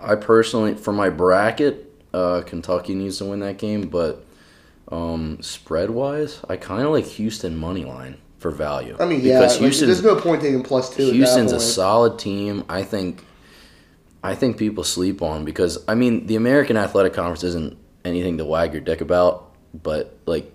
I 0.01 0.15
personally, 0.15 0.75
for 0.75 0.93
my 0.93 1.11
bracket, 1.11 1.93
uh, 2.15 2.43
Kentucky 2.47 2.95
needs 2.95 3.19
to 3.19 3.27
win 3.27 3.41
that 3.41 3.59
game, 3.59 3.89
but 3.89 4.25
um, 4.91 5.43
spread 5.43 5.91
wise, 5.91 6.41
I 6.49 6.57
kind 6.57 6.83
of 6.83 6.93
like 6.93 7.05
Houston 7.05 7.57
money 7.57 7.85
line 7.85 8.17
for 8.39 8.51
value. 8.51 8.97
I 9.01 9.07
mean, 9.07 9.21
yeah, 9.21 9.41
because 9.41 9.55
like, 9.55 9.63
Houston's 9.63 10.01
there's 10.01 10.05
no 10.05 10.21
point 10.21 10.43
taking 10.43 10.63
plus 10.63 10.95
two. 10.95 11.11
Houston's 11.11 11.53
a 11.53 11.61
solid 11.61 12.19
team. 12.19 12.65
I 12.69 12.85
think, 12.85 13.25
I 14.23 14.35
think 14.35 14.57
people 14.57 14.85
sleep 14.85 15.21
on 15.21 15.45
because 15.45 15.83
I 15.89 15.95
mean 15.95 16.27
the 16.27 16.37
American 16.37 16.77
Athletic 16.77 17.13
Conference 17.13 17.43
isn't 17.43 17.77
anything 18.05 18.39
to 18.39 18.45
wag 18.45 18.73
your 18.73 18.83
dick 18.83 19.01
about, 19.01 19.53
but 19.75 20.17
like, 20.27 20.54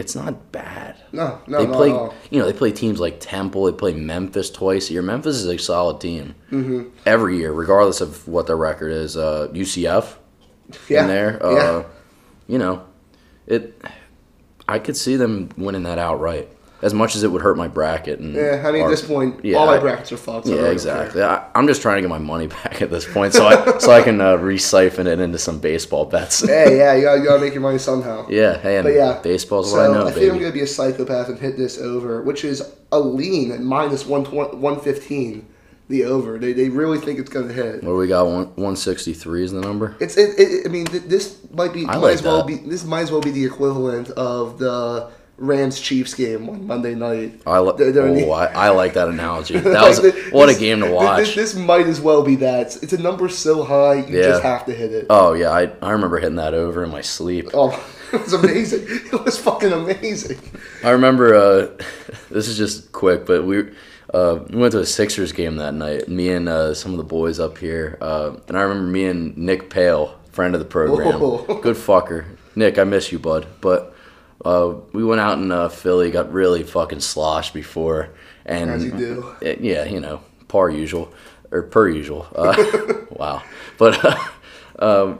it's 0.00 0.16
not 0.16 0.50
bad. 0.50 0.96
No, 1.12 1.38
no, 1.46 1.58
they 1.64 1.72
play, 1.72 1.90
no. 1.90 2.12
you 2.30 2.40
know, 2.40 2.46
they 2.46 2.52
play 2.56 2.72
teams 2.72 2.98
like 2.98 3.20
Temple. 3.20 3.64
They 3.66 3.72
play 3.76 3.92
Memphis 3.92 4.50
twice 4.50 4.88
a 4.90 4.94
year. 4.94 5.02
Memphis 5.02 5.36
is 5.36 5.46
a 5.46 5.58
solid 5.58 6.00
team 6.00 6.34
Mm-hmm. 6.50 6.88
every 7.06 7.36
year, 7.36 7.52
regardless 7.52 8.00
of 8.00 8.26
what 8.26 8.46
their 8.46 8.56
record 8.56 8.92
is. 8.92 9.16
Uh, 9.16 9.48
UCF 9.52 10.16
Yeah, 10.88 11.02
in 11.02 11.08
there, 11.08 11.44
uh, 11.44 11.54
yeah. 11.54 11.82
you 12.48 12.58
know, 12.58 12.82
it. 13.46 13.80
I 14.66 14.78
could 14.78 14.96
see 14.96 15.16
them 15.16 15.48
winning 15.56 15.82
that 15.82 15.98
outright, 15.98 16.48
as 16.80 16.94
much 16.94 17.16
as 17.16 17.22
it 17.24 17.28
would 17.32 17.42
hurt 17.42 17.56
my 17.56 17.66
bracket. 17.68 18.20
And 18.20 18.34
Yeah, 18.34 18.62
I 18.64 18.70
mean, 18.72 18.82
our- 18.82 18.88
at 18.88 18.90
this 18.90 19.02
point, 19.02 19.44
Yeah, 19.44 19.56
all 19.58 19.66
my 19.66 19.78
brackets 19.78 20.12
are 20.12 20.16
fucked. 20.16 20.46
so 20.46 20.54
yeah, 20.54 20.70
exactly. 20.70 21.22
I, 21.22 21.39
I'm 21.54 21.66
just 21.66 21.82
trying 21.82 21.96
to 21.96 22.00
get 22.02 22.10
my 22.10 22.18
money 22.18 22.46
back 22.62 22.80
at 22.82 22.90
this 22.90 23.10
point, 23.12 23.32
so 23.34 23.46
I 23.46 23.78
so 23.78 23.90
I 23.92 24.02
can 24.02 24.20
uh, 24.20 24.36
re-siphon 24.36 25.06
it 25.06 25.20
into 25.20 25.38
some 25.38 25.58
baseball 25.60 26.04
bets. 26.04 26.40
Hey, 26.48 26.78
yeah, 26.78 26.94
you 26.94 27.02
gotta, 27.04 27.18
you 27.20 27.24
gotta 27.26 27.40
make 27.40 27.52
your 27.54 27.62
money 27.62 27.78
somehow. 27.78 28.26
yeah, 28.28 28.58
hey, 28.58 28.76
and 28.78 28.84
But 28.84 28.94
yeah, 28.94 29.20
baseball's 29.22 29.70
so 29.70 29.76
what 29.78 29.90
I 29.90 29.92
know, 29.92 30.10
think 30.10 30.32
I'm 30.32 30.38
gonna 30.38 30.52
be 30.52 30.60
a 30.62 30.66
psychopath 30.66 31.28
and 31.28 31.38
hit 31.38 31.56
this 31.56 31.78
over, 31.78 32.22
which 32.22 32.44
is 32.44 32.62
a 32.92 32.98
lean 33.00 33.50
at 33.52 33.60
minus 33.60 34.06
one 34.06 34.24
one 34.24 34.80
fifteen. 34.80 35.46
The 35.88 36.04
over. 36.04 36.38
They, 36.38 36.52
they 36.52 36.68
really 36.68 36.98
think 36.98 37.18
it's 37.18 37.30
gonna 37.30 37.52
hit. 37.52 37.82
What 37.82 37.90
do 37.90 37.96
we 37.96 38.06
got? 38.06 38.24
One 38.24 38.46
163 38.54 39.42
is 39.42 39.50
the 39.50 39.60
number. 39.60 39.96
It's 39.98 40.16
it, 40.16 40.38
it, 40.38 40.64
I 40.64 40.68
mean 40.68 40.86
th- 40.86 41.02
this 41.04 41.38
might 41.50 41.72
be 41.72 41.82
I 41.82 41.86
might 41.86 41.96
like 41.96 42.14
as 42.14 42.22
well 42.22 42.44
that. 42.44 42.46
be 42.46 42.54
this 42.58 42.84
might 42.84 43.00
as 43.00 43.10
well 43.10 43.20
be 43.20 43.32
the 43.32 43.44
equivalent 43.44 44.08
of 44.10 44.60
the 44.60 45.10
Rams 45.40 45.80
Chiefs 45.80 46.14
game 46.14 46.48
on 46.48 46.66
Monday 46.66 46.94
night. 46.94 47.40
I, 47.46 47.58
li- 47.60 47.72
They're- 47.76 47.90
they're 47.92 48.06
in 48.08 48.14
the- 48.14 48.26
oh, 48.26 48.32
I, 48.32 48.46
I 48.46 48.68
like 48.70 48.92
that 48.94 49.08
analogy. 49.08 49.54
That 49.60 49.72
Like, 49.82 50.02
was 50.02 50.14
what 50.32 50.48
a 50.48 50.54
game 50.54 50.80
to 50.80 50.90
watch. 50.92 51.34
This, 51.34 51.34
this 51.34 51.54
might 51.56 51.86
as 51.86 52.00
well 52.00 52.22
be 52.22 52.36
that. 52.36 52.76
It's 52.82 52.92
a 52.92 52.98
number 53.00 53.28
so 53.30 53.64
high 53.64 53.94
you 54.06 54.16
Yeah. 54.18 54.28
just 54.28 54.42
have 54.42 54.66
to 54.66 54.74
hit 54.74 54.92
it. 54.92 55.06
Oh 55.10 55.32
yeah, 55.32 55.50
I, 55.50 55.72
I 55.82 55.90
remember 55.92 56.18
hitting 56.18 56.36
that 56.36 56.52
over 56.54 56.84
in 56.84 56.90
my 56.90 57.00
sleep. 57.00 57.48
Oh, 57.54 57.70
it 58.12 58.20
was 58.22 58.34
amazing. 58.34 58.84
it 58.88 59.24
was 59.24 59.38
fucking 59.38 59.72
amazing. 59.72 60.38
I 60.84 60.90
remember 60.90 61.34
uh, 61.34 61.68
this 62.30 62.46
is 62.46 62.56
just 62.58 62.92
quick, 62.92 63.24
but 63.26 63.44
we 63.44 63.64
uh, 64.12 64.40
we 64.50 64.58
went 64.58 64.72
to 64.72 64.80
a 64.80 64.86
Sixers 64.86 65.32
game 65.32 65.56
that 65.56 65.72
night. 65.72 66.08
Me 66.08 66.30
and 66.30 66.48
uh, 66.48 66.74
some 66.74 66.90
of 66.92 66.98
the 66.98 67.04
boys 67.04 67.40
up 67.40 67.56
here, 67.58 67.96
uh, 68.02 68.34
and 68.48 68.58
I 68.58 68.62
remember 68.62 68.90
me 68.90 69.06
and 69.06 69.36
Nick 69.38 69.70
Pale, 69.70 70.14
friend 70.32 70.54
of 70.54 70.60
the 70.60 70.66
program, 70.66 71.18
Whoa. 71.20 71.60
good 71.62 71.76
fucker. 71.76 72.24
Nick, 72.56 72.78
I 72.78 72.84
miss 72.84 73.10
you, 73.12 73.18
bud. 73.18 73.46
But 73.60 73.94
uh, 74.44 74.74
we 74.92 75.04
went 75.04 75.20
out 75.20 75.38
in 75.38 75.50
uh, 75.52 75.68
Philly, 75.68 76.10
got 76.10 76.32
really 76.32 76.62
fucking 76.62 77.00
sloshed 77.00 77.52
before, 77.54 78.10
and 78.46 78.70
As 78.70 78.84
you 78.84 78.90
do. 78.92 79.34
it- 79.40 79.60
yeah, 79.60 79.84
you 79.84 80.00
know, 80.00 80.20
par 80.48 80.70
usual 80.70 81.12
or 81.50 81.62
per 81.62 81.88
usual. 81.88 82.26
Uh, 82.34 82.54
wow, 83.10 83.42
but. 83.78 84.04
Uh, 84.04 84.24
um, 84.78 85.18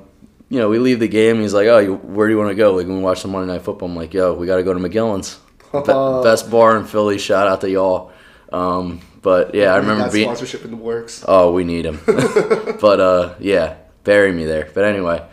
you 0.52 0.58
know, 0.58 0.68
we 0.68 0.80
leave 0.80 0.98
the 0.98 1.06
game. 1.06 1.40
He's 1.40 1.54
like, 1.54 1.68
"Oh, 1.68 1.78
you, 1.78 1.94
where 1.94 2.26
do 2.26 2.34
you 2.34 2.38
want 2.38 2.50
to 2.50 2.56
go? 2.56 2.74
Like, 2.74 2.88
we 2.88 2.98
watch 2.98 3.20
some 3.20 3.30
Monday 3.30 3.52
Night 3.52 3.62
Football." 3.62 3.88
I'm 3.88 3.94
like, 3.94 4.12
"Yo, 4.12 4.34
we 4.34 4.48
got 4.48 4.56
to 4.56 4.64
go 4.64 4.74
to 4.74 4.80
McGillin's, 4.80 5.38
Be- 5.72 6.24
best 6.28 6.50
bar 6.50 6.76
in 6.76 6.86
Philly." 6.86 7.18
Shout 7.18 7.46
out 7.46 7.60
to 7.60 7.70
y'all. 7.70 8.10
Um, 8.52 9.00
but 9.22 9.54
yeah, 9.54 9.72
I 9.72 9.76
remember 9.76 10.02
that 10.04 10.12
being. 10.12 10.26
sponsorship 10.26 10.64
in 10.64 10.72
the 10.72 10.76
works. 10.76 11.24
Oh, 11.28 11.52
we 11.52 11.62
need 11.62 11.86
him. 11.86 12.00
but 12.04 12.98
uh, 12.98 13.34
yeah, 13.38 13.76
bury 14.02 14.32
me 14.32 14.44
there. 14.44 14.68
But 14.74 14.86
anyway, 14.86 15.24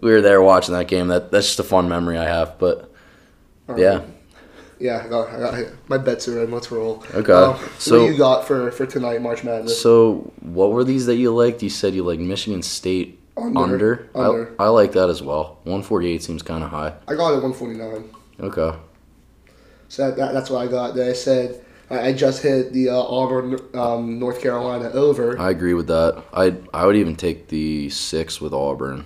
we 0.00 0.10
were 0.10 0.22
there 0.22 0.42
watching 0.42 0.74
that 0.74 0.88
game. 0.88 1.06
That 1.06 1.30
that's 1.30 1.46
just 1.46 1.60
a 1.60 1.62
fun 1.64 1.88
memory 1.88 2.18
I 2.18 2.24
have. 2.24 2.58
But 2.58 2.92
yeah, 3.76 4.02
Yeah, 4.78 5.02
I 5.04 5.08
got, 5.08 5.28
I 5.30 5.38
got, 5.62 5.72
my 5.88 5.98
bets 5.98 6.28
are 6.28 6.42
in. 6.42 6.50
Let's 6.50 6.70
roll. 6.70 7.02
Okay, 7.14 7.32
Um, 7.32 7.56
so- 7.78 8.02
what 8.02 8.10
you 8.12 8.18
got 8.18 8.46
for, 8.46 8.70
for 8.72 8.86
tonight, 8.86 9.20
March 9.22 9.44
Madness? 9.44 9.80
So, 9.80 10.32
what 10.40 10.72
were 10.72 10.84
these 10.84 11.06
that 11.06 11.16
you 11.16 11.34
liked? 11.34 11.62
You 11.62 11.70
said 11.70 11.94
you 11.94 12.02
like 12.04 12.18
Michigan 12.18 12.62
State 12.62 13.20
Under. 13.36 13.58
under. 13.60 14.10
Under. 14.14 14.54
I, 14.58 14.64
I 14.64 14.68
like 14.68 14.92
that 14.92 15.08
as 15.08 15.22
well. 15.22 15.58
148 15.64 16.22
seems 16.22 16.42
kind 16.42 16.62
of 16.64 16.70
high. 16.70 16.94
I 17.08 17.14
got 17.14 17.32
it 17.32 17.42
149. 17.42 18.10
Okay. 18.40 18.78
So 19.88 20.08
that, 20.08 20.16
that, 20.16 20.32
that's 20.32 20.50
what 20.50 20.66
I 20.66 20.70
got. 20.70 20.94
Then 20.94 21.08
I 21.08 21.12
said 21.12 21.64
I, 21.90 22.08
I 22.08 22.12
just 22.12 22.42
hit 22.42 22.72
the 22.72 22.88
uh, 22.88 22.96
Auburn, 22.96 23.58
um, 23.74 24.18
North 24.18 24.40
Carolina 24.42 24.90
over. 24.90 25.38
I 25.38 25.50
agree 25.50 25.74
with 25.74 25.86
that. 25.88 26.22
I 26.32 26.56
I 26.72 26.86
would 26.86 26.96
even 26.96 27.14
take 27.16 27.48
the 27.48 27.90
six 27.90 28.40
with 28.40 28.52
Auburn. 28.52 29.04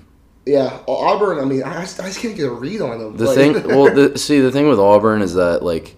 Yeah, 0.49 0.79
Auburn. 0.89 1.39
I 1.39 1.45
mean, 1.45 1.63
I, 1.63 1.81
just- 1.83 2.01
I 2.01 2.05
just 2.07 2.21
can't 2.21 2.35
get 2.37 2.47
a 2.47 2.53
read 2.53 2.81
on 2.81 2.99
them. 2.99 3.17
The 3.17 3.25
Like- 3.27 3.37
thing, 3.37 3.53
well, 3.69 3.95
the, 3.95 4.19
see, 4.19 4.41
the 4.41 4.51
thing 4.51 4.69
with 4.69 4.79
Auburn 4.79 5.21
is 5.23 5.35
that 5.35 5.63
like, 5.63 5.95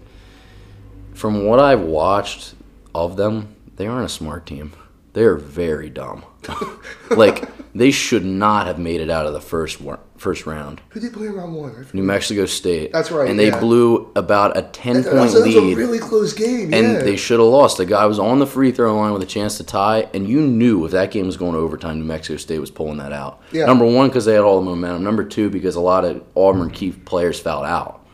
from 1.13 1.45
what 1.45 1.59
I've 1.59 1.81
watched 1.81 2.55
of 2.93 3.15
them, 3.15 3.55
they 3.77 3.87
aren't 3.87 4.05
a 4.05 4.09
smart 4.09 4.45
team. 4.45 4.73
They 5.13 5.23
are 5.23 5.35
very 5.35 5.89
dumb. 5.89 6.23
like 7.11 7.49
they 7.73 7.91
should 7.91 8.25
not 8.25 8.67
have 8.67 8.77
made 8.79 8.99
it 9.01 9.09
out 9.09 9.25
of 9.25 9.33
the 9.33 9.39
first 9.41 9.79
one, 9.79 9.99
first 10.17 10.45
round. 10.45 10.81
who 10.89 10.99
did 10.99 11.13
play 11.13 11.27
in 11.27 11.33
round 11.33 11.53
one? 11.55 11.87
New 11.93 12.03
Mexico 12.03 12.45
State. 12.45 12.91
That's 12.91 13.11
right, 13.11 13.29
And 13.29 13.39
they 13.39 13.47
yeah. 13.47 13.59
blew 13.59 14.11
about 14.15 14.57
a 14.57 14.63
ten 14.63 14.95
That- 15.01 15.03
point 15.11 15.15
that 15.15 15.21
was 15.21 15.35
a 15.35 15.39
lead. 15.61 15.77
really 15.77 15.99
close 15.99 16.33
game. 16.33 16.73
and 16.73 16.93
yeah. 16.93 16.99
they 16.99 17.15
should 17.15 17.39
have 17.39 17.47
lost. 17.47 17.77
The 17.77 17.85
guy 17.85 18.05
was 18.05 18.19
on 18.19 18.39
the 18.39 18.47
free 18.47 18.71
throw 18.71 18.95
line 18.95 19.13
with 19.13 19.21
a 19.23 19.27
chance 19.27 19.57
to 19.57 19.63
tie, 19.63 20.09
and 20.13 20.27
you 20.27 20.41
knew 20.41 20.83
if 20.85 20.91
that 20.91 21.11
game 21.11 21.25
was 21.27 21.37
going 21.37 21.53
to 21.53 21.59
overtime, 21.59 21.99
New 21.99 22.05
Mexico 22.05 22.37
State 22.37 22.59
was 22.59 22.71
pulling 22.71 22.97
that 22.97 23.13
out. 23.13 23.41
Yeah. 23.51 23.65
Number 23.65 23.85
one, 23.85 24.07
because 24.09 24.25
they 24.25 24.33
had 24.33 24.41
all 24.41 24.59
the 24.59 24.65
momentum. 24.69 25.03
Number 25.03 25.23
two, 25.23 25.49
because 25.49 25.75
a 25.75 25.81
lot 25.81 26.03
of 26.05 26.23
Auburn 26.35 26.71
key 26.71 26.91
players 26.91 27.39
fouled 27.39 27.65
out. 27.65 28.05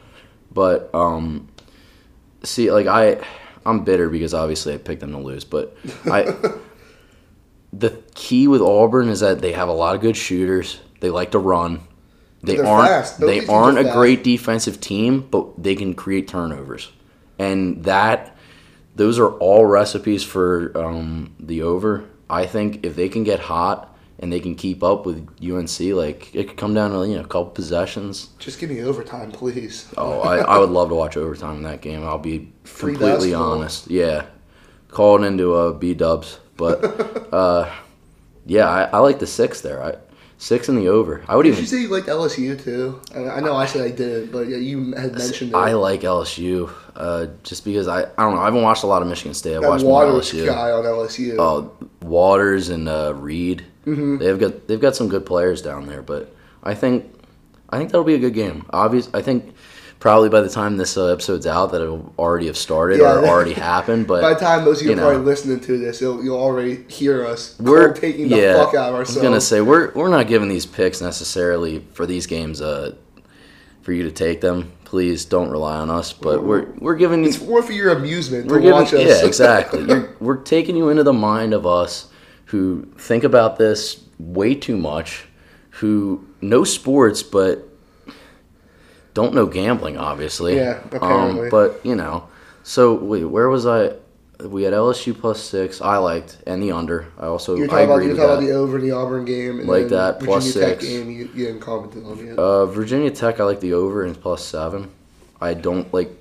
But 0.51 0.89
um, 0.93 1.47
see, 2.43 2.71
like 2.71 2.87
I, 2.87 3.23
I'm 3.65 3.83
bitter 3.83 4.09
because 4.09 4.33
obviously 4.33 4.73
I 4.73 4.77
picked 4.77 5.01
them 5.01 5.11
to 5.11 5.17
lose. 5.19 5.43
But 5.43 5.75
I, 6.05 6.33
the 7.73 8.01
key 8.15 8.47
with 8.47 8.61
Auburn 8.61 9.09
is 9.09 9.19
that 9.19 9.41
they 9.41 9.51
have 9.53 9.69
a 9.69 9.73
lot 9.73 9.95
of 9.95 10.01
good 10.01 10.17
shooters. 10.17 10.79
They 10.99 11.09
like 11.09 11.31
to 11.31 11.39
run. 11.39 11.81
They 12.43 12.55
They're 12.55 12.65
aren't. 12.65 13.17
They 13.19 13.45
are 13.47 13.51
aren't 13.63 13.79
a 13.79 13.83
fast. 13.83 13.95
great 13.95 14.23
defensive 14.23 14.79
team, 14.79 15.21
but 15.29 15.61
they 15.61 15.75
can 15.75 15.93
create 15.95 16.27
turnovers, 16.27 16.91
and 17.39 17.83
that 17.83 18.35
those 18.95 19.19
are 19.19 19.31
all 19.37 19.65
recipes 19.65 20.23
for 20.23 20.71
um, 20.77 21.35
the 21.39 21.61
over. 21.63 22.05
I 22.29 22.45
think 22.45 22.85
if 22.85 22.95
they 22.95 23.09
can 23.09 23.23
get 23.23 23.39
hot 23.39 23.95
and 24.19 24.31
they 24.31 24.39
can 24.39 24.55
keep 24.55 24.83
up 24.83 25.05
with 25.05 25.27
UNC, 25.41 25.79
like 25.95 26.33
it 26.35 26.47
could 26.49 26.57
come 26.57 26.73
down 26.73 26.91
to 26.91 27.07
you 27.07 27.15
know 27.15 27.21
a 27.21 27.27
couple 27.27 27.45
possessions. 27.47 28.29
Just 28.39 28.59
give 28.59 28.69
me 28.69 28.81
overtime, 28.83 29.31
please. 29.31 29.87
Oh, 29.97 30.21
I, 30.21 30.37
I 30.39 30.57
would 30.59 30.69
love 30.69 30.89
to 30.89 30.95
watch 30.95 31.17
overtime 31.17 31.57
in 31.57 31.63
that 31.63 31.81
game. 31.81 32.03
I'll 32.03 32.17
be 32.19 32.51
Free 32.63 32.93
completely 32.93 33.31
basketball. 33.31 33.51
honest. 33.53 33.87
Yeah, 33.89 34.25
calling 34.89 35.23
into 35.25 35.53
uh, 35.55 35.73
B 35.73 35.93
Dubs, 35.93 36.39
but 36.57 37.33
uh, 37.33 37.71
yeah, 38.45 38.67
I, 38.69 38.83
I 38.85 38.97
like 38.99 39.19
the 39.19 39.27
six 39.27 39.61
there. 39.61 39.83
I, 39.83 39.95
six 40.37 40.69
in 40.69 40.75
the 40.75 40.87
over. 40.87 41.23
I 41.27 41.35
would 41.35 41.43
Did 41.43 41.49
you 41.49 41.53
even. 41.55 41.65
say 41.65 41.81
you 41.81 41.87
liked 41.89 42.07
LSU 42.07 42.61
too? 42.61 43.01
I, 43.15 43.37
I 43.37 43.39
know 43.39 43.55
I 43.55 43.65
said 43.65 43.81
I 43.81 43.91
did, 43.91 44.31
but 44.31 44.47
yeah, 44.47 44.57
you 44.57 44.93
had 44.93 45.13
mentioned 45.13 45.51
it. 45.51 45.55
I 45.55 45.73
like 45.73 46.01
LSU 46.01 46.71
uh, 46.95 47.27
just 47.43 47.65
because 47.65 47.87
I 47.87 48.01
I 48.03 48.23
don't 48.23 48.35
know. 48.35 48.41
I 48.41 48.45
haven't 48.45 48.61
watched 48.61 48.83
a 48.83 48.87
lot 48.87 49.01
of 49.01 49.07
Michigan 49.07 49.33
State. 49.33 49.55
I've 49.55 49.61
that 49.61 49.69
watched 49.69 49.85
Waters 49.85 50.31
LSU. 50.31 50.45
guy 50.45 50.71
on 50.71 50.83
LSU. 50.83 51.35
Oh, 51.39 51.71
Waters 52.01 52.69
and 52.69 52.87
uh, 52.87 53.13
Reid. 53.15 53.65
Mm-hmm. 53.85 54.17
They've 54.17 54.39
got 54.39 54.67
they've 54.67 54.81
got 54.81 54.95
some 54.95 55.07
good 55.09 55.25
players 55.25 55.61
down 55.61 55.87
there, 55.87 56.01
but 56.01 56.35
I 56.63 56.73
think 56.75 57.11
I 57.69 57.77
think 57.77 57.91
that'll 57.91 58.03
be 58.05 58.15
a 58.15 58.19
good 58.19 58.33
game. 58.33 58.65
Obvious, 58.71 59.09
I 59.13 59.21
think 59.21 59.53
probably 59.99 60.29
by 60.29 60.41
the 60.41 60.49
time 60.49 60.77
this 60.77 60.95
uh, 60.97 61.07
episode's 61.07 61.47
out, 61.47 61.71
that 61.71 61.81
it'll 61.81 62.13
already 62.19 62.47
have 62.47 62.57
started 62.57 62.99
Yeah. 62.99 63.15
or 63.19 63.25
already 63.27 63.53
happened. 63.53 64.07
But 64.11 64.21
By 64.21 64.33
the 64.33 64.39
time 64.39 64.65
most 64.65 64.81
of 64.81 64.87
you, 64.87 64.93
you 64.93 64.99
are 64.99 65.11
probably 65.11 65.25
listening 65.25 65.59
to 65.61 65.77
this, 65.77 65.99
you'll, 66.01 66.23
you'll 66.23 66.39
already 66.39 66.83
hear 66.87 67.25
us. 67.25 67.55
we're 67.59 67.93
taking 67.93 68.29
the 68.29 68.37
yeah, 68.37 68.53
fuck 68.63 68.73
out 68.75 68.89
of 68.89 68.95
I 68.95 68.99
was 68.99 69.15
gonna 69.17 69.41
say 69.41 69.61
we're 69.61 69.91
we're 69.93 70.09
not 70.09 70.27
giving 70.27 70.49
these 70.49 70.65
picks 70.65 71.01
necessarily 71.01 71.85
for 71.93 72.05
these 72.05 72.27
games 72.27 72.61
uh, 72.61 72.95
for 73.81 73.91
you 73.93 74.03
to 74.03 74.11
take 74.11 74.41
them. 74.41 74.71
Please 74.85 75.25
don't 75.25 75.49
rely 75.49 75.75
on 75.77 75.89
us. 75.89 76.13
But 76.13 76.43
we're 76.45 76.67
we're 76.79 76.95
giving 76.95 77.23
you 77.23 77.29
It's 77.29 77.41
more 77.41 77.61
for 77.61 77.73
your 77.73 77.89
amusement 77.91 78.47
we're 78.47 78.57
to 78.57 78.61
giving 78.61 78.79
watch 78.79 78.93
us. 78.93 79.01
yeah 79.01 79.25
exactly. 79.25 79.83
You're, 79.87 80.15
we're 80.21 80.37
taking 80.37 80.75
you 80.77 80.89
into 80.89 81.03
the 81.03 81.11
mind 81.13 81.53
of 81.53 81.65
us 81.65 82.07
who 82.45 82.85
think 82.97 83.23
about 83.25 83.57
this 83.57 84.01
way 84.19 84.55
too 84.55 84.77
much, 84.77 85.25
who 85.71 86.25
know 86.39 86.63
sports 86.63 87.21
but 87.23 87.67
don't 89.17 89.33
know 89.33 89.47
gambling. 89.47 89.97
Obviously, 89.97 90.57
Yeah, 90.57 90.79
apparently. 90.91 91.45
Um, 91.45 91.49
but 91.49 91.83
you 91.83 91.95
know, 91.95 92.27
so 92.61 92.93
wait, 92.93 93.25
where 93.25 93.49
was 93.49 93.65
I? 93.65 93.93
We 94.45 94.61
had 94.61 94.73
LSU 94.73 95.19
plus 95.19 95.41
six. 95.43 95.81
I 95.81 95.97
liked 95.97 96.37
and 96.45 96.61
the 96.61 96.71
under. 96.71 97.07
I 97.17 97.25
also 97.25 97.55
You're 97.55 97.65
I 97.65 97.69
talking 97.69 97.85
about 97.85 98.03
you're 98.03 98.15
talking 98.15 98.25
about 98.25 98.39
the 98.41 98.51
over 98.51 98.77
in 98.77 98.83
the 98.83 98.91
Auburn 98.91 99.25
game, 99.25 99.59
and 99.59 99.67
Like 99.67 99.87
that, 99.87 100.19
Virginia 100.19 100.27
plus 100.27 100.53
Tech 100.53 100.79
six. 100.81 100.85
game. 100.85 101.09
You, 101.09 101.29
you 101.33 101.45
didn't 101.47 101.61
comment 101.61 101.95
on 102.05 102.23
yet. 102.23 102.37
Uh, 102.37 102.67
Virginia 102.67 103.09
Tech, 103.09 103.39
I 103.39 103.43
like 103.45 103.59
the 103.59 103.73
over 103.73 104.05
and 104.05 104.19
plus 104.21 104.45
seven. 104.45 104.91
I 105.41 105.55
don't 105.55 105.91
like. 105.91 106.11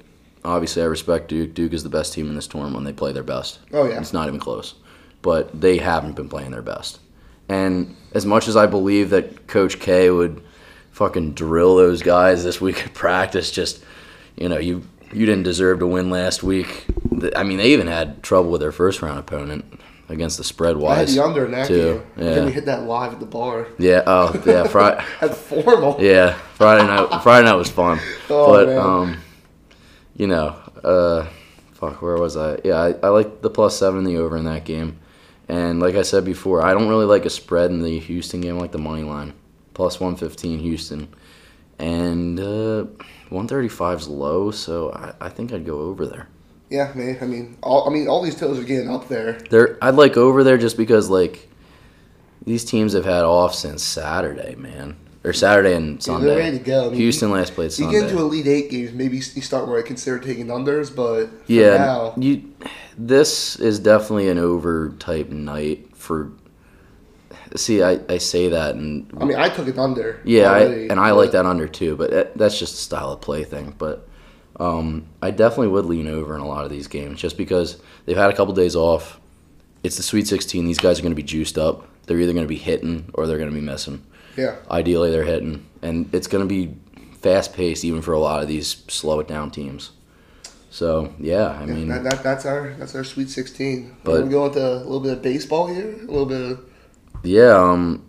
Obviously, 0.42 0.80
I 0.80 0.86
respect 0.86 1.28
Duke. 1.28 1.52
Duke 1.52 1.74
is 1.74 1.82
the 1.82 1.90
best 1.90 2.14
team 2.14 2.28
in 2.30 2.34
this 2.34 2.46
tournament 2.46 2.76
when 2.76 2.84
they 2.84 2.94
play 2.94 3.12
their 3.12 3.24
best. 3.24 3.58
Oh, 3.74 3.84
yeah. 3.86 4.00
it's 4.00 4.14
not 4.14 4.26
even 4.28 4.40
close. 4.40 4.74
But 5.20 5.60
they 5.60 5.76
haven't 5.76 6.14
been 6.16 6.28
playing 6.30 6.52
their 6.52 6.62
best. 6.62 7.00
And 7.48 7.94
as 8.14 8.24
much 8.24 8.48
as 8.48 8.56
I 8.56 8.64
believe 8.66 9.10
that 9.10 9.48
Coach 9.48 9.80
K 9.80 10.10
would 10.10 10.42
fucking 10.96 11.32
drill 11.34 11.76
those 11.76 12.02
guys 12.02 12.42
this 12.42 12.58
week 12.58 12.82
at 12.86 12.94
practice, 12.94 13.50
just 13.50 13.84
you 14.36 14.48
know, 14.48 14.58
you 14.58 14.82
you 15.12 15.26
didn't 15.26 15.44
deserve 15.44 15.78
to 15.80 15.86
win 15.86 16.10
last 16.10 16.42
week. 16.42 16.86
I 17.36 17.42
mean, 17.44 17.58
they 17.58 17.72
even 17.72 17.86
had 17.86 18.22
trouble 18.22 18.50
with 18.50 18.60
their 18.62 18.72
first 18.72 19.02
round 19.02 19.18
opponent 19.18 19.64
against 20.08 20.38
the 20.38 20.44
spread 20.44 20.76
wise. 20.76 20.96
I 20.96 20.98
had 21.00 21.08
the 21.08 21.24
under 21.24 21.44
in 21.46 21.50
that 21.52 21.66
too. 21.68 22.02
game. 22.16 22.24
Then 22.24 22.44
we 22.46 22.52
hit 22.52 22.64
that 22.66 22.84
live 22.84 23.12
at 23.12 23.20
the 23.20 23.26
bar. 23.26 23.68
yeah. 23.78 24.02
Oh, 24.06 24.32
yeah. 24.46 24.66
Friday. 24.66 25.04
At 25.20 25.34
formal. 25.34 25.96
Yeah, 26.00 26.32
Friday 26.54 26.86
night. 26.86 27.22
Friday 27.22 27.44
night 27.46 27.54
was 27.56 27.70
fun, 27.70 27.98
Oh, 28.30 28.52
but 28.52 28.66
man. 28.68 28.78
um, 28.78 29.16
you 30.16 30.26
know, 30.26 30.56
uh, 30.84 31.26
fuck, 31.72 32.00
where 32.02 32.16
was 32.16 32.36
I? 32.36 32.58
Yeah, 32.64 32.76
I, 32.80 32.94
I 33.02 33.08
like 33.08 33.42
the 33.42 33.50
plus 33.50 33.78
seven 33.78 33.98
and 34.00 34.06
the 34.06 34.16
over 34.18 34.36
in 34.36 34.44
that 34.44 34.64
game, 34.64 34.98
and 35.48 35.78
like 35.80 35.94
I 35.94 36.02
said 36.02 36.24
before, 36.24 36.62
I 36.62 36.72
don't 36.72 36.88
really 36.88 37.06
like 37.06 37.24
a 37.26 37.30
spread 37.30 37.70
in 37.70 37.82
the 37.82 37.98
Houston 37.98 38.40
game. 38.40 38.56
I 38.56 38.60
like 38.60 38.72
the 38.72 38.78
money 38.78 39.02
line, 39.02 39.32
plus 39.76 40.00
one 40.00 40.16
fifteen 40.16 40.58
Houston, 40.58 41.06
and 41.78 42.40
uh, 42.40 42.86
one 43.28 43.46
thirty 43.46 43.66
is 43.68 44.08
low, 44.08 44.50
so 44.50 44.90
I, 44.92 45.26
I 45.26 45.28
think 45.28 45.52
I'd 45.52 45.66
go 45.66 45.80
over 45.80 46.06
there. 46.06 46.28
Yeah, 46.70 46.90
man. 46.94 47.18
I 47.20 47.26
mean, 47.26 47.58
all 47.62 47.86
I 47.88 47.92
mean, 47.92 48.08
all 48.08 48.22
these 48.22 48.34
totals 48.34 48.58
are 48.58 48.64
getting 48.64 48.88
up 48.88 49.06
there. 49.08 49.34
There, 49.50 49.76
I'd 49.82 49.94
like 49.94 50.16
over 50.16 50.42
there 50.42 50.56
just 50.56 50.78
because 50.78 51.10
like 51.10 51.48
these 52.44 52.64
teams 52.64 52.94
have 52.94 53.04
had 53.04 53.24
off 53.24 53.54
since 53.54 53.84
Saturday, 53.84 54.54
man, 54.54 54.96
or 55.22 55.34
Saturday 55.34 55.74
and 55.74 56.02
Sunday. 56.02 56.26
they're 56.26 56.38
ready 56.38 56.58
to 56.58 56.64
go. 56.64 56.86
I 56.86 56.88
mean, 56.88 56.94
Houston 56.96 57.30
last 57.30 57.54
played 57.54 57.70
Sunday. 57.70 57.92
You 57.92 58.00
get 58.00 58.10
into 58.10 58.22
Elite 58.22 58.46
Eight 58.46 58.70
games, 58.70 58.92
maybe 58.94 59.16
you 59.16 59.22
start 59.22 59.68
where 59.68 59.78
I 59.78 59.82
consider 59.82 60.18
taking 60.18 60.46
unders, 60.46 60.94
but 60.94 61.28
Yeah, 61.46 61.76
now, 61.76 62.14
you. 62.16 62.50
This 62.96 63.56
is 63.56 63.78
definitely 63.78 64.30
an 64.30 64.38
over 64.38 64.88
type 64.98 65.28
night 65.28 65.94
for. 65.94 66.32
See, 67.54 67.82
I, 67.82 68.00
I 68.08 68.18
say 68.18 68.48
that 68.48 68.74
and 68.74 69.10
I 69.20 69.24
mean, 69.24 69.36
I 69.36 69.48
took 69.48 69.68
it 69.68 69.78
under. 69.78 70.20
yeah, 70.24 70.50
I, 70.50 70.60
and 70.62 70.98
I 70.98 71.12
like 71.12 71.32
that 71.32 71.46
under 71.46 71.68
too, 71.68 71.96
but 71.96 72.12
it, 72.12 72.36
that's 72.36 72.58
just 72.58 72.74
a 72.74 72.78
style 72.78 73.12
of 73.12 73.20
play 73.20 73.44
thing. 73.44 73.74
But 73.78 74.06
um, 74.58 75.06
I 75.22 75.30
definitely 75.30 75.68
would 75.68 75.84
lean 75.84 76.08
over 76.08 76.34
in 76.34 76.40
a 76.40 76.46
lot 76.46 76.64
of 76.64 76.70
these 76.70 76.88
games 76.88 77.20
just 77.20 77.36
because 77.36 77.80
they've 78.04 78.16
had 78.16 78.30
a 78.30 78.36
couple 78.36 78.52
days 78.54 78.74
off. 78.76 79.20
It's 79.82 79.96
the 79.96 80.02
Sweet 80.02 80.26
16. 80.26 80.64
These 80.64 80.78
guys 80.78 80.98
are 80.98 81.02
going 81.02 81.12
to 81.12 81.16
be 81.16 81.22
juiced 81.22 81.56
up. 81.56 81.86
They're 82.06 82.18
either 82.18 82.32
going 82.32 82.44
to 82.44 82.48
be 82.48 82.56
hitting 82.56 83.10
or 83.14 83.26
they're 83.26 83.38
going 83.38 83.50
to 83.50 83.54
be 83.54 83.60
missing. 83.64 84.04
Yeah, 84.36 84.56
Ideally, 84.70 85.10
they're 85.10 85.24
hitting, 85.24 85.66
and 85.80 86.12
it's 86.14 86.26
going 86.26 86.46
to 86.46 86.48
be 86.48 86.76
fast 87.20 87.54
paced 87.54 87.84
even 87.84 88.02
for 88.02 88.12
a 88.12 88.18
lot 88.18 88.42
of 88.42 88.48
these 88.48 88.84
slow 88.88 89.20
it 89.20 89.28
down 89.28 89.50
teams. 89.50 89.92
So 90.70 91.14
yeah, 91.18 91.48
I 91.48 91.64
mean. 91.64 91.88
that, 91.88 92.04
that, 92.04 92.22
that's 92.22 92.44
our 92.44 92.74
that's 92.74 92.94
our 92.94 93.04
Sweet 93.04 93.30
Sixteen. 93.30 93.96
But- 94.04 94.24
we 94.24 94.30
go 94.30 94.44
into 94.46 94.60
a 94.60 94.76
little 94.84 95.00
bit 95.00 95.12
of 95.14 95.22
baseball 95.22 95.68
here, 95.68 95.92
a 95.94 96.04
little 96.04 96.26
bit 96.26 96.42
of 96.42 96.60
Yeah. 97.22 97.56
Um. 97.56 98.02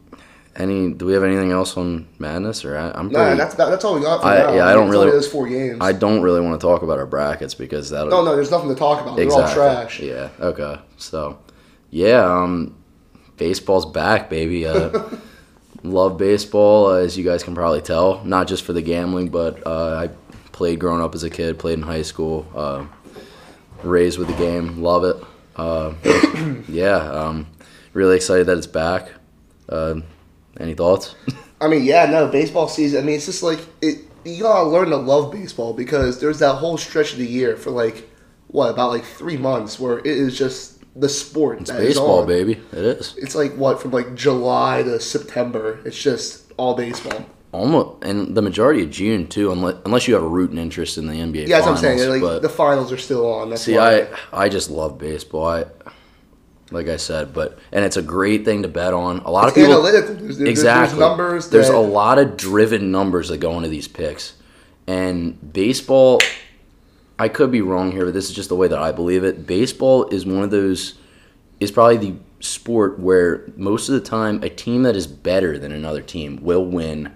Any? 0.55 0.91
Do 0.91 1.05
we 1.05 1.13
have 1.13 1.23
anything 1.23 1.51
else 1.51 1.77
on 1.77 2.07
Madness? 2.17 2.65
Or 2.65 2.75
I, 2.77 2.89
I'm 2.91 3.09
nah. 3.09 3.35
That's 3.35 3.53
that, 3.55 3.69
that's 3.69 3.85
all 3.85 3.93
we 3.93 4.01
got 4.01 4.21
for 4.21 4.27
I- 4.27 4.37
now. 4.39 4.53
yeah, 4.55 4.63
I 4.65 4.67
mean, 4.69 4.75
don't 4.77 4.89
really- 4.89 5.11
those 5.11 5.27
four 5.27 5.47
games. 5.47 5.77
I 5.81 5.91
don't 5.93 6.21
really 6.23 6.41
want 6.41 6.59
to 6.59 6.65
talk 6.65 6.81
about 6.81 6.97
our 6.97 7.05
brackets 7.05 7.53
because 7.53 7.91
that. 7.91 8.07
no, 8.07 8.23
no, 8.25 8.35
there's 8.35 8.49
nothing 8.49 8.69
to 8.69 8.75
talk 8.75 9.01
about. 9.01 9.15
They're 9.17 9.25
Exactly. 9.25 9.61
all 9.63 9.73
trash. 9.75 9.99
Yeah. 9.99 10.29
Okay. 10.39 10.79
So, 10.97 11.37
yeah. 11.91 12.23
Um, 12.25 12.75
baseball's 13.37 13.85
back, 13.85 14.31
baby. 14.31 14.65
Uh, 14.65 15.09
love 15.83 16.17
baseball, 16.17 16.87
uh, 16.87 16.95
as 16.95 17.15
you 17.15 17.23
guys 17.23 17.43
can 17.43 17.53
probably 17.53 17.81
tell. 17.81 18.23
Not 18.25 18.47
just 18.47 18.63
for 18.63 18.73
the 18.73 18.81
gambling, 18.81 19.29
but 19.29 19.61
uh, 19.67 19.95
I 19.95 20.07
played 20.53 20.79
growing 20.79 21.03
up 21.03 21.13
as 21.13 21.23
a 21.23 21.29
kid. 21.29 21.59
Played 21.59 21.73
in 21.77 21.81
high 21.83 22.01
school. 22.01 22.47
Uh, 22.55 22.85
raised 23.83 24.17
with 24.17 24.27
the 24.27 24.33
game. 24.33 24.81
Love 24.81 25.03
it. 25.03 25.23
Uh, 25.55 25.93
yeah. 26.67 26.95
Um, 26.97 27.45
really 27.97 28.15
excited 28.15 28.45
that 28.45 28.57
it's 28.57 28.67
back. 28.67 29.09
Uh, 29.67 29.95
any 30.59 30.75
thoughts? 30.75 31.15
I 31.61 31.67
mean, 31.67 31.83
yeah, 31.83 32.05
no, 32.05 32.27
baseball 32.27 32.69
season. 32.69 33.01
I 33.01 33.05
mean, 33.05 33.15
it's 33.15 33.25
just 33.25 33.43
like 33.43 33.59
it. 33.81 33.99
You 34.23 34.43
gotta 34.43 34.69
learn 34.69 34.89
to 34.89 34.97
love 34.97 35.31
baseball 35.31 35.73
because 35.73 36.19
there's 36.19 36.39
that 36.39 36.55
whole 36.55 36.77
stretch 36.77 37.13
of 37.13 37.19
the 37.19 37.25
year 37.25 37.57
for 37.57 37.71
like 37.71 38.09
what 38.47 38.69
about 38.69 38.91
like 38.91 39.03
three 39.03 39.37
months 39.37 39.79
where 39.79 39.99
it 39.99 40.05
is 40.05 40.37
just 40.37 40.83
the 40.99 41.09
sport. 41.09 41.61
It's 41.61 41.71
baseball, 41.71 42.25
baby. 42.25 42.53
It 42.71 42.77
is. 42.77 43.15
It's 43.17 43.35
like 43.35 43.53
what 43.55 43.81
from 43.81 43.91
like 43.91 44.15
July 44.15 44.83
to 44.83 44.99
September. 44.99 45.79
It's 45.85 46.01
just 46.01 46.51
all 46.57 46.75
baseball. 46.75 47.25
Almost, 47.53 48.03
and 48.03 48.35
the 48.35 48.41
majority 48.41 48.83
of 48.83 48.91
June 48.91 49.27
too, 49.27 49.51
unless 49.51 49.75
unless 49.85 50.07
you 50.07 50.13
have 50.13 50.23
a 50.23 50.27
rooting 50.27 50.57
interest 50.57 50.97
in 50.97 51.07
the 51.07 51.13
NBA. 51.13 51.47
Yeah, 51.47 51.57
that's 51.57 51.65
what 51.65 51.77
I'm 51.77 51.97
saying. 51.97 52.21
Like 52.21 52.41
the 52.41 52.49
finals 52.49 52.91
are 52.91 52.97
still 52.97 53.31
on. 53.31 53.49
That's 53.49 53.63
see, 53.63 53.75
why. 53.75 54.01
I 54.01 54.45
I 54.45 54.49
just 54.49 54.69
love 54.69 54.97
baseball. 54.97 55.47
I, 55.47 55.65
like 56.71 56.87
I 56.87 56.97
said, 56.97 57.33
but 57.33 57.59
and 57.71 57.85
it's 57.85 57.97
a 57.97 58.01
great 58.01 58.45
thing 58.45 58.63
to 58.63 58.67
bet 58.67 58.93
on. 58.93 59.19
A 59.19 59.31
lot 59.31 59.47
It's 59.47 59.57
of 59.57 59.63
people 59.63 59.73
analytical. 59.73 60.15
There's, 60.15 60.37
there's, 60.37 60.49
exactly 60.49 60.99
There's 60.99 61.09
numbers. 61.09 61.49
There's 61.49 61.67
that, 61.67 61.75
a 61.75 61.79
lot 61.79 62.19
of 62.19 62.37
driven 62.37 62.91
numbers 62.91 63.29
that 63.29 63.37
go 63.37 63.55
into 63.57 63.69
these 63.69 63.87
picks, 63.87 64.33
and 64.87 65.53
baseball. 65.53 66.19
I 67.19 67.29
could 67.29 67.51
be 67.51 67.61
wrong 67.61 67.91
here, 67.91 68.05
but 68.05 68.13
this 68.13 68.29
is 68.29 68.35
just 68.35 68.49
the 68.49 68.55
way 68.55 68.67
that 68.67 68.77
I 68.77 68.91
believe 68.91 69.23
it. 69.23 69.47
Baseball 69.47 70.07
is 70.09 70.25
one 70.25 70.43
of 70.43 70.51
those 70.51 70.99
is 71.59 71.71
probably 71.71 71.97
the 71.97 72.15
sport 72.39 72.99
where 72.99 73.51
most 73.55 73.89
of 73.89 73.95
the 73.95 74.01
time 74.01 74.43
a 74.43 74.49
team 74.49 74.83
that 74.83 74.95
is 74.95 75.07
better 75.07 75.57
than 75.57 75.71
another 75.71 76.01
team 76.01 76.37
will 76.43 76.63
win 76.63 77.11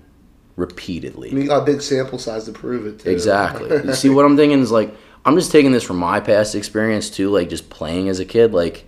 repeatedly. 0.55 1.29
You 1.29 1.47
got 1.47 1.63
a 1.63 1.65
big 1.65 1.81
sample 1.81 2.17
size 2.17 2.45
to 2.45 2.51
prove 2.51 2.85
it. 2.87 2.99
Too. 2.99 3.09
Exactly. 3.09 3.69
You 3.85 3.93
see, 3.93 4.09
what 4.09 4.25
I'm 4.25 4.35
thinking 4.35 4.59
is 4.59 4.71
like, 4.71 4.95
I'm 5.23 5.35
just 5.35 5.51
taking 5.51 5.71
this 5.71 5.83
from 5.83 5.97
my 5.97 6.19
past 6.19 6.55
experience 6.55 7.09
too, 7.09 7.29
like 7.29 7.49
just 7.49 7.69
playing 7.69 8.09
as 8.09 8.19
a 8.19 8.25
kid. 8.25 8.53
Like, 8.53 8.87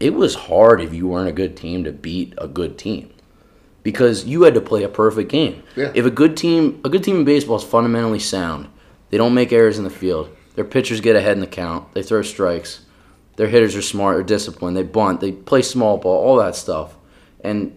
it 0.00 0.14
was 0.14 0.34
hard 0.34 0.80
if 0.80 0.92
you 0.94 1.06
weren't 1.06 1.28
a 1.28 1.32
good 1.32 1.56
team 1.56 1.84
to 1.84 1.92
beat 1.92 2.34
a 2.38 2.48
good 2.48 2.78
team 2.78 3.12
because 3.82 4.24
you 4.24 4.42
had 4.42 4.54
to 4.54 4.60
play 4.60 4.82
a 4.82 4.88
perfect 4.88 5.30
game. 5.30 5.62
Yeah. 5.76 5.92
If 5.94 6.04
a 6.06 6.10
good 6.10 6.36
team, 6.36 6.80
a 6.84 6.88
good 6.88 7.04
team 7.04 7.16
in 7.16 7.24
baseball 7.24 7.56
is 7.56 7.64
fundamentally 7.64 8.18
sound. 8.18 8.68
They 9.10 9.18
don't 9.18 9.34
make 9.34 9.52
errors 9.52 9.78
in 9.78 9.84
the 9.84 9.90
field. 9.90 10.34
Their 10.54 10.64
pitchers 10.64 11.00
get 11.00 11.16
ahead 11.16 11.32
in 11.32 11.40
the 11.40 11.46
count. 11.46 11.92
They 11.94 12.02
throw 12.02 12.22
strikes. 12.22 12.84
Their 13.36 13.48
hitters 13.48 13.76
are 13.76 13.82
smart 13.82 14.16
or 14.16 14.22
disciplined. 14.22 14.76
They 14.76 14.82
bunt. 14.82 15.20
They 15.20 15.32
play 15.32 15.62
small 15.62 15.96
ball. 15.96 16.22
All 16.24 16.36
that 16.36 16.56
stuff. 16.56 16.96
And 17.42 17.76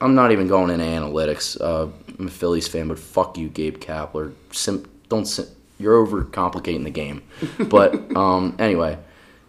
I'm 0.00 0.14
not 0.14 0.32
even 0.32 0.48
going 0.48 0.70
into 0.70 0.84
analytics. 0.84 1.60
Uh, 1.60 1.88
I'm 2.18 2.26
a 2.26 2.30
Phillies 2.30 2.68
fan, 2.68 2.88
but 2.88 2.98
fuck 2.98 3.36
you, 3.36 3.48
Gabe 3.48 3.78
Kapler. 3.78 4.32
Sim- 4.52 4.88
don't 5.08 5.26
sim- 5.26 5.48
you're 5.78 6.06
overcomplicating 6.06 6.84
the 6.84 6.90
game. 6.90 7.22
But 7.58 7.94
um, 8.16 8.54
anyway, 8.58 8.98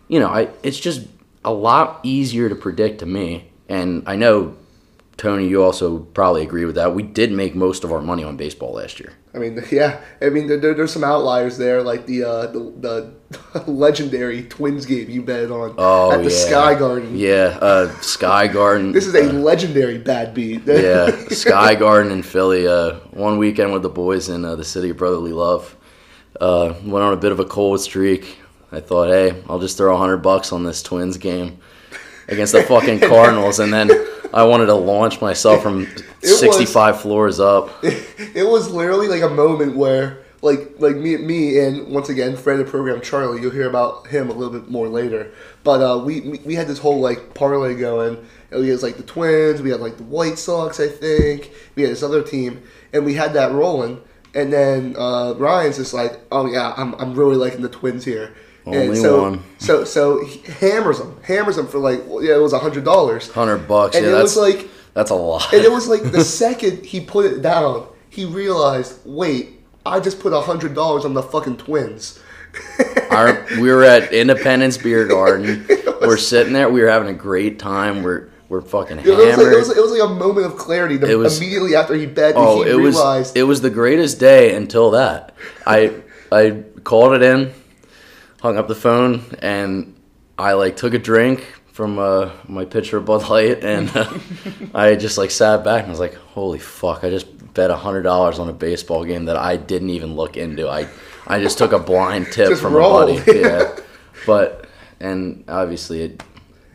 you 0.08 0.20
know, 0.20 0.28
I 0.28 0.50
it's 0.64 0.80
just 0.80 1.06
a 1.46 1.52
lot 1.52 2.00
easier 2.04 2.50
to 2.50 2.56
predict 2.56 3.00
to 3.00 3.06
me, 3.06 3.52
and 3.70 4.04
I 4.06 4.16
know 4.16 4.56
Tony, 5.18 5.48
you 5.48 5.64
also 5.64 6.00
probably 6.00 6.42
agree 6.42 6.66
with 6.66 6.76
that. 6.76 6.96
We 6.96 7.04
did 7.04 7.32
make 7.32 7.56
most 7.56 7.84
of 7.84 7.92
our 7.92 8.02
money 8.02 8.24
on 8.24 8.36
baseball 8.36 8.74
last 8.74 9.00
year. 9.00 9.14
I 9.34 9.38
mean, 9.38 9.64
yeah. 9.72 10.02
I 10.22 10.30
mean, 10.30 10.48
there, 10.48 10.58
there, 10.58 10.74
there's 10.74 10.92
some 10.92 11.04
outliers 11.04 11.58
there, 11.58 11.84
like 11.84 12.06
the 12.06 12.24
uh, 12.24 12.48
the, 12.48 13.14
the 13.64 13.72
legendary 13.72 14.44
Twins 14.44 14.86
game 14.86 15.10
you 15.10 15.22
bet 15.22 15.52
on 15.52 15.76
Oh 15.78 16.12
at 16.12 16.18
the 16.18 16.24
yeah, 16.24 16.30
Sky 16.30 16.76
Garden. 16.76 17.18
Yeah, 17.18 17.58
uh, 17.62 17.90
Sky 18.02 18.48
Garden. 18.48 18.92
This 18.94 19.06
is 19.06 19.16
a 19.16 19.30
uh, 19.30 19.34
legendary 19.34 19.98
bad 19.98 20.34
beat. 20.34 20.64
yeah, 20.66 21.12
Sky 21.30 21.76
Garden 21.76 22.12
in 22.12 22.24
Philly. 22.24 22.68
Uh, 22.68 22.96
one 23.12 23.38
weekend 23.38 23.72
with 23.72 23.84
the 23.84 23.90
boys 23.90 24.30
in 24.30 24.44
uh, 24.46 24.56
the 24.56 24.66
city 24.66 24.90
of 24.90 24.98
brotherly 24.98 25.32
love. 25.32 25.76
Uh, 26.42 26.74
went 26.84 27.04
on 27.06 27.14
a 27.14 27.18
bit 27.18 27.32
of 27.32 27.40
a 27.40 27.46
cold 27.46 27.80
streak. 27.80 28.40
I 28.74 28.80
thought, 28.80 29.10
hey, 29.10 29.42
I'll 29.48 29.60
just 29.60 29.78
throw 29.78 29.94
a 29.94 29.98
hundred 29.98 30.18
bucks 30.18 30.52
on 30.52 30.64
this 30.64 30.82
Twins 30.82 31.18
game 31.18 31.60
against 32.28 32.54
the 32.54 32.64
fucking 32.64 33.00
Cardinals, 33.02 33.60
and 33.60 33.72
then 33.72 33.92
I 34.34 34.44
wanted 34.44 34.68
to 34.68 34.74
launch 34.74 35.22
myself 35.22 35.62
from 35.62 35.88
was- 36.22 36.40
sixty-five 36.40 37.02
floors 37.02 37.40
up. 37.40 37.70
it 37.84 38.48
was 38.48 38.70
literally 38.72 39.08
like 39.08 39.22
a 39.22 39.34
moment 39.34 39.76
where 39.76 40.20
like 40.42 40.72
like 40.80 40.96
me 40.98 41.16
me 41.18 41.58
and 41.60 41.88
once 41.88 42.10
again 42.10 42.36
friend 42.36 42.60
of 42.60 42.66
the 42.66 42.72
program 42.72 43.00
Charlie 43.00 43.42
you'll 43.42 43.52
hear 43.52 43.70
about 43.70 44.08
him 44.08 44.30
a 44.30 44.34
little 44.34 44.52
bit 44.60 44.70
more 44.70 44.90
later 44.90 45.32
but 45.64 45.82
uh, 45.82 45.98
we 46.04 46.20
we 46.20 46.38
we 46.40 46.56
had 46.56 46.68
this 46.68 46.80
whole 46.80 47.00
like 47.00 47.34
parlay 47.34 47.74
going 47.76 48.18
and 48.52 48.60
we 48.60 48.68
had 48.68 48.82
like 48.82 48.98
the 48.98 49.04
Twins 49.04 49.62
we 49.62 49.70
had 49.70 49.80
like 49.80 49.96
the 49.96 50.04
White 50.04 50.38
Sox 50.38 50.82
I 50.82 50.90
think 50.90 51.50
we 51.76 51.84
had 51.84 51.92
this 51.94 52.04
other 52.04 52.22
team 52.22 52.62
and 52.92 53.06
we 53.06 53.14
had 53.14 53.32
that 53.36 53.54
rolling 53.54 54.02
And 54.36 54.52
then 54.52 54.96
uh, 54.98 55.34
Ryan's 55.38 55.78
just 55.78 55.94
like, 55.94 56.20
oh 56.32 56.48
yeah, 56.52 56.74
I'm, 56.76 56.94
I'm 56.96 57.14
really 57.14 57.36
liking 57.38 57.62
the 57.62 57.70
Twins 57.70 58.04
here. 58.04 58.34
And 58.66 58.76
Only 58.76 58.96
so, 58.96 59.22
one. 59.22 59.44
So 59.58 59.84
so 59.84 60.24
he 60.26 60.40
hammers 60.54 61.00
them, 61.00 61.20
hammers 61.24 61.56
them 61.58 61.68
for 61.68 61.80
like 61.80 62.02
well, 62.08 62.24
yeah, 62.24 62.36
it 62.36 62.42
was 62.42 62.54
a 62.54 62.60
hundred 62.60 62.84
dollars. 62.86 63.30
Hundred 63.32 63.68
bucks. 63.68 63.96
And 63.96 64.06
yeah, 64.06 64.12
it 64.12 64.16
that's 64.16 64.36
was 64.36 64.38
like 64.38 64.70
that's 64.94 65.12
a 65.12 65.16
lot. 65.16 65.52
and 65.54 65.64
it 65.64 65.72
was 65.72 65.88
like 65.88 66.04
the 66.12 66.24
second 66.24 66.86
he 66.86 67.02
put 67.02 67.26
it 67.26 67.42
down, 67.42 67.88
he 68.10 68.26
realized, 68.26 69.00
wait, 69.06 69.60
I 69.86 70.00
just 70.00 70.20
put 70.20 70.34
a 70.34 70.42
hundred 70.42 70.74
dollars 70.76 71.04
on 71.06 71.14
the 71.14 71.24
fucking 71.24 71.58
Twins. 71.58 72.20
Our, 73.10 73.46
we 73.60 73.72
were 73.72 73.84
at 73.84 74.14
Independence 74.14 74.78
Beer 74.78 75.08
Garden. 75.08 75.66
We're 76.02 76.18
sitting 76.18 76.54
there. 76.54 76.70
We 76.70 76.82
were 76.82 76.90
having 76.90 77.10
a 77.10 77.18
great 77.18 77.58
time. 77.60 78.04
We're 78.04 78.30
we're 78.50 78.62
fucking 78.62 79.00
It 79.00 79.06
was, 79.06 79.18
like, 79.18 79.30
hammered. 79.30 79.54
it, 79.54 79.58
was, 79.58 79.78
it 79.78 79.82
was 79.82 79.92
like 79.92 80.10
a 80.10 80.14
moment 80.14 80.46
of 80.46 80.58
clarity. 80.58 80.98
The, 80.98 81.10
It 81.10 81.16
was- 81.16 81.38
immediately 81.40 81.76
after 81.76 81.96
he 81.96 82.06
bet, 82.06 82.36
oh, 82.38 82.62
he 82.64 82.70
it 82.70 82.76
realized 82.76 83.32
was 83.32 83.36
it 83.36 83.44
was 83.44 83.62
the 83.62 83.70
greatest 83.72 84.20
day 84.20 84.54
until 84.56 84.92
that. 84.92 85.34
I 85.66 86.02
I 86.32 86.64
called 86.84 87.14
it 87.14 87.24
in, 87.24 87.52
hung 88.44 88.58
up 88.58 88.68
the 88.68 88.76
phone, 88.76 89.24
and 89.40 89.96
I 90.38 90.54
like 90.54 90.76
took 90.76 90.94
a 90.94 91.00
drink 91.00 91.42
from 91.72 91.98
uh, 91.98 92.30
my 92.48 92.66
pitcher 92.66 92.98
of 92.98 93.06
Bud 93.06 93.28
Light, 93.30 93.64
and 93.64 93.90
uh, 93.96 94.14
I 94.76 94.96
just 94.96 95.18
like 95.18 95.32
sat 95.32 95.64
back 95.64 95.82
and 95.84 95.90
was 95.90 96.00
like, 96.00 96.14
"Holy 96.14 96.60
fuck! 96.60 97.04
I 97.04 97.10
just 97.10 97.54
bet 97.54 97.72
a 97.72 97.76
hundred 97.76 98.04
dollars 98.04 98.40
on 98.40 98.50
a 98.50 98.54
baseball 98.54 99.06
game 99.06 99.26
that 99.26 99.38
I 99.38 99.56
didn't 99.56 99.90
even 99.92 100.16
look 100.16 100.38
into. 100.38 100.68
I 100.70 100.88
I 101.26 101.40
just 101.40 101.58
took 101.58 101.72
a 101.72 101.80
blind 101.80 102.32
tip 102.32 102.58
from 102.58 102.74
rolled. 102.74 103.10
a 103.10 103.24
buddy. 103.24 103.40
Yeah, 103.40 103.76
but 104.28 104.68
and 105.00 105.46
obviously 105.48 106.02
it 106.02 106.24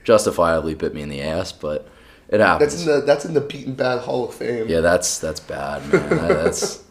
justifiably 0.05 0.75
bit 0.75 0.95
me 0.95 1.03
in 1.03 1.11
the 1.11 1.21
ass, 1.21 1.53
but 1.53 1.87
it 2.31 2.41
happens. 2.41 2.73
that's 2.73 2.83
in 2.83 2.89
the 2.89 3.01
that's 3.07 3.25
in 3.27 3.35
the 3.35 3.43
beaten 3.43 3.75
bad 3.75 4.01
Hall 4.01 4.27
of 4.27 4.35
Fame. 4.35 4.67
Yeah, 4.69 4.81
that's 4.81 5.19
that's 5.19 5.41
bad, 5.41 5.87
man. 5.93 6.09
That's 6.19 6.83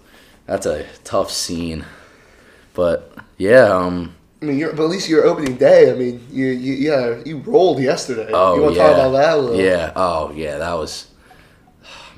that's 0.45 0.67
a 0.67 0.85
tough 1.03 1.31
scene. 1.31 1.83
But 2.75 3.11
yeah, 3.39 3.69
um, 3.75 4.15
I 4.41 4.45
mean, 4.45 4.57
you're, 4.59 4.71
but 4.73 4.83
at 4.83 4.89
least 4.89 5.09
your 5.09 5.25
opening 5.25 5.55
day. 5.55 5.89
I 5.91 5.95
mean, 5.95 6.25
you, 6.31 6.47
you 6.47 6.73
yeah, 6.73 7.21
you 7.25 7.37
rolled 7.39 7.79
yesterday. 7.81 8.29
oh 8.31 8.55
you 8.55 8.61
want 8.61 8.75
to 8.75 8.79
yeah, 8.81 8.87
talk 8.87 8.97
about 8.97 9.11
that 9.11 9.37
a 9.37 9.41
little? 9.41 9.59
yeah, 9.59 9.91
oh 9.95 10.31
yeah, 10.31 10.57
that 10.59 10.73
was 10.73 11.07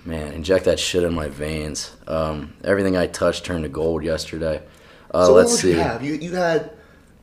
man. 0.06 0.34
Inject 0.34 0.66
that 0.66 0.80
shit 0.80 1.04
in 1.04 1.14
my 1.14 1.30
veins. 1.30 1.96
Um, 2.08 2.54
everything 2.64 2.98
I 2.98 3.08
touched 3.08 3.46
turned 3.46 3.64
to 3.64 3.70
gold 3.70 4.04
yesterday. 4.04 4.62
Uh, 5.12 5.26
So 5.28 5.34
let's 5.34 5.58
see. 5.60 5.72
you 5.72 5.80
have? 5.80 6.04
You 6.04 6.14
you 6.16 6.32
had 6.36 6.72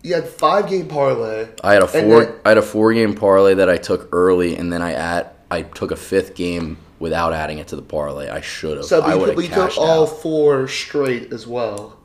you 0.03 0.15
had 0.15 0.27
five 0.29 0.69
game 0.69 0.89
parlay. 0.89 1.49
I 1.63 1.75
had 1.75 1.83
a 1.83 1.89
four. 1.89 2.25
then- 2.25 2.35
I 2.45 2.49
had 2.51 2.59
a 2.59 2.63
four 2.63 2.93
game 2.95 3.15
parlay 3.15 3.55
that 3.55 3.69
I 3.69 3.77
took 3.77 4.09
early, 4.13 4.57
and 4.57 4.73
then 4.73 4.83
I 4.83 4.93
add. 4.93 5.31
I 5.51 5.63
took 5.63 5.91
a 5.93 5.97
fifth 5.97 6.35
game 6.35 6.79
without 6.99 7.33
adding 7.33 7.59
it 7.59 7.69
to 7.69 7.77
the 7.77 7.83
parlay. 7.83 8.29
I 8.31 8.41
should 8.41 8.79
have. 8.79 8.87
So 8.87 9.01
I 9.03 9.15
we, 9.15 9.21
would 9.21 9.27
took- 9.27 9.37
we 9.37 9.47
have 9.49 9.55
took 9.55 9.65
cashed 9.69 9.79
all 9.79 10.03
out. 10.05 10.23
four 10.23 10.67
straight 10.69 11.33
as 11.33 11.47
well. 11.47 11.99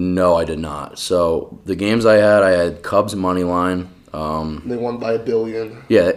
No, 0.00 0.34
I 0.34 0.46
did 0.46 0.58
not. 0.58 0.98
So 0.98 1.60
the 1.66 1.76
games 1.76 2.06
I 2.06 2.14
had, 2.14 2.42
I 2.42 2.52
had 2.52 2.82
Cubs 2.82 3.14
money 3.14 3.44
line. 3.44 3.90
Um, 4.14 4.62
They 4.64 4.76
won 4.78 4.96
by 4.96 5.12
a 5.12 5.18
billion. 5.18 5.84
Yeah, 5.90 6.12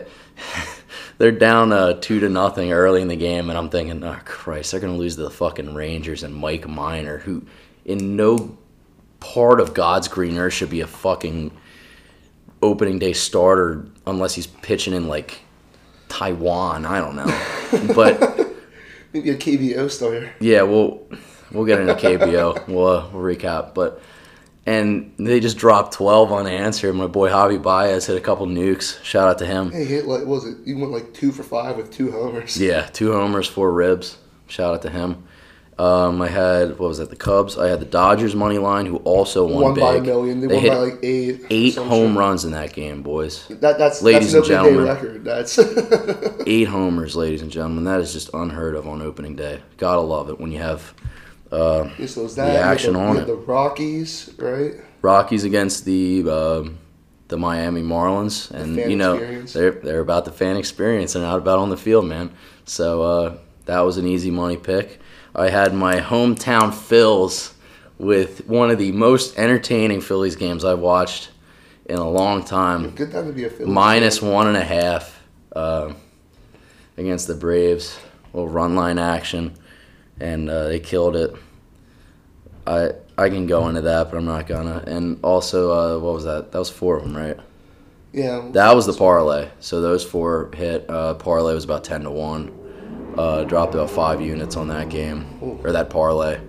they're 1.18 1.34
down 1.34 1.74
uh, 1.74 1.94
two 2.00 2.22
to 2.22 2.30
nothing 2.30 2.72
early 2.72 3.02
in 3.02 3.10
the 3.10 3.18
game, 3.18 3.50
and 3.50 3.58
I'm 3.58 3.70
thinking, 3.70 4.02
oh 4.02 4.18
Christ, 4.24 4.72
they're 4.72 4.80
gonna 4.80 4.96
lose 4.96 5.18
to 5.18 5.24
the 5.24 5.30
fucking 5.30 5.74
Rangers 5.74 6.24
and 6.24 6.34
Mike 6.34 6.66
Minor, 6.66 7.18
who 7.18 7.46
in 7.84 8.16
no 8.16 8.58
part 9.20 9.60
of 9.60 9.74
God's 9.74 10.08
green 10.08 10.38
earth 10.38 10.54
should 10.54 10.70
be 10.70 10.80
a 10.80 10.88
fucking 10.88 11.52
opening 12.62 13.00
day 13.00 13.12
starter 13.12 13.86
unless 14.08 14.34
he's 14.34 14.48
pitching 14.48 14.94
in 14.94 15.10
like 15.10 15.42
Taiwan. 16.08 16.86
I 16.86 17.00
don't 17.00 17.18
know, 17.18 17.94
but 17.94 18.48
Maybe 19.12 19.30
a 19.30 19.36
KBO 19.36 19.92
starter. 19.92 20.32
yeah, 20.40 20.62
we'll 20.62 21.06
we'll 21.52 21.66
get 21.66 21.80
into 21.80 21.94
KBO. 21.96 22.68
we'll, 22.68 22.88
uh, 22.88 23.10
we'll 23.12 23.24
recap, 23.36 23.74
but. 23.74 24.02
And 24.66 25.14
they 25.20 25.42
just 25.42 25.58
dropped 25.58 25.92
12 25.96 26.32
unanswered. 26.32 26.96
My 26.96 27.08
boy 27.08 27.30
Javi 27.30 27.62
Baez 27.62 28.06
hit 28.06 28.16
a 28.16 28.22
couple 28.22 28.48
nukes. 28.48 29.04
Shout 29.04 29.28
out 29.28 29.38
to 29.40 29.46
him. 29.46 29.72
He 29.72 29.84
hit 29.84 30.06
like 30.06 30.20
what 30.20 30.28
was 30.28 30.46
it? 30.46 30.56
You 30.64 30.78
went 30.78 30.94
like 30.94 31.14
two 31.14 31.34
for 31.34 31.44
five 31.44 31.76
with 31.76 31.92
two 31.92 32.12
homers. 32.14 32.56
Yeah, 32.58 32.84
two 32.86 33.12
homers, 33.12 33.46
four 33.46 33.74
ribs. 33.74 34.18
Shout 34.48 34.74
out 34.74 34.82
to 34.84 34.90
him. 34.90 35.26
Um, 35.78 36.22
I 36.22 36.30
had 36.30 36.70
what 36.80 36.88
was 36.88 37.00
that? 37.00 37.10
The 37.10 37.18
Cubs. 37.18 37.58
I 37.58 37.68
had 37.68 37.82
the 37.82 37.86
Dodgers 37.86 38.36
money 38.36 38.58
line, 38.58 38.86
who 38.86 38.98
also 39.00 39.46
won, 39.46 39.64
Won 39.64 39.74
big. 39.74 39.82
by 39.84 39.96
a 39.96 40.02
million. 40.02 40.40
They, 40.40 40.48
They 40.48 40.54
won 40.54 40.64
hit 40.64 40.70
by 40.72 40.78
like 40.78 41.00
eight. 41.04 41.42
eight 41.50 41.76
home 41.76 42.12
shit. 42.14 42.20
runs 42.20 42.46
in 42.46 42.52
that 42.52 42.72
game, 42.72 43.04
boys. 43.04 43.46
That, 43.50 43.78
that's 43.78 44.02
Ladies 44.02 44.32
that's 44.32 44.48
an 44.48 44.56
and 44.56 44.66
gentlemen. 44.66 44.86
record. 44.96 45.24
That's 45.26 45.60
Eight 46.48 46.70
homers, 46.70 47.18
ladies 47.18 47.42
and 47.42 47.52
gentlemen. 47.52 47.84
That 47.84 48.00
is 48.00 48.14
just 48.14 48.30
unheard 48.34 48.76
of 48.76 48.88
on 48.88 49.02
opening 49.02 49.36
day. 49.36 49.62
Gotta 49.76 50.00
love 50.00 50.30
it 50.30 50.40
when 50.40 50.54
you 50.54 50.60
have 50.60 50.94
uh, 51.54 52.08
so 52.08 52.24
was 52.24 52.36
that 52.36 52.54
The 52.54 52.60
action 52.60 52.94
the, 52.94 53.00
on 53.00 53.18
it. 53.18 53.28
The 53.28 53.36
Rockies, 53.36 54.34
right? 54.38 54.74
Rockies 55.02 55.44
against 55.44 55.86
the 55.86 56.30
um 56.30 56.80
the 57.28 57.38
Miami 57.38 57.82
Marlins, 57.82 58.52
and 58.52 58.76
you 58.76 58.96
know 58.96 59.16
experience. 59.16 59.54
they're 59.54 59.72
they're 59.72 60.00
about 60.02 60.26
the 60.26 60.32
fan 60.32 60.58
experience. 60.58 61.14
They're 61.14 61.24
not 61.24 61.38
about 61.38 61.60
on 61.60 61.70
the 61.70 61.78
field, 61.78 62.06
man. 62.06 62.32
So 62.66 63.02
uh, 63.02 63.38
that 63.66 63.80
was 63.82 63.98
an 63.98 64.08
easy 64.08 64.32
money 64.32 64.58
pick. 64.58 65.00
I 65.36 65.50
had 65.50 65.74
my 65.74 65.96
hometown 66.00 66.72
Phils 66.72 67.54
with 67.98 68.46
one 68.48 68.70
of 68.70 68.78
the 68.78 68.92
most 68.92 69.38
entertaining 69.38 70.02
Phillies 70.02 70.36
games 70.36 70.64
I've 70.64 70.80
watched 70.80 71.32
in 71.86 71.98
a 71.98 72.10
long 72.10 72.44
time. 72.44 72.92
Good 72.92 73.12
time 73.12 73.28
to 73.28 73.34
be 73.34 73.46
a 73.46 73.50
Phillies 73.50 73.68
Minus 73.74 74.22
one 74.22 74.48
and 74.48 74.58
a 74.58 74.64
half 74.64 75.20
uh, 75.56 75.94
against 76.98 77.28
the 77.28 77.36
Braves. 77.36 77.98
little 78.34 78.50
run 78.50 78.76
line 78.76 79.00
action, 79.00 79.56
and 80.20 80.50
uh, 80.50 80.68
they 80.68 80.80
killed 80.80 81.16
it. 81.16 81.36
I 82.66 82.92
I 83.18 83.30
can 83.30 83.48
go 83.48 83.68
into 83.68 83.82
that, 83.82 84.10
but 84.10 84.18
I'm 84.18 84.26
not 84.26 84.48
gonna. 84.48 84.84
And 84.88 85.20
also, 85.24 85.72
uh, 85.72 86.00
what 86.00 86.14
was 86.14 86.24
that? 86.24 86.52
That 86.52 86.60
was 86.60 86.70
four 86.70 86.98
of 86.98 87.04
them, 87.04 87.16
right? 87.16 87.38
Yeah. 88.14 88.48
That 88.52 88.76
was 88.76 88.86
the 88.86 88.94
parlay. 88.94 89.50
So 89.60 89.82
those 89.82 90.04
four 90.06 90.52
hit. 90.54 90.90
Uh, 90.90 91.16
parlay 91.16 91.54
was 91.54 91.64
about 91.64 91.84
ten 91.84 92.04
to 92.04 92.12
one. 92.12 92.60
Uh, 93.18 93.44
dropped 93.44 93.76
about 93.76 93.90
five 93.90 94.22
units 94.22 94.56
on 94.56 94.68
that 94.70 94.90
game 94.90 95.40
Ooh. 95.44 95.60
or 95.64 95.72
that 95.72 95.90
parlay. 95.90 96.40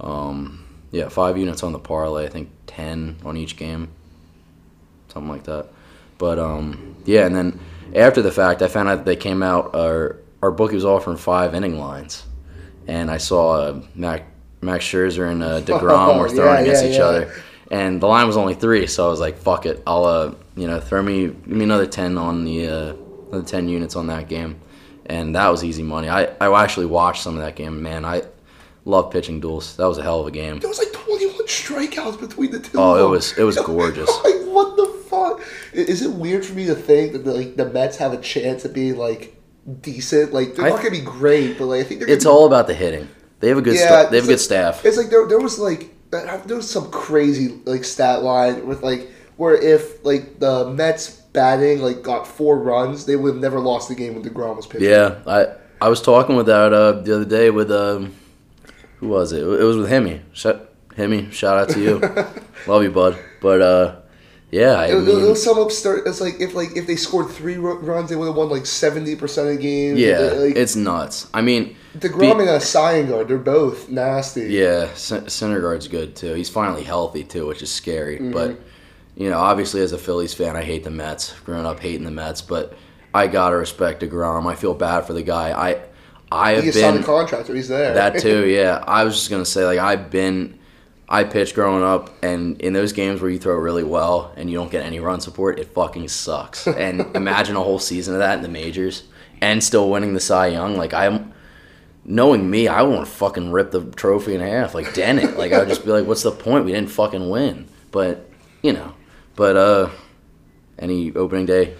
Um, 0.00 0.64
yeah, 0.92 1.08
five 1.08 1.38
units 1.38 1.62
on 1.62 1.72
the 1.72 1.78
parlay. 1.78 2.26
I 2.26 2.28
think 2.28 2.50
ten 2.66 3.16
on 3.24 3.36
each 3.36 3.56
game, 3.56 3.88
something 5.08 5.30
like 5.30 5.44
that. 5.44 5.68
But 6.18 6.38
um, 6.38 6.96
yeah, 7.04 7.26
and 7.26 7.34
then 7.34 7.60
after 7.94 8.22
the 8.22 8.32
fact, 8.32 8.62
I 8.62 8.68
found 8.68 8.88
out 8.88 8.96
that 8.96 9.04
they 9.04 9.16
came 9.16 9.42
out. 9.42 9.74
Our 9.74 10.18
our 10.42 10.50
bookie 10.50 10.74
was 10.74 10.84
offering 10.84 11.16
five 11.16 11.54
inning 11.54 11.78
lines, 11.78 12.24
and 12.86 13.10
I 13.10 13.18
saw 13.18 13.52
uh, 13.60 13.82
Mac 13.94 14.24
Max 14.60 14.84
Scherzer 14.84 15.30
and 15.30 15.42
uh, 15.42 15.60
Degrom 15.66 16.18
were 16.20 16.28
Yeah, 16.28 16.34
throwing 16.34 16.62
against 16.62 16.84
yeah, 16.84 16.90
each 16.90 16.96
yeah. 16.98 17.04
other, 17.04 17.32
and 17.70 18.00
the 18.00 18.06
line 18.06 18.26
was 18.26 18.36
only 18.36 18.54
three. 18.54 18.86
So 18.86 19.06
I 19.06 19.10
was 19.10 19.20
like, 19.20 19.36
"Fuck 19.38 19.66
it, 19.66 19.82
I'll 19.86 20.04
uh, 20.04 20.34
you 20.56 20.66
know 20.66 20.80
throw 20.80 21.02
me 21.02 21.26
give 21.28 21.46
me 21.48 21.64
another 21.64 21.86
ten 21.86 22.16
on 22.18 22.44
the 22.44 22.68
uh, 22.68 22.94
another 23.30 23.44
ten 23.46 23.68
units 23.68 23.96
on 23.96 24.06
that 24.08 24.28
game." 24.28 24.60
And 25.08 25.36
that 25.36 25.48
was 25.50 25.62
easy 25.62 25.84
money. 25.84 26.08
I, 26.08 26.24
I 26.40 26.64
actually 26.64 26.86
watched 26.86 27.22
some 27.22 27.36
of 27.36 27.42
that 27.42 27.54
game. 27.54 27.80
Man, 27.80 28.04
I 28.04 28.22
love 28.84 29.12
pitching 29.12 29.38
duels. 29.38 29.76
That 29.76 29.86
was 29.86 29.98
a 29.98 30.02
hell 30.02 30.18
of 30.20 30.26
a 30.26 30.32
game. 30.32 30.58
There 30.58 30.68
was 30.68 30.78
like 30.80 30.92
21 30.92 31.46
strikeouts 31.46 32.18
between 32.18 32.50
the 32.50 32.58
two. 32.58 32.76
Oh, 32.76 33.06
it 33.06 33.08
was- 33.08 33.38
it 33.38 33.44
was 33.44 33.56
gorgeous. 33.64 34.08
like 34.24 34.34
what 34.46 34.76
the 34.76 34.86
fuck? 35.08 35.40
Is 35.72 36.02
it 36.02 36.10
weird 36.10 36.44
for 36.44 36.54
me 36.54 36.66
to 36.66 36.74
think 36.74 37.12
that 37.12 37.24
the, 37.24 37.34
like 37.34 37.54
the 37.54 37.70
Mets 37.70 37.98
have 37.98 38.14
a 38.14 38.20
chance 38.20 38.64
of 38.64 38.74
being 38.74 38.96
like 38.98 39.36
decent? 39.80 40.32
Like 40.32 40.54
they're 40.54 40.66
I- 40.66 40.70
not 40.70 40.78
gonna 40.78 40.90
be 40.90 41.00
great, 41.00 41.58
but 41.58 41.66
like 41.66 41.80
I 41.80 41.84
think 41.84 42.00
they're. 42.00 42.08
It's 42.10 42.24
gonna 42.24 42.36
all 42.36 42.46
about 42.46 42.66
the 42.66 42.74
hitting. 42.74 43.08
They 43.40 43.48
have 43.48 43.58
a 43.58 43.62
good 43.62 43.74
Yeah, 43.74 44.04
they 44.04 44.16
have 44.16 44.24
a 44.24 44.28
good 44.28 44.34
like- 44.34 44.38
staff. 44.40 44.84
It's 44.84 44.96
like 44.96 45.10
there, 45.10 45.26
there 45.26 45.38
was 45.40 45.58
like 45.58 45.94
uh, 46.12 46.38
there 46.46 46.56
was 46.56 46.70
some 46.70 46.90
crazy 46.90 47.60
like 47.64 47.84
stat 47.84 48.22
line 48.22 48.66
with 48.66 48.82
like 48.82 49.10
where 49.36 49.54
if 49.54 50.04
like 50.04 50.38
the 50.40 50.70
Mets 50.70 51.10
batting 51.32 51.80
like 51.82 52.02
got 52.02 52.26
four 52.26 52.58
runs, 52.58 53.04
they 53.06 53.16
would 53.16 53.34
have 53.34 53.42
never 53.42 53.60
lost 53.60 53.88
the 53.88 53.94
game 53.94 54.14
when 54.14 54.22
Degrom 54.24 54.56
was 54.56 54.66
pitching. 54.66 54.88
Yeah, 54.88 55.18
I 55.26 55.46
I 55.80 55.88
was 55.88 56.00
talking 56.00 56.36
with 56.36 56.46
that 56.46 56.72
uh, 56.72 56.92
the 57.02 57.14
other 57.16 57.24
day 57.26 57.50
with 57.50 57.70
um, 57.70 58.14
who 58.98 59.08
was 59.08 59.32
it? 59.32 59.42
It 59.42 59.64
was 59.64 59.76
with 59.76 59.90
Hemi. 59.90 60.22
Shout, 60.32 60.70
Hemi, 60.96 61.30
shout 61.30 61.58
out 61.58 61.68
to 61.74 61.80
you. 61.80 61.98
Love 62.66 62.82
you, 62.82 62.90
bud. 62.90 63.18
But 63.42 63.60
uh, 63.60 63.96
yeah, 64.50 64.72
I 64.72 64.86
It, 64.86 64.94
it, 64.96 65.06
mean, 65.06 65.22
was 65.28 65.42
some 65.42 65.58
upstart. 65.58 66.06
It's 66.06 66.20
like 66.20 66.40
if 66.40 66.54
like 66.54 66.76
if 66.76 66.86
they 66.86 66.96
scored 66.96 67.30
three 67.30 67.56
runs, 67.56 68.08
they 68.10 68.16
would 68.16 68.26
have 68.26 68.36
won 68.36 68.48
like 68.48 68.66
seventy 68.66 69.16
percent 69.16 69.48
of 69.48 69.60
games. 69.60 69.98
yeah, 69.98 70.30
like, 70.34 70.56
it's 70.56 70.76
nuts. 70.76 71.28
I 71.34 71.42
mean, 71.42 71.76
Degrom 71.98 72.38
be- 72.38 72.40
and 72.40 72.50
a 72.50 72.58
Syndergaard, 72.58 73.28
they're 73.28 73.38
both 73.38 73.88
nasty. 73.88 74.42
Yeah, 74.42 74.86
Syndergaard's 74.94 75.88
good 75.88 76.14
too. 76.14 76.34
He's 76.34 76.50
finally 76.50 76.84
healthy 76.84 77.24
too, 77.24 77.46
which 77.46 77.62
is 77.62 77.72
scary. 77.72 78.20
Mm-hmm. 78.20 78.30
But 78.30 78.60
you 79.16 79.30
know, 79.30 79.38
obviously 79.38 79.80
as 79.82 79.92
a 79.92 79.98
Phillies 79.98 80.34
fan, 80.34 80.56
I 80.56 80.62
hate 80.62 80.84
the 80.84 80.90
Mets. 80.90 81.32
Growing 81.40 81.66
up 81.66 81.80
hating 81.80 82.04
the 82.04 82.10
Mets, 82.10 82.42
but 82.42 82.74
I 83.14 83.26
gotta 83.26 83.56
respect 83.56 84.02
Degrom. 84.02 84.46
I 84.50 84.54
feel 84.54 84.74
bad 84.74 85.06
for 85.06 85.12
the 85.12 85.22
guy. 85.22 85.50
I 85.70 85.82
I 86.30 86.52
have 86.52 86.64
he 86.64 86.72
signed 86.72 86.94
been 86.94 87.02
a 87.02 87.02
contract, 87.02 87.50
or 87.50 87.54
he's 87.54 87.68
there. 87.68 87.94
that 87.94 88.18
too. 88.18 88.46
Yeah, 88.48 88.82
I 88.86 89.04
was 89.04 89.14
just 89.16 89.30
gonna 89.30 89.44
say 89.44 89.64
like 89.66 89.78
I've 89.78 90.10
been. 90.10 90.58
I 91.08 91.22
pitched 91.24 91.54
growing 91.54 91.84
up, 91.84 92.10
and 92.22 92.60
in 92.60 92.72
those 92.72 92.92
games 92.92 93.20
where 93.20 93.30
you 93.30 93.38
throw 93.38 93.54
really 93.56 93.84
well 93.84 94.32
and 94.36 94.50
you 94.50 94.56
don't 94.56 94.70
get 94.70 94.84
any 94.84 94.98
run 94.98 95.20
support, 95.20 95.58
it 95.60 95.68
fucking 95.72 96.08
sucks. 96.08 96.66
And 96.86 97.14
imagine 97.14 97.54
a 97.56 97.62
whole 97.62 97.78
season 97.78 98.14
of 98.14 98.20
that 98.20 98.36
in 98.36 98.42
the 98.42 98.48
majors 98.48 99.04
and 99.40 99.62
still 99.62 99.88
winning 99.88 100.14
the 100.14 100.20
Cy 100.20 100.48
Young. 100.48 100.76
Like 100.76 100.92
I'm, 100.94 101.32
knowing 102.04 102.50
me, 102.50 102.66
I 102.68 102.82
want 102.82 103.06
to 103.06 103.12
fucking 103.12 103.52
rip 103.52 103.70
the 103.70 103.84
trophy 103.92 104.34
in 104.34 104.40
half, 104.40 104.74
like 104.74 104.94
dent 104.94 105.20
it. 105.20 105.36
Like 105.36 105.52
I 105.52 105.60
would 105.60 105.68
just 105.68 105.84
be 105.84 105.92
like, 105.92 106.06
what's 106.06 106.22
the 106.22 106.32
point? 106.32 106.64
We 106.64 106.72
didn't 106.72 106.90
fucking 106.90 107.28
win. 107.30 107.68
But 107.92 108.28
you 108.62 108.72
know, 108.72 108.94
but 109.36 109.56
uh, 109.56 109.90
any 110.78 111.14
opening 111.14 111.46
day 111.46 111.74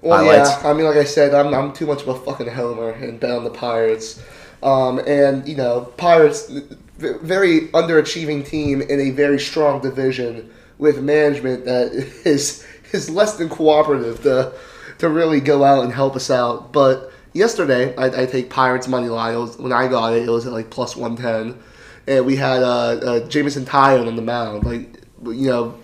Well, 0.00 0.18
highlights? 0.24 0.50
yeah. 0.62 0.70
I 0.70 0.72
mean, 0.72 0.84
like 0.86 0.96
I 0.96 1.04
said, 1.04 1.32
I'm, 1.32 1.54
I'm 1.54 1.72
too 1.72 1.86
much 1.86 2.02
of 2.02 2.08
a 2.08 2.18
fucking 2.18 2.48
homer 2.48 2.90
and 2.90 3.20
bet 3.20 3.30
on 3.30 3.44
the 3.44 3.50
Pirates. 3.50 4.20
Um, 4.64 4.98
and 5.06 5.46
you 5.46 5.54
know, 5.56 5.92
Pirates, 5.96 6.50
very 6.98 7.68
underachieving 7.68 8.46
team 8.46 8.80
in 8.82 9.00
a 9.00 9.10
very 9.10 9.38
strong 9.40 9.80
division 9.80 10.50
with 10.78 11.02
management 11.02 11.64
that 11.64 11.92
is 12.24 12.66
is 12.92 13.10
less 13.10 13.36
than 13.36 13.48
cooperative 13.48 14.22
to 14.22 14.52
to 14.98 15.08
really 15.08 15.40
go 15.40 15.64
out 15.64 15.84
and 15.84 15.92
help 15.92 16.14
us 16.16 16.30
out. 16.30 16.72
But 16.72 17.12
yesterday, 17.32 17.94
I, 17.96 18.22
I 18.22 18.26
take 18.26 18.48
Pirates 18.50 18.88
money 18.88 19.08
line. 19.08 19.38
Was, 19.38 19.58
when 19.58 19.72
I 19.72 19.88
got 19.88 20.14
it, 20.14 20.26
it 20.28 20.30
was 20.30 20.46
at 20.46 20.52
like 20.52 20.70
plus 20.70 20.96
one 20.96 21.16
ten, 21.16 21.58
and 22.06 22.24
we 22.24 22.36
had 22.36 22.62
uh, 22.62 22.66
uh, 22.66 23.28
Jameson 23.28 23.64
Taillon 23.64 24.06
on 24.06 24.16
the 24.16 24.22
mound. 24.22 24.64
Like 24.64 25.00
you 25.24 25.48
know, 25.48 25.78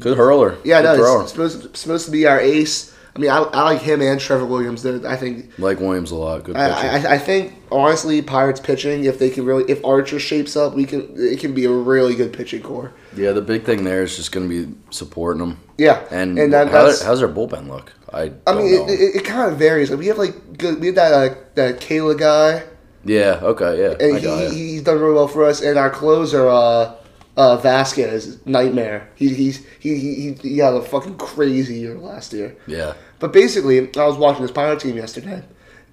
Good 0.00 0.16
hurler. 0.16 0.56
yeah, 0.64 0.80
Good 0.82 0.98
no, 0.98 1.20
it's 1.20 1.30
supposed 1.30 1.76
supposed 1.76 2.06
to 2.06 2.10
be 2.10 2.26
our 2.26 2.40
ace. 2.40 2.92
I 3.16 3.20
mean, 3.20 3.30
I, 3.30 3.38
I 3.38 3.62
like 3.62 3.80
him 3.80 4.02
and 4.02 4.18
Trevor 4.18 4.44
Williams. 4.44 4.82
They're, 4.82 5.06
I 5.06 5.14
think 5.14 5.56
Like 5.56 5.78
Williams 5.78 6.10
a 6.10 6.16
lot. 6.16 6.42
Good. 6.42 6.56
I, 6.56 6.96
I, 6.98 7.14
I 7.14 7.18
think 7.18 7.52
honestly, 7.74 8.22
Pirates 8.22 8.60
pitching 8.60 9.04
if 9.04 9.18
they 9.18 9.30
can 9.30 9.44
really 9.44 9.64
if 9.70 9.84
Archer 9.84 10.18
shapes 10.18 10.56
up, 10.56 10.74
we 10.74 10.84
can 10.84 11.12
it 11.16 11.40
can 11.40 11.54
be 11.54 11.64
a 11.64 11.70
really 11.70 12.14
good 12.14 12.32
pitching 12.32 12.62
core. 12.62 12.92
yeah, 13.16 13.32
the 13.32 13.42
big 13.42 13.64
thing 13.64 13.84
there 13.84 14.02
is 14.02 14.16
just 14.16 14.32
going 14.32 14.48
to 14.48 14.66
be 14.66 14.74
supporting 14.90 15.40
them. 15.40 15.60
Yeah, 15.76 16.04
And, 16.10 16.38
and 16.38 16.52
that, 16.52 16.68
how, 16.68 16.84
how's 16.84 17.18
their 17.18 17.28
bullpen 17.28 17.68
look? 17.68 17.92
I 18.12 18.32
I 18.46 18.54
mean 18.54 18.88
it, 18.88 18.90
it, 18.90 19.16
it 19.16 19.24
kind 19.24 19.50
of 19.52 19.58
varies. 19.58 19.90
Like 19.90 19.98
we 19.98 20.06
have 20.06 20.18
like 20.18 20.56
good 20.56 20.80
we 20.80 20.86
have 20.86 20.96
that 20.96 21.12
uh, 21.12 21.34
that 21.56 21.80
Kayla 21.80 22.18
guy, 22.18 22.62
yeah. 23.04 23.40
Okay. 23.42 23.80
Yeah. 23.80 24.06
and 24.06 24.22
got 24.22 24.52
he, 24.52 24.72
he's 24.72 24.82
done 24.82 24.98
really 24.98 25.14
well 25.14 25.28
for 25.28 25.44
us. 25.44 25.60
And 25.60 25.78
our 25.78 25.90
closer 25.90 26.48
uh, 26.48 26.94
uh, 27.36 27.56
Vasquez 27.56 28.44
nightmare. 28.46 29.08
He 29.14 29.34
he's 29.34 29.64
he, 29.78 29.98
he 29.98 30.32
he 30.32 30.58
had 30.58 30.74
a 30.74 30.82
fucking 30.82 31.18
crazy 31.18 31.76
year 31.76 31.98
last 31.98 32.32
year. 32.32 32.56
Yeah. 32.66 32.94
But 33.18 33.32
basically, 33.32 33.78
I 33.78 34.04
was 34.06 34.16
watching 34.16 34.42
this 34.42 34.50
Pirate 34.50 34.80
team 34.80 34.96
yesterday, 34.96 35.42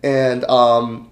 and 0.03 0.43
um, 0.45 1.10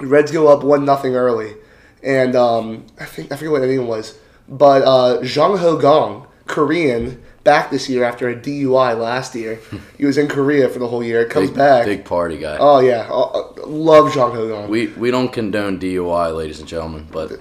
Reds 0.00 0.30
go 0.30 0.48
up 0.48 0.62
one 0.62 0.84
nothing 0.84 1.14
early, 1.16 1.54
and 2.02 2.36
um, 2.36 2.86
I 3.00 3.04
think 3.04 3.32
I 3.32 3.36
forget 3.36 3.50
what 3.52 3.62
inning 3.62 3.80
it 3.80 3.84
was, 3.84 4.16
but 4.48 4.82
uh, 4.82 5.20
Jung 5.22 5.56
Ho 5.58 5.76
Kang, 5.78 6.26
Korean, 6.46 7.20
back 7.44 7.70
this 7.70 7.88
year 7.88 8.04
after 8.04 8.28
a 8.28 8.36
DUI 8.36 8.96
last 8.98 9.34
year. 9.34 9.58
he 9.98 10.04
was 10.06 10.16
in 10.18 10.28
Korea 10.28 10.68
for 10.68 10.78
the 10.78 10.86
whole 10.86 11.02
year. 11.02 11.24
Comes 11.26 11.48
Big, 11.50 11.56
back. 11.56 11.84
big 11.86 12.04
party 12.04 12.38
guy. 12.38 12.56
Oh 12.60 12.78
yeah, 12.80 13.08
uh, 13.10 13.22
uh, 13.22 13.66
love 13.66 14.14
Jung 14.14 14.32
Ho 14.32 14.48
Kang. 14.62 14.70
we 14.70 14.86
we 14.88 15.10
don't 15.10 15.32
condone 15.32 15.80
DUI, 15.80 16.36
ladies 16.36 16.60
and 16.60 16.68
gentlemen, 16.68 17.08
but 17.10 17.32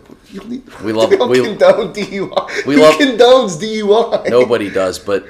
need- 0.47 0.63
we 0.83 0.91
love- 0.99 1.11
We 1.11 1.43
condone 1.43 1.93
DUI. 1.93 2.65
we 2.65 2.73
Who 2.75 2.81
love- 2.81 2.95
condones 2.95 3.61
DUI. 3.61 4.29
nobody 4.31 4.69
does. 4.71 4.97
But 4.97 5.25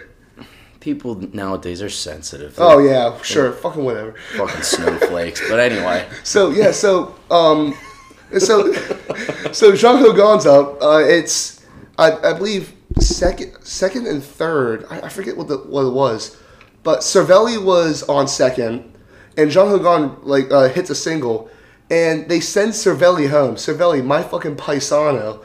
people 0.80 1.16
nowadays 1.34 1.82
are 1.82 1.90
sensitive. 1.90 2.56
They're 2.56 2.66
Oh 2.66 2.80
yeah, 2.80 3.20
sure, 3.22 3.52
fucking 3.52 3.84
whatever. 3.84 4.16
fucking 4.36 4.62
snowflakes. 4.64 5.42
But 5.50 5.60
anyway, 5.60 6.08
So 6.24 6.50
yeah, 6.52 6.72
so 6.72 7.16
um, 7.32 7.74
so 8.38 8.72
so 9.52 9.74
Jung 9.74 10.00
Ho 10.00 10.14
Kang's 10.14 10.46
up. 10.46 10.82
Uh, 10.82 11.00
it's 11.00 11.66
I, 11.98 12.12
I 12.12 12.34
believe 12.34 12.74
second 13.00 13.56
second 13.64 14.08
and 14.08 14.24
third. 14.24 14.86
I, 14.90 15.02
I 15.02 15.10
forget 15.10 15.36
what 15.38 15.48
the 15.48 15.58
what 15.58 15.86
it 15.86 15.94
was, 15.94 16.38
but 16.84 17.00
Cervelli 17.00 17.64
was 17.64 18.04
on 18.04 18.28
second, 18.28 18.94
and 19.38 19.54
Jung 19.54 19.70
Ho 19.70 19.80
Kang 19.80 20.18
like 20.24 20.52
uh, 20.52 20.70
hits 20.70 20.90
a 20.90 20.96
single, 20.96 21.50
and 21.90 22.28
they 22.30 22.40
send 22.40 22.72
Cervelli 22.74 23.30
home. 23.30 23.56
Cervelli, 23.56 24.04
my 24.06 24.22
fucking 24.24 24.56
paisano. 24.56 25.44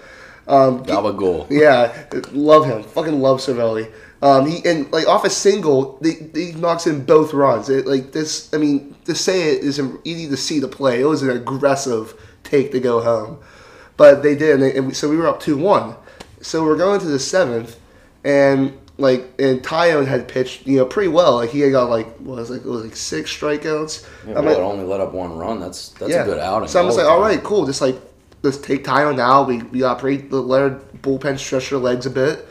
Um, 0.48 0.84
gabagool. 0.84 1.46
yeah, 1.50 2.06
love 2.32 2.66
him. 2.66 2.82
Fucking 2.82 3.20
love 3.20 3.38
Cervelli. 3.38 3.92
Um, 4.22 4.46
he 4.46 4.64
and 4.64 4.90
like 4.92 5.06
off 5.08 5.24
a 5.24 5.30
single, 5.30 5.98
they, 6.00 6.12
he 6.32 6.52
knocks 6.52 6.86
in 6.86 7.04
both 7.04 7.34
runs. 7.34 7.68
It, 7.68 7.86
like 7.86 8.12
this, 8.12 8.52
I 8.54 8.56
mean, 8.56 8.94
to 9.06 9.14
say 9.16 9.54
it 9.56 9.64
is 9.64 9.80
easy 10.04 10.28
to 10.28 10.36
see 10.36 10.60
the 10.60 10.68
play. 10.68 11.00
It 11.00 11.06
was 11.06 11.22
an 11.22 11.30
aggressive 11.30 12.14
take 12.44 12.70
to 12.72 12.78
go 12.80 13.00
home, 13.00 13.40
but 13.96 14.22
they 14.22 14.36
did, 14.36 14.54
and, 14.54 14.62
they, 14.62 14.76
and 14.76 14.86
we, 14.86 14.94
so 14.94 15.08
we 15.08 15.16
were 15.16 15.26
up 15.26 15.40
two 15.40 15.56
one. 15.56 15.96
So 16.40 16.62
we're 16.64 16.76
going 16.76 17.00
to 17.00 17.06
the 17.06 17.18
seventh, 17.18 17.78
and 18.24 18.78
like 18.98 19.24
and 19.40 19.60
Taillon 19.62 20.06
had 20.06 20.28
pitched, 20.28 20.66
you 20.68 20.76
know, 20.78 20.86
pretty 20.86 21.08
well. 21.08 21.34
Like 21.36 21.50
he 21.50 21.58
had 21.60 21.72
got 21.72 21.90
like 21.90 22.06
what 22.18 22.36
was 22.36 22.50
it, 22.50 22.54
like 22.54 22.62
it 22.64 22.68
was 22.68 22.84
like 22.84 22.94
six 22.96 23.36
strikeouts. 23.36 24.06
Yeah, 24.26 24.34
well, 24.34 24.44
like- 24.44 24.56
it 24.56 24.60
only 24.60 24.84
let 24.84 25.00
up 25.00 25.12
one 25.12 25.36
run. 25.36 25.58
That's 25.58 25.88
that's 25.90 26.12
a 26.14 26.24
good 26.24 26.38
outing. 26.38 26.68
so 26.68 26.78
I'm 26.80 26.86
just 26.86 26.98
like, 26.98 27.08
all 27.08 27.20
right, 27.20 27.42
cool. 27.42 27.66
Just 27.66 27.80
like 27.80 27.96
let's 28.42 28.58
take 28.58 28.84
Taillon 28.84 29.16
now. 29.16 29.42
We 29.42 29.62
we 29.64 29.82
operate 29.82 30.30
the 30.30 30.40
let 30.40 30.62
our 30.62 30.70
bullpen 30.98 31.38
stretch 31.40 31.70
their 31.70 31.78
legs 31.80 32.06
a 32.06 32.10
bit, 32.10 32.46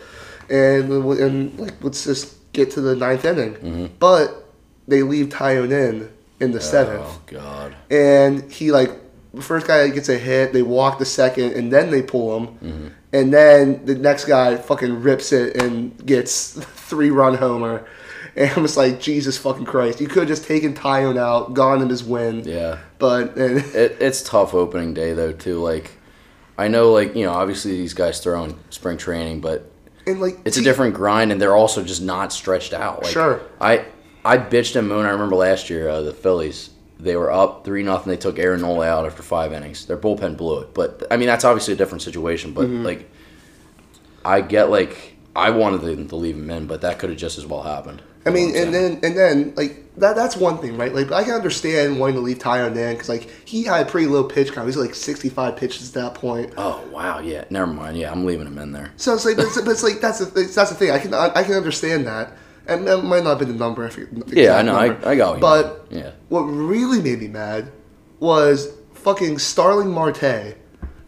and 0.51 0.91
and 1.19 1.59
like 1.59 1.83
let's 1.83 2.03
just 2.03 2.35
get 2.53 2.71
to 2.71 2.81
the 2.81 2.95
ninth 2.95 3.25
inning. 3.25 3.53
Mm-hmm. 3.55 3.85
But 3.99 4.49
they 4.87 5.01
leave 5.03 5.29
Taillon 5.29 5.71
in 5.71 6.11
in 6.39 6.51
the 6.51 6.61
seventh, 6.61 7.05
Oh 7.05 7.21
God. 7.27 7.75
and 7.89 8.51
he 8.51 8.71
like 8.71 8.91
the 9.33 9.41
first 9.41 9.65
guy 9.67 9.87
gets 9.89 10.09
a 10.09 10.17
hit. 10.17 10.51
They 10.53 10.61
walk 10.63 10.99
the 10.99 11.05
second, 11.05 11.53
and 11.53 11.71
then 11.71 11.89
they 11.91 12.01
pull 12.01 12.37
him. 12.37 12.47
Mm-hmm. 12.57 12.87
And 13.13 13.33
then 13.33 13.85
the 13.85 13.95
next 13.95 14.25
guy 14.25 14.55
fucking 14.57 15.01
rips 15.01 15.31
it 15.33 15.61
and 15.61 16.05
gets 16.05 16.53
three 16.63 17.09
run 17.11 17.35
homer. 17.35 17.85
And 18.35 18.49
I'm 18.51 18.63
just 18.63 18.77
like, 18.77 19.01
Jesus 19.01 19.37
fucking 19.37 19.65
Christ. 19.65 19.99
You 19.99 20.07
could 20.07 20.19
have 20.19 20.27
just 20.29 20.45
taken 20.45 20.73
Taillon 20.73 21.17
out, 21.17 21.53
gone 21.53 21.81
in 21.81 21.89
his 21.89 22.03
win. 22.03 22.43
Yeah. 22.45 22.79
But 22.99 23.35
and 23.37 23.57
It, 23.75 23.97
it's 23.99 24.21
tough 24.21 24.53
opening 24.53 24.93
day 24.93 25.13
though 25.13 25.31
too. 25.33 25.59
Like, 25.61 25.91
I 26.57 26.67
know 26.67 26.91
like 26.91 27.15
you 27.15 27.25
know 27.25 27.31
obviously 27.33 27.71
these 27.71 27.93
guys 27.93 28.19
throw 28.19 28.43
in 28.43 28.55
spring 28.69 28.97
training, 28.97 29.39
but 29.41 29.70
and 30.07 30.19
like 30.21 30.39
it's 30.45 30.57
a 30.57 30.61
different 30.63 30.93
grind, 30.95 31.31
and 31.31 31.41
they're 31.41 31.55
also 31.55 31.83
just 31.83 32.01
not 32.01 32.31
stretched 32.33 32.73
out. 32.73 33.03
Like, 33.03 33.11
Sure. 33.13 33.41
I 33.59 33.85
I 34.23 34.37
bitched 34.37 34.75
and 34.75 34.87
moaned. 34.87 35.07
I 35.07 35.11
remember 35.11 35.35
last 35.35 35.69
year 35.69 35.89
uh, 35.89 36.01
the 36.01 36.13
Phillies. 36.13 36.69
They 36.99 37.15
were 37.15 37.31
up 37.31 37.65
three 37.65 37.81
nothing. 37.81 38.11
They 38.11 38.17
took 38.17 38.37
Aaron 38.37 38.61
Nola 38.61 38.87
out 38.87 39.05
after 39.07 39.23
five 39.23 39.53
innings. 39.53 39.85
Their 39.87 39.97
bullpen 39.97 40.37
blew 40.37 40.59
it, 40.61 40.73
but 40.75 41.07
I 41.09 41.17
mean 41.17 41.27
that's 41.27 41.43
obviously 41.43 41.73
a 41.73 41.77
different 41.77 42.03
situation. 42.03 42.53
But 42.53 42.65
Mm-hmm. 42.67 42.83
like, 42.85 43.09
I 44.23 44.41
get 44.41 44.69
like 44.69 45.15
I 45.35 45.49
wanted 45.49 45.81
them 45.81 46.07
to 46.09 46.15
leave 46.15 46.35
him 46.35 46.49
in, 46.51 46.67
but 46.67 46.81
that 46.81 46.99
could 46.99 47.09
have 47.09 47.17
just 47.17 47.37
as 47.37 47.45
well 47.45 47.63
happened. 47.63 48.01
I 48.25 48.29
mean, 48.29 48.49
You 48.49 48.53
know 48.53 48.59
what 48.59 48.65
and 48.65 48.73
then 48.75 48.99
and 49.03 49.17
then 49.17 49.53
like 49.55 49.80
that 49.97 50.15
that's 50.15 50.37
one 50.37 50.57
thing, 50.59 50.77
right? 50.77 50.93
Like 50.93 51.11
I 51.11 51.23
can 51.23 51.33
understand 51.33 51.99
wanting 51.99 52.15
to 52.15 52.21
leave 52.21 52.39
Taillon 52.39 52.75
in 52.75 52.93
because 52.93 53.09
like 53.09 53.29
he 53.45 53.63
had 53.63 53.87
a 53.87 53.89
pretty 53.89 54.07
low 54.07 54.23
pitch 54.23 54.53
count. 54.53 54.67
He's 54.67 54.77
like 54.77 54.95
65 54.95 55.57
pitches 55.57 55.89
at 55.89 56.01
that 56.01 56.13
point. 56.13 56.53
oh 56.57 56.83
wow, 56.91 57.19
yeah, 57.19 57.45
never 57.49 57.67
mind. 57.67 57.97
Yeah, 57.97 58.11
I'm 58.11 58.25
leaving 58.25 58.47
him 58.47 58.57
in 58.57 58.71
there. 58.71 58.91
So 58.97 59.13
it's 59.13 59.25
like, 59.25 59.35
but 59.35 59.47
it's, 59.47 59.61
but 59.61 59.71
it's 59.71 59.83
like 59.83 59.99
that's 59.99 60.19
the 60.19 60.25
that's 60.25 60.69
the 60.69 60.75
thing. 60.75 60.91
I 60.91 60.99
can 60.99 61.13
I 61.13 61.43
can 61.43 61.53
understand 61.55 62.07
that, 62.07 62.33
and 62.67 62.87
that 62.87 63.03
might 63.03 63.23
not 63.23 63.31
have 63.31 63.39
been 63.39 63.49
the 63.49 63.53
number. 63.53 63.85
I 63.85 63.89
forget 63.89 64.27
Yeah, 64.29 64.57
I 64.57 64.61
know. 64.61 64.75
I, 64.75 64.87
number. 64.87 65.07
I 65.07 65.15
got 65.15 65.29
what 65.29 65.35
you 65.35 65.41
But 65.41 65.87
yeah, 65.89 66.11
what 66.29 66.41
really 66.41 67.01
made 67.01 67.19
me 67.19 67.27
mad 67.27 67.71
was 68.19 68.73
fucking 68.93 69.39
Starling 69.39 69.89
Marte. 69.89 70.57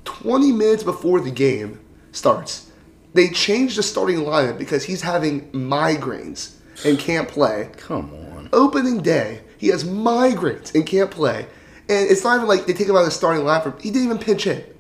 20 0.05 0.51
minutes 0.51 0.83
before 0.83 1.21
the 1.21 1.31
game 1.31 1.79
starts, 2.11 2.69
they 3.13 3.29
changed 3.29 3.77
the 3.77 3.83
starting 3.83 4.17
lineup 4.17 4.57
because 4.57 4.83
he's 4.83 5.01
having 5.01 5.49
migraines 5.51 6.55
and 6.85 6.99
can't 6.99 7.29
play. 7.29 7.69
come 7.77 8.13
on. 8.13 8.32
Opening 8.53 9.01
day, 9.01 9.41
he 9.57 9.67
has 9.67 9.83
migraines 9.83 10.73
and 10.75 10.85
can't 10.85 11.11
play. 11.11 11.47
And 11.89 12.09
it's 12.09 12.23
not 12.23 12.37
even 12.37 12.47
like 12.47 12.65
they 12.65 12.73
take 12.73 12.87
him 12.87 12.95
out 12.95 12.99
of 12.99 13.05
the 13.05 13.11
starting 13.11 13.43
lineup. 13.43 13.81
He 13.81 13.91
didn't 13.91 14.05
even 14.05 14.17
pinch 14.19 14.45
hit. 14.45 14.75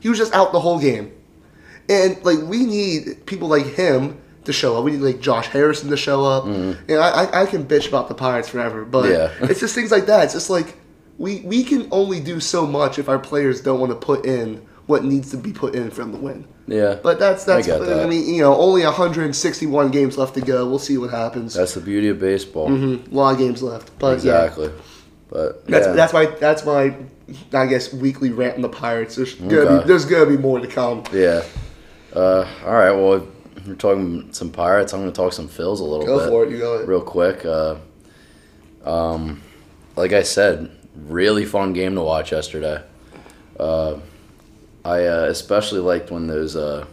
He 0.00 0.08
was 0.08 0.18
just 0.18 0.32
out 0.34 0.52
the 0.52 0.60
whole 0.60 0.78
game. 0.78 1.12
And 1.88 2.22
like 2.24 2.40
we 2.40 2.64
need 2.64 3.26
people 3.26 3.48
like 3.48 3.66
him 3.66 4.20
to 4.44 4.52
show 4.52 4.76
up. 4.76 4.84
We 4.84 4.92
need 4.92 5.00
like 5.00 5.20
Josh 5.20 5.46
Harrison 5.48 5.90
to 5.90 5.96
show 5.96 6.24
up. 6.24 6.44
Mm-hmm. 6.44 6.90
And 6.90 6.98
I, 6.98 7.24
I, 7.24 7.42
I 7.42 7.46
can 7.46 7.66
bitch 7.66 7.88
about 7.88 8.08
the 8.08 8.14
Pirates 8.14 8.48
forever, 8.48 8.84
but 8.84 9.10
Yeah. 9.10 9.32
it's 9.42 9.60
just 9.60 9.74
things 9.74 9.90
like 9.90 10.06
that. 10.06 10.24
It's 10.24 10.32
just 10.34 10.50
like 10.50 10.76
we 11.18 11.40
we 11.40 11.64
can 11.64 11.88
only 11.90 12.20
do 12.20 12.40
so 12.40 12.66
much 12.66 12.98
if 12.98 13.08
our 13.08 13.18
players 13.18 13.60
don't 13.60 13.80
want 13.80 13.90
to 13.92 13.96
put 13.96 14.24
in 14.26 14.66
what 14.86 15.04
needs 15.04 15.30
to 15.32 15.36
be 15.36 15.52
put 15.52 15.74
in 15.74 15.90
for 15.90 16.02
them 16.02 16.12
to 16.12 16.18
win. 16.18 16.46
Yeah, 16.68 16.96
But 17.02 17.18
that's 17.18 17.44
that's 17.44 17.68
I, 17.68 17.78
that. 17.78 18.08
mean 18.08 18.26
you 18.34 18.42
know 18.42 18.56
only 18.56 18.82
161 18.84 19.90
games 19.90 20.18
left 20.18 20.34
to 20.34 20.40
go. 20.40 20.66
We'll 20.68 20.78
see 20.80 20.98
what 20.98 21.10
happens. 21.10 21.54
that's 21.54 21.74
the 21.74 21.80
beauty 21.80 22.08
of 22.08 22.18
baseball. 22.18 22.68
Mhm. 22.68 23.12
A 23.12 23.14
lot 23.14 23.32
of 23.34 23.38
games 23.38 23.62
left, 23.62 23.96
but 23.98 24.22
yeah. 24.24 24.42
Exactly. 24.44 24.70
But 25.28 25.66
That's 25.66 25.86
yeah. 25.86 25.92
that's 25.92 26.12
my 26.12 26.26
that's 26.26 26.64
my 26.64 26.94
I 27.52 27.66
guess 27.66 27.92
weekly 27.92 28.30
rant 28.30 28.54
on 28.56 28.62
the 28.62 28.68
Pirates. 28.68 29.16
There's 29.16 29.34
gonna 29.34 29.80
be 29.80 29.86
there's 29.88 30.04
gonna 30.04 30.26
be 30.26 30.36
more 30.36 30.60
to 30.60 30.66
come. 30.66 31.02
Yeah. 31.12 31.42
Uh, 32.14 32.46
all 32.64 32.72
right. 32.72 32.92
Well, 32.92 33.26
we're 33.66 33.74
talking 33.74 34.32
some 34.32 34.50
pirates. 34.50 34.94
I'm 34.94 35.00
going 35.00 35.12
to 35.12 35.16
talk 35.16 35.32
some 35.32 35.48
Phils 35.48 35.80
a 35.80 35.84
little 35.84 35.98
bit. 36.00 36.06
Go 36.06 36.18
bit. 36.20 36.28
for 36.28 36.44
it. 36.44 36.50
You 36.50 36.58
go. 36.58 36.82
Real 36.84 37.00
quick. 37.02 37.44
Uh, 37.44 37.76
um, 38.84 39.42
like 39.96 40.12
I 40.12 40.22
said, 40.22 40.70
really 41.08 41.44
fun 41.44 41.72
game 41.72 41.94
to 41.96 42.00
watch 42.00 42.32
yesterday. 42.32 42.82
Uh, 43.58 43.98
I 44.86 45.06
uh, 45.06 45.24
especially 45.24 45.80
liked 45.80 46.12
when 46.12 46.28
those 46.28 46.54
uh, 46.54 46.86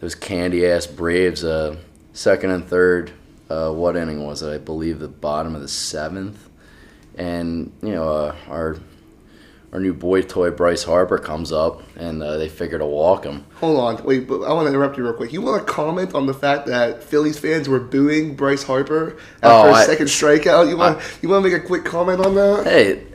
those 0.00 0.14
candy 0.14 0.64
ass 0.66 0.86
Braves 0.86 1.42
uh, 1.42 1.76
second 2.12 2.50
and 2.52 2.64
third. 2.64 3.10
Uh, 3.50 3.72
what 3.72 3.96
inning 3.96 4.24
was 4.24 4.42
it? 4.42 4.52
I 4.54 4.58
believe 4.58 5.00
the 5.00 5.08
bottom 5.08 5.54
of 5.56 5.60
the 5.60 5.68
seventh. 5.68 6.48
And 7.16 7.72
you 7.82 7.92
know 7.92 8.08
uh, 8.08 8.36
our 8.48 8.76
our 9.72 9.80
new 9.80 9.92
boy 9.94 10.22
toy 10.22 10.52
Bryce 10.52 10.84
Harper 10.84 11.18
comes 11.18 11.50
up, 11.50 11.82
and 11.96 12.22
uh, 12.22 12.36
they 12.36 12.48
figure 12.48 12.78
to 12.78 12.86
walk 12.86 13.24
him. 13.24 13.44
Hold 13.56 13.80
on, 13.80 14.04
wait, 14.04 14.28
but 14.28 14.42
I 14.44 14.52
want 14.52 14.66
to 14.66 14.68
interrupt 14.68 14.96
you 14.96 15.02
real 15.02 15.12
quick. 15.12 15.32
You 15.32 15.42
want 15.42 15.66
to 15.66 15.72
comment 15.72 16.14
on 16.14 16.26
the 16.26 16.34
fact 16.34 16.68
that 16.68 17.02
Phillies 17.02 17.36
fans 17.38 17.68
were 17.68 17.80
booing 17.80 18.36
Bryce 18.36 18.62
Harper 18.62 19.18
after 19.42 19.68
Oh, 19.70 19.74
his 19.74 19.86
second 19.86 20.06
strikeout? 20.06 20.68
You 20.68 20.76
want 20.76 21.02
you 21.20 21.28
want 21.28 21.44
to 21.44 21.50
make 21.50 21.60
a 21.60 21.66
quick 21.66 21.84
comment 21.84 22.24
on 22.24 22.36
that? 22.36 22.64
Hey, 22.64 23.06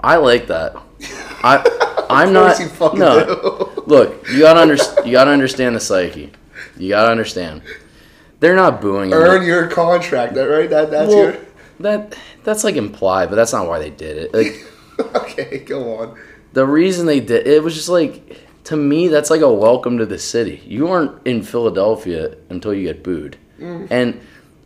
I 0.00 0.16
like 0.16 0.46
that. 0.46 0.74
I 1.44 1.89
I'm 2.10 2.32
not. 2.32 2.58
no, 2.94 3.82
look, 3.86 4.28
you 4.30 4.40
gotta 4.40 4.60
under, 4.62 4.76
you 5.04 5.12
gotta 5.12 5.30
understand 5.30 5.76
the 5.76 5.80
psyche. 5.80 6.32
You 6.76 6.88
gotta 6.90 7.10
understand. 7.10 7.62
They're 8.40 8.56
not 8.56 8.80
booing 8.80 9.10
him. 9.10 9.14
Earn 9.18 9.42
your 9.44 9.66
contract, 9.68 10.34
that 10.34 10.44
right? 10.44 10.68
That 10.70 10.90
that's 10.90 11.08
Well, 11.08 11.32
your. 11.32 11.36
that 11.80 12.16
that's 12.44 12.64
like 12.64 12.76
implied, 12.76 13.28
but 13.30 13.36
that's 13.36 13.52
not 13.52 13.66
why 13.68 13.78
they 13.78 13.90
did 13.90 14.16
it. 14.16 14.34
Like 14.34 15.14
okay, 15.16 15.58
go 15.58 15.98
on. 15.98 16.18
the 16.52 16.66
reason 16.66 17.06
they 17.06 17.20
did 17.20 17.46
it 17.46 17.62
was 17.62 17.74
just 17.74 17.88
like 17.88 18.38
to 18.64 18.76
me 18.76 19.08
that's 19.08 19.30
like 19.30 19.40
a 19.40 19.52
welcome 19.52 19.98
to 19.98 20.06
the 20.06 20.18
city. 20.18 20.62
You 20.66 20.88
aren't 20.88 21.26
in 21.26 21.42
Philadelphia 21.42 22.36
until 22.50 22.74
you 22.74 22.84
get 22.84 23.02
booed. 23.02 23.36
Mm. 23.58 23.88
And 23.90 24.20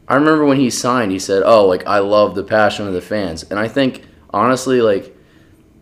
I 0.09 0.16
remember 0.16 0.45
when 0.45 0.59
he 0.59 0.70
signed, 0.70 1.12
he 1.12 1.18
said, 1.18 1.42
"Oh, 1.47 1.66
like 1.66 1.86
I 1.86 1.99
love 2.01 2.34
the 2.34 2.45
passion 2.45 2.86
of 2.86 2.92
the 2.92 3.01
fans." 3.01 3.45
And 3.45 3.59
I 3.59 3.68
think 3.68 4.03
honestly, 4.30 4.80
like, 4.80 5.16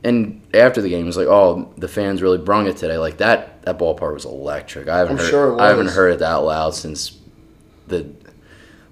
and 0.05 0.42
after 0.55 0.81
the 0.83 0.89
game, 0.89 1.07
was 1.07 1.17
like, 1.17 1.29
"Oh, 1.29 1.73
the 1.77 1.89
fans 1.89 2.23
really 2.23 2.39
brung 2.39 2.67
it 2.67 2.77
today." 2.77 2.99
Like 2.99 3.19
that 3.19 3.63
that 3.63 3.79
ballpark 3.79 4.15
was 4.15 4.25
electric. 4.25 4.89
I 4.89 4.99
haven't 4.99 5.19
I'm 5.19 5.19
heard 5.19 5.31
sure 5.31 5.55
it 5.55 5.61
I 5.61 5.69
haven't 5.69 5.89
heard 5.89 6.11
it 6.13 6.19
that 6.19 6.37
loud 6.37 6.75
since 6.75 7.19
the 7.89 8.11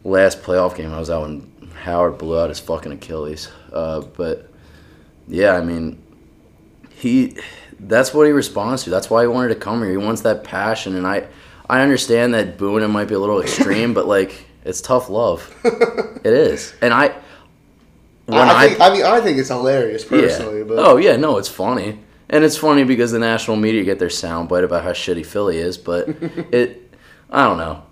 last 0.05 0.43
playoff 0.43 0.77
game 0.77 0.93
I 0.93 0.99
was 0.99 1.11
at 1.11 1.21
when 1.21 1.51
Howard 1.83 2.19
blew 2.19 2.39
out 2.39 2.49
his 2.49 2.61
fucking 2.61 2.93
Achilles. 2.93 3.51
Uh, 3.73 4.01
but 4.01 4.51
yeah, 5.29 5.53
I 5.53 5.63
mean, 5.63 6.03
he 6.91 7.37
that's 7.79 8.13
what 8.13 8.27
he 8.27 8.33
responds 8.33 8.85
to. 8.85 8.91
That's 8.91 9.09
why 9.09 9.23
he 9.23 9.29
wanted 9.29 9.49
to 9.49 9.55
come 9.55 9.83
here. 9.83 9.91
He 9.91 9.97
wants 9.97 10.23
that 10.23 10.45
passion, 10.45 10.97
and 10.97 11.07
I 11.07 11.27
I 11.69 11.83
understand 11.83 12.35
that 12.35 12.59
booing 12.59 12.85
him 12.85 12.91
might 12.91 13.09
be 13.09 13.15
a 13.15 13.19
little 13.19 13.41
extreme, 13.41 13.95
but 13.95 14.07
like 14.07 14.47
it's 14.65 14.81
tough 14.81 15.09
love. 15.09 15.55
it 15.65 16.33
is, 16.33 16.75
and 16.83 16.93
I 16.93 17.15
when 18.31 18.49
I, 18.49 18.55
I, 18.55 18.69
think, 18.69 18.81
I 18.81 18.93
mean, 18.93 19.05
I 19.05 19.21
think 19.21 19.39
it's 19.39 19.49
hilarious 19.49 20.05
personally, 20.05 20.59
yeah. 20.59 20.65
but 20.65 20.79
oh 20.79 20.97
yeah, 20.97 21.17
no, 21.17 21.39
it's 21.39 21.49
funny. 21.49 22.01
And 22.29 22.45
it's 22.45 22.57
funny 22.57 22.85
because 22.85 23.11
the 23.11 23.19
national 23.19 23.57
media 23.57 23.83
get 23.83 23.99
their 23.99 24.09
soundbite 24.09 24.63
about 24.63 24.85
how 24.85 24.93
shitty 24.93 25.27
Philly 25.27 25.59
is, 25.59 25.77
but 25.77 26.09
it, 26.53 26.95
I 27.29 27.45
don't 27.45 27.59
know. 27.59 27.83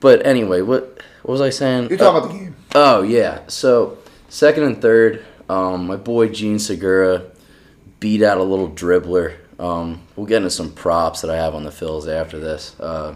But 0.00 0.26
anyway, 0.26 0.62
what 0.62 1.00
what 1.22 1.32
was 1.32 1.40
I 1.40 1.50
saying? 1.50 1.88
you're 1.88 1.98
talking 1.98 2.18
about 2.18 2.32
the 2.32 2.38
game. 2.38 2.56
Oh 2.74 3.02
yeah. 3.02 3.46
So 3.48 3.98
second 4.28 4.64
and 4.64 4.82
third, 4.82 5.24
um, 5.48 5.86
my 5.86 5.96
boy 5.96 6.28
Jean 6.28 6.58
Segura 6.58 7.24
beat 8.00 8.22
out 8.22 8.38
a 8.38 8.42
little 8.42 8.70
dribbler. 8.70 9.36
Um, 9.58 10.02
we'll 10.16 10.26
get 10.26 10.38
into 10.38 10.50
some 10.50 10.72
props 10.72 11.20
that 11.20 11.30
I 11.30 11.36
have 11.36 11.54
on 11.54 11.64
the 11.64 11.70
Phils 11.70 12.08
after 12.08 12.40
this. 12.40 12.78
Uh, 12.80 13.14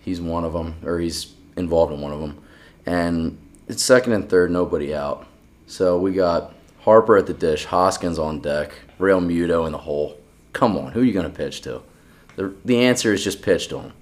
he's 0.00 0.20
one 0.20 0.44
of 0.44 0.52
them, 0.52 0.74
or 0.84 0.98
he's 0.98 1.32
involved 1.56 1.92
in 1.92 2.00
one 2.00 2.12
of 2.12 2.20
them. 2.20 2.42
And 2.84 3.38
it's 3.68 3.82
second 3.82 4.12
and 4.12 4.28
third, 4.28 4.50
nobody 4.50 4.94
out. 4.94 5.26
So 5.66 5.98
we 5.98 6.12
got 6.12 6.54
Harper 6.80 7.16
at 7.16 7.26
the 7.26 7.34
dish, 7.34 7.64
Hoskins 7.64 8.18
on 8.18 8.40
deck, 8.40 8.72
Realmuto 8.98 9.66
in 9.66 9.72
the 9.72 9.78
hole. 9.78 10.18
Come 10.52 10.76
on, 10.76 10.92
who 10.92 11.00
are 11.00 11.04
you 11.04 11.12
going 11.12 11.30
to 11.30 11.36
pitch 11.36 11.62
to? 11.62 11.82
The, 12.36 12.54
the 12.64 12.84
answer 12.84 13.12
is 13.12 13.24
just 13.24 13.42
pitch 13.42 13.68
to 13.68 13.80
him. 13.80 13.92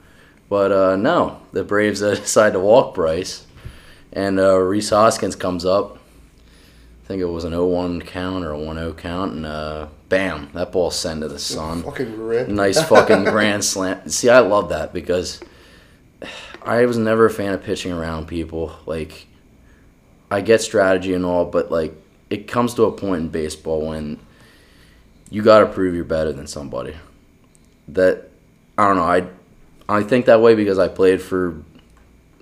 But 0.49 0.73
uh, 0.73 0.97
no, 0.97 1.41
the 1.53 1.65
Braves 1.65 2.03
uh, 2.03 2.15
decide 2.15 2.53
to 2.53 2.61
walk 2.61 2.95
Bryce, 2.95 3.47
and 4.13 4.39
uh, 4.39 4.59
Rhys 4.59 4.91
Hoskins 4.91 5.37
comes 5.37 5.65
up. 5.65 5.97
I 5.97 7.07
think 7.07 7.21
it 7.21 7.27
was 7.27 7.45
an 7.45 7.53
0-1 7.53 8.07
count 8.07 8.45
or 8.45 8.55
a 8.55 8.59
1-0 8.59 8.97
count, 8.97 9.33
and 9.33 9.45
uh, 9.45 9.89
bam, 10.09 10.51
that 10.55 10.73
ball 10.73 10.91
sent 10.91 11.21
to 11.21 11.29
the 11.29 11.39
sun. 11.39 11.83
Fucking. 11.83 12.55
Nice 12.55 12.83
fucking 12.83 13.25
grand 13.25 13.65
slam. 13.65 14.09
See, 14.09 14.31
I 14.31 14.39
love 14.39 14.71
that 14.71 14.93
because 14.93 15.41
I 16.63 16.87
was 16.87 16.97
never 16.97 17.27
a 17.27 17.31
fan 17.31 17.53
of 17.53 17.63
pitching 17.63 17.93
around 17.93 18.27
people. 18.27 18.75
Like, 18.87 19.27
I 20.35 20.41
get 20.41 20.61
strategy 20.61 21.15
and 21.15 21.25
all, 21.25 21.45
but 21.45 21.71
like, 21.71 21.95
it 22.29 22.49
comes 22.49 22.75
to 22.75 22.85
a 22.85 22.93
point 22.93 23.21
in 23.23 23.29
baseball 23.29 23.87
when 23.87 24.19
you 25.31 25.43
got 25.43 25.61
to 25.61 25.67
prove 25.67 25.95
you're 25.95 26.05
better 26.05 26.33
than 26.33 26.49
somebody. 26.49 26.97
That 27.87 28.31
I 28.77 28.89
don't 28.89 28.97
know. 28.97 29.05
I 29.05 29.29
I 29.89 30.03
think 30.03 30.27
that 30.27 30.41
way 30.41 30.57
because 30.57 30.79
I 30.79 30.89
played 30.89 31.23
for 31.23 31.63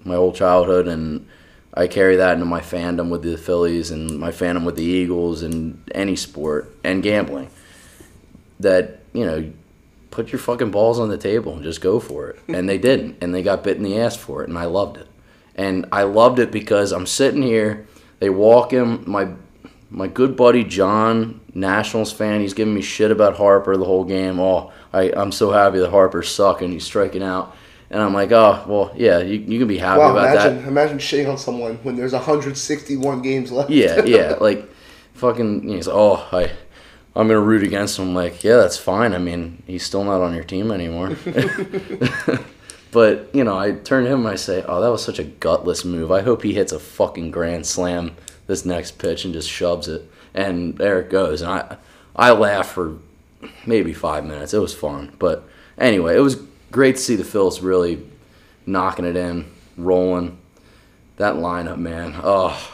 my 0.05 0.15
whole 0.15 0.33
childhood 0.33 0.89
and 0.89 1.29
I 1.75 1.87
carry 1.87 2.17
that 2.17 2.33
into 2.35 2.47
my 2.47 2.61
fandom 2.61 3.11
with 3.11 3.23
the 3.23 3.37
Phillies 3.37 3.91
and 3.91 4.19
my 4.19 4.31
fandom 4.31 4.65
with 4.65 4.77
the 4.77 4.85
Eagles 4.85 5.43
and 5.43 5.83
any 5.95 6.17
sport 6.17 6.75
and 6.83 7.03
gambling. 7.03 7.51
That 8.61 9.01
you 9.13 9.27
know, 9.27 9.53
put 10.11 10.33
your 10.33 10.39
fucking 10.39 10.71
balls 10.71 10.99
on 10.99 11.11
the 11.11 11.19
table 11.19 11.53
and 11.53 11.63
just 11.63 11.83
go 11.83 12.01
for 12.01 12.31
it. 12.31 12.39
And 12.49 12.67
they 12.67 12.79
didn't, 12.79 13.19
and 13.21 13.35
they 13.35 13.43
got 13.43 13.65
bit 13.65 13.77
in 13.77 13.83
the 13.83 13.99
ass 13.99 14.17
for 14.17 14.43
it, 14.43 14.49
and 14.49 14.57
I 14.57 14.65
loved 14.65 14.97
it. 14.97 15.09
And 15.55 15.87
I 15.93 16.03
loved 16.05 16.39
it 16.39 16.51
because 16.51 16.93
I'm 16.93 17.07
sitting 17.07 17.43
here. 17.43 17.87
They 18.21 18.31
walk 18.31 18.73
him. 18.73 19.05
My 19.07 19.29
my 19.91 20.09
good 20.09 20.37
buddy 20.37 20.65
John, 20.65 21.41
Nationals 21.55 22.13
fan, 22.13 22.41
he's 22.41 22.55
giving 22.55 22.75
me 22.75 22.81
shit 22.81 23.11
about 23.11 23.37
Harper 23.37 23.77
the 23.77 23.85
whole 23.85 24.05
game. 24.05 24.41
Oh, 24.41 24.73
I, 24.93 25.13
I'm 25.13 25.31
so 25.33 25.51
happy 25.51 25.79
that 25.81 25.91
Harper's 25.91 26.31
sucking. 26.31 26.73
He's 26.73 26.85
striking 26.85 27.23
out. 27.23 27.55
And 27.91 28.01
I'm 28.01 28.15
like, 28.15 28.33
oh, 28.33 28.65
well, 28.67 28.93
yeah, 28.97 29.19
you, 29.19 29.39
you 29.41 29.59
can 29.59 29.69
be 29.69 29.77
happy 29.77 29.99
Wow, 30.01 30.13
about 30.13 30.31
imagine 30.33 30.63
that. 30.63 30.69
imagine 30.69 30.99
shitting 30.99 31.29
on 31.29 31.37
someone 31.37 31.75
when 31.83 31.95
there's 31.95 32.15
161 32.15 33.21
games 33.21 33.53
left. 33.53 33.69
Yeah, 33.69 34.03
yeah, 34.07 34.37
like 34.41 34.67
fucking. 35.13 35.69
He's 35.69 35.87
like, 35.87 35.97
oh, 35.97 36.27
I, 36.33 36.45
I'm 37.15 37.29
gonna 37.29 37.39
root 37.39 37.63
against 37.63 37.99
him. 37.99 38.09
I'm 38.09 38.15
like, 38.15 38.43
yeah, 38.43 38.57
that's 38.57 38.79
fine. 38.79 39.13
I 39.13 39.19
mean, 39.19 39.63
he's 39.67 39.85
still 39.85 40.05
not 40.05 40.23
on 40.23 40.35
your 40.35 40.45
team 40.45 40.71
anymore. 40.71 41.11
but 42.93 43.31
you 43.33 43.43
know, 43.43 43.59
I 43.59 43.73
turn 43.73 44.05
to 44.05 44.11
him 44.11 44.21
and 44.21 44.29
I 44.29 44.37
say, 44.37 44.63
oh, 44.69 44.81
that 44.81 44.91
was 44.91 45.03
such 45.03 45.19
a 45.19 45.25
gutless 45.25 45.85
move. 45.85 46.13
I 46.13 46.21
hope 46.21 46.43
he 46.43 46.53
hits 46.53 46.73
a 46.73 46.79
fucking 46.79 47.33
grand 47.33 47.67
slam 47.67 48.15
this 48.47 48.65
next 48.65 48.99
pitch 48.99 49.25
and 49.25 49.35
just 49.35 49.51
shoves 49.51 49.89
it. 49.89 50.09
And 50.35 50.77
there 50.77 51.01
it 51.01 51.11
goes. 51.11 51.41
And 51.41 51.51
I, 51.51 51.77
I 52.15 52.31
laughed 52.33 52.71
for 52.73 52.99
maybe 53.67 53.95
five 53.95 54.25
minutes. 54.25 54.55
It 54.55 54.59
was 54.59 54.75
fun. 54.75 55.15
But 55.19 55.43
anyway, 55.79 56.17
it 56.17 56.21
was 56.21 56.37
great 56.71 56.97
to 56.97 57.03
see 57.03 57.17
the 57.17 57.25
Phils 57.25 57.63
really 57.63 58.03
knocking 58.67 59.07
it 59.07 59.17
in, 59.17 59.51
rolling. 59.77 60.39
That 61.17 61.37
lineup, 61.37 61.79
man. 61.79 62.15
Oh, 62.23 62.73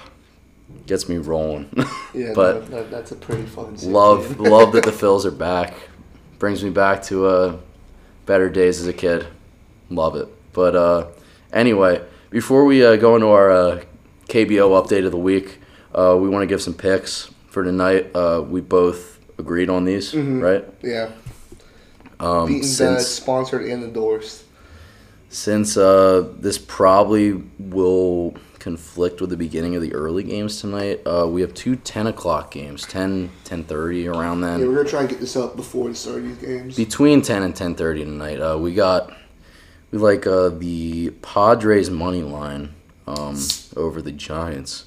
gets 0.86 1.08
me 1.08 1.16
rolling. 1.18 1.70
Yeah, 2.14 2.32
but 2.34 2.70
no, 2.70 2.78
that, 2.78 2.90
that's 2.90 3.12
a 3.12 3.16
pretty 3.16 3.44
fun. 3.44 3.76
love 3.82 4.40
love 4.40 4.72
that 4.72 4.84
the 4.84 4.90
Phils 5.02 5.26
are 5.26 5.30
back. 5.30 5.74
Brings 6.38 6.64
me 6.64 6.70
back 6.70 7.02
to 7.04 7.26
uh, 7.26 7.56
better 8.24 8.48
days 8.48 8.80
as 8.80 8.86
a 8.86 8.94
kid. 8.94 9.26
Love 9.90 10.16
it. 10.16 10.28
But 10.52 10.74
uh, 10.76 11.06
anyway, 11.52 12.02
before 12.30 12.64
we 12.64 12.84
uh, 12.84 12.96
go 12.96 13.14
into 13.14 13.28
our 13.28 13.50
uh, 13.50 13.84
KBO 14.28 14.70
update 14.82 15.04
of 15.04 15.12
the 15.12 15.18
week, 15.18 15.60
uh, 15.94 16.16
we 16.20 16.28
want 16.28 16.42
to 16.42 16.46
give 16.46 16.60
some 16.62 16.74
picks 16.74 17.30
for 17.48 17.64
tonight. 17.64 18.10
Uh, 18.14 18.44
we 18.46 18.60
both 18.60 19.18
agreed 19.38 19.70
on 19.70 19.84
these, 19.84 20.14
right? 20.14 20.64
yeah. 20.82 21.10
Um, 22.20 22.48
Beaten 22.48 22.64
since 22.64 23.06
sponsored 23.06 23.62
and 23.64 23.84
endorsed. 23.84 24.44
since 25.28 25.76
uh, 25.76 26.28
this 26.38 26.58
probably 26.58 27.32
will 27.60 28.34
conflict 28.58 29.20
with 29.20 29.30
the 29.30 29.36
beginning 29.36 29.76
of 29.76 29.82
the 29.82 29.94
early 29.94 30.24
games 30.24 30.60
tonight, 30.60 31.00
uh, 31.06 31.28
we 31.30 31.40
have 31.42 31.54
two 31.54 31.76
10 31.76 32.08
o'clock 32.08 32.50
games, 32.50 32.84
10, 32.86 33.30
10.30 33.44 34.12
around 34.12 34.40
then. 34.40 34.58
Yeah, 34.58 34.66
we're 34.66 34.74
gonna 34.78 34.88
try 34.88 35.00
and 35.02 35.08
get 35.08 35.20
this 35.20 35.36
up 35.36 35.54
before 35.54 35.88
the 35.88 35.94
start 35.94 36.18
of 36.18 36.24
these 36.24 36.38
games. 36.38 36.76
between 36.76 37.22
10 37.22 37.44
and 37.44 37.54
10.30 37.54 37.98
tonight 38.04 38.40
uh, 38.40 38.58
we 38.58 38.74
got 38.74 39.12
we 39.90 39.98
like 39.98 40.26
uh, 40.26 40.50
the 40.50 41.10
padres 41.22 41.90
money 41.90 42.22
line 42.22 42.74
um, 43.06 43.38
over 43.76 44.02
the 44.02 44.12
giants. 44.12 44.84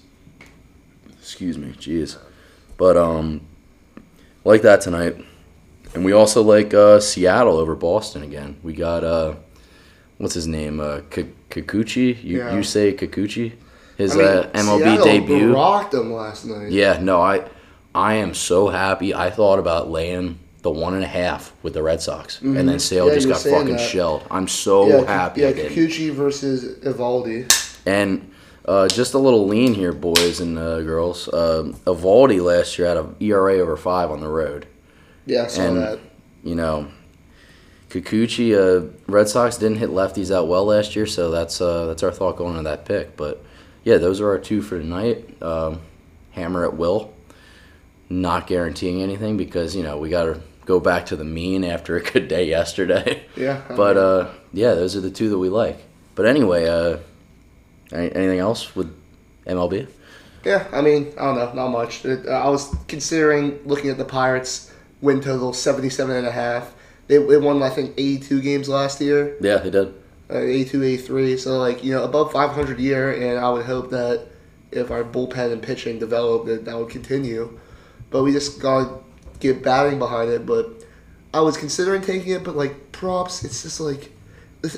Excuse 1.19 1.57
me 1.57 1.71
jeez. 1.73 2.17
But 2.77 2.97
um 2.97 3.41
like 4.43 4.61
that 4.63 4.81
tonight. 4.81 5.15
And 5.93 6.05
we 6.05 6.13
also 6.13 6.41
like 6.41 6.73
uh, 6.73 6.99
seattle 6.99 7.57
over 7.57 7.75
boston 7.75 8.23
again. 8.23 8.57
We 8.63 8.73
got 8.73 9.03
uh 9.03 9.35
what's 10.17 10.33
his 10.33 10.47
name? 10.47 10.79
Uh 10.79 11.01
K- 11.09 11.29
kikuchi? 11.49 12.21
You, 12.23 12.37
Yeah. 12.39 12.55
you 12.55 12.63
say 12.63 12.93
kikuchi? 12.93 13.53
His 13.97 14.13
I 14.13 14.17
mean, 14.17 14.25
uh, 14.27 14.49
mlb 14.53 14.79
Seattle 14.79 15.05
debut. 15.05 15.53
rocked 15.53 15.91
them 15.91 16.11
last 16.13 16.45
night. 16.45 16.71
yeah, 16.71 16.97
no, 17.01 17.21
I 17.21 17.45
I 17.93 18.15
am 18.15 18.33
so 18.33 18.67
happy. 18.69 19.13
I 19.13 19.29
thought 19.29 19.59
about 19.59 19.89
laying 19.91 20.39
the 20.61 20.69
one 20.71 20.93
and 20.93 21.03
a 21.03 21.07
half 21.07 21.53
with 21.63 21.73
the 21.73 21.81
Red 21.81 22.01
Sox, 22.01 22.39
and 22.41 22.55
then 22.69 22.79
Sale 22.79 23.05
Mm-hmm. 23.07 23.13
Yeah, 23.13 23.19
just 23.19 23.45
got 23.45 23.51
fucking 23.51 23.75
that. 23.77 23.89
shelled. 23.89 24.23
I'm 24.29 24.47
so 24.47 24.87
yeah, 24.87 25.05
happy. 25.05 25.41
Yeah. 25.41 25.51
Kikuchi 25.53 26.11
versus 26.11 26.77
Eovaldi. 26.79 27.47
And 27.87 28.31
uh, 28.65 28.87
just 28.87 29.15
a 29.15 29.17
little 29.17 29.47
lean 29.47 29.73
here, 29.73 29.91
boys 29.91 30.39
and 30.39 30.59
uh, 30.59 30.81
girls. 30.81 31.27
Uh, 31.27 31.73
Eovaldi 31.85 32.43
last 32.43 32.77
year 32.77 32.87
had 32.87 32.97
a 32.97 33.09
ERA 33.19 33.55
over 33.59 33.75
five 33.75 34.11
on 34.11 34.19
the 34.19 34.27
road. 34.27 34.67
Yeah, 35.25 35.43
I 35.43 35.47
saw 35.47 35.61
And- 35.63 35.77
that. 35.77 35.99
You 36.43 36.55
know, 36.55 36.87
Kikuchi, 37.89 38.55
uh, 38.55 38.87
Red 39.07 39.27
Sox 39.29 39.57
didn't 39.57 39.77
hit 39.77 39.89
lefties 39.89 40.33
out 40.33 40.47
well 40.47 40.65
last 40.65 40.95
year, 40.95 41.05
so 41.05 41.29
that's 41.29 41.59
uh, 41.61 41.85
that's 41.87 42.03
our 42.03 42.11
thought 42.11 42.37
going 42.37 42.51
into 42.57 42.63
that 42.63 42.85
pick. 42.85 43.17
But 43.17 43.43
yeah, 43.83 43.97
those 43.97 44.21
are 44.21 44.29
our 44.29 44.37
two 44.39 44.61
for 44.61 44.79
tonight. 44.79 45.41
Um, 45.41 45.81
hammer 46.31 46.65
at 46.65 46.75
will. 46.77 47.13
not 48.09 48.47
guaranteeing 48.47 49.01
anything 49.01 49.37
because 49.37 49.75
you 49.75 49.83
know 49.83 49.97
we 49.97 50.09
got 50.09 50.23
to 50.23 50.41
go 50.71 50.79
back 50.79 51.05
to 51.07 51.15
the 51.15 51.25
mean 51.25 51.63
after 51.65 51.97
a 51.97 52.01
good 52.11 52.27
day 52.27 52.45
yesterday. 52.47 53.23
Yeah, 53.35 53.61
But 53.81 53.97
uh, 53.97 54.29
yeah, 54.53 54.73
those 54.79 54.95
are 54.95 55.01
the 55.01 55.11
two 55.19 55.29
that 55.29 55.37
we 55.45 55.49
like. 55.49 55.77
But 56.15 56.25
anyway, 56.25 56.61
uh, 56.67 56.97
anything 57.91 58.39
else 58.39 58.75
with 58.75 58.89
MLB? 59.45 59.87
Yeah, 60.45 60.67
I 60.71 60.81
mean, 60.81 61.13
I 61.19 61.25
don't 61.25 61.35
know, 61.35 61.53
not 61.53 61.69
much. 61.69 62.05
It, 62.05 62.25
uh, 62.27 62.31
I 62.31 62.49
was 62.49 62.73
considering 62.87 63.59
looking 63.65 63.89
at 63.91 63.97
the 63.97 64.05
Pirates 64.05 64.71
win 65.01 65.19
total 65.21 65.53
77 65.53 66.15
and 66.15 66.25
a 66.27 66.31
half. 66.31 66.73
They, 67.07 67.17
they 67.17 67.37
won, 67.37 67.61
I 67.61 67.69
think, 67.69 67.93
82 67.97 68.41
games 68.41 68.69
last 68.69 69.01
year, 69.01 69.35
Yeah, 69.41 69.57
they 69.57 69.69
did. 69.69 69.87
uh, 70.29 70.37
82, 70.37 70.83
83. 70.83 71.37
So, 71.37 71.57
like, 71.59 71.83
you 71.83 71.91
know, 71.93 72.03
above 72.03 72.31
500 72.31 72.79
a 72.79 72.81
year, 72.81 73.11
and 73.11 73.37
I 73.45 73.49
would 73.51 73.65
hope 73.65 73.89
that 73.91 74.27
if 74.71 74.89
our 74.89 75.03
bullpen 75.03 75.51
and 75.51 75.61
pitching 75.61 75.99
develop, 75.99 76.45
that 76.45 76.63
that 76.65 76.77
would 76.77 76.89
continue. 76.89 77.59
But 78.09 78.23
we 78.23 78.31
just 78.31 78.61
got 78.61 79.03
get 79.41 79.61
batting 79.63 79.99
behind 79.99 80.29
it. 80.31 80.45
But 80.45 80.67
I 81.33 81.41
was 81.41 81.57
considering 81.57 82.01
taking 82.01 82.31
it, 82.33 82.43
but, 82.43 82.55
like, 82.55 82.91
props, 82.91 83.43
it's 83.43 83.63
just 83.63 83.79
like, 83.79 84.11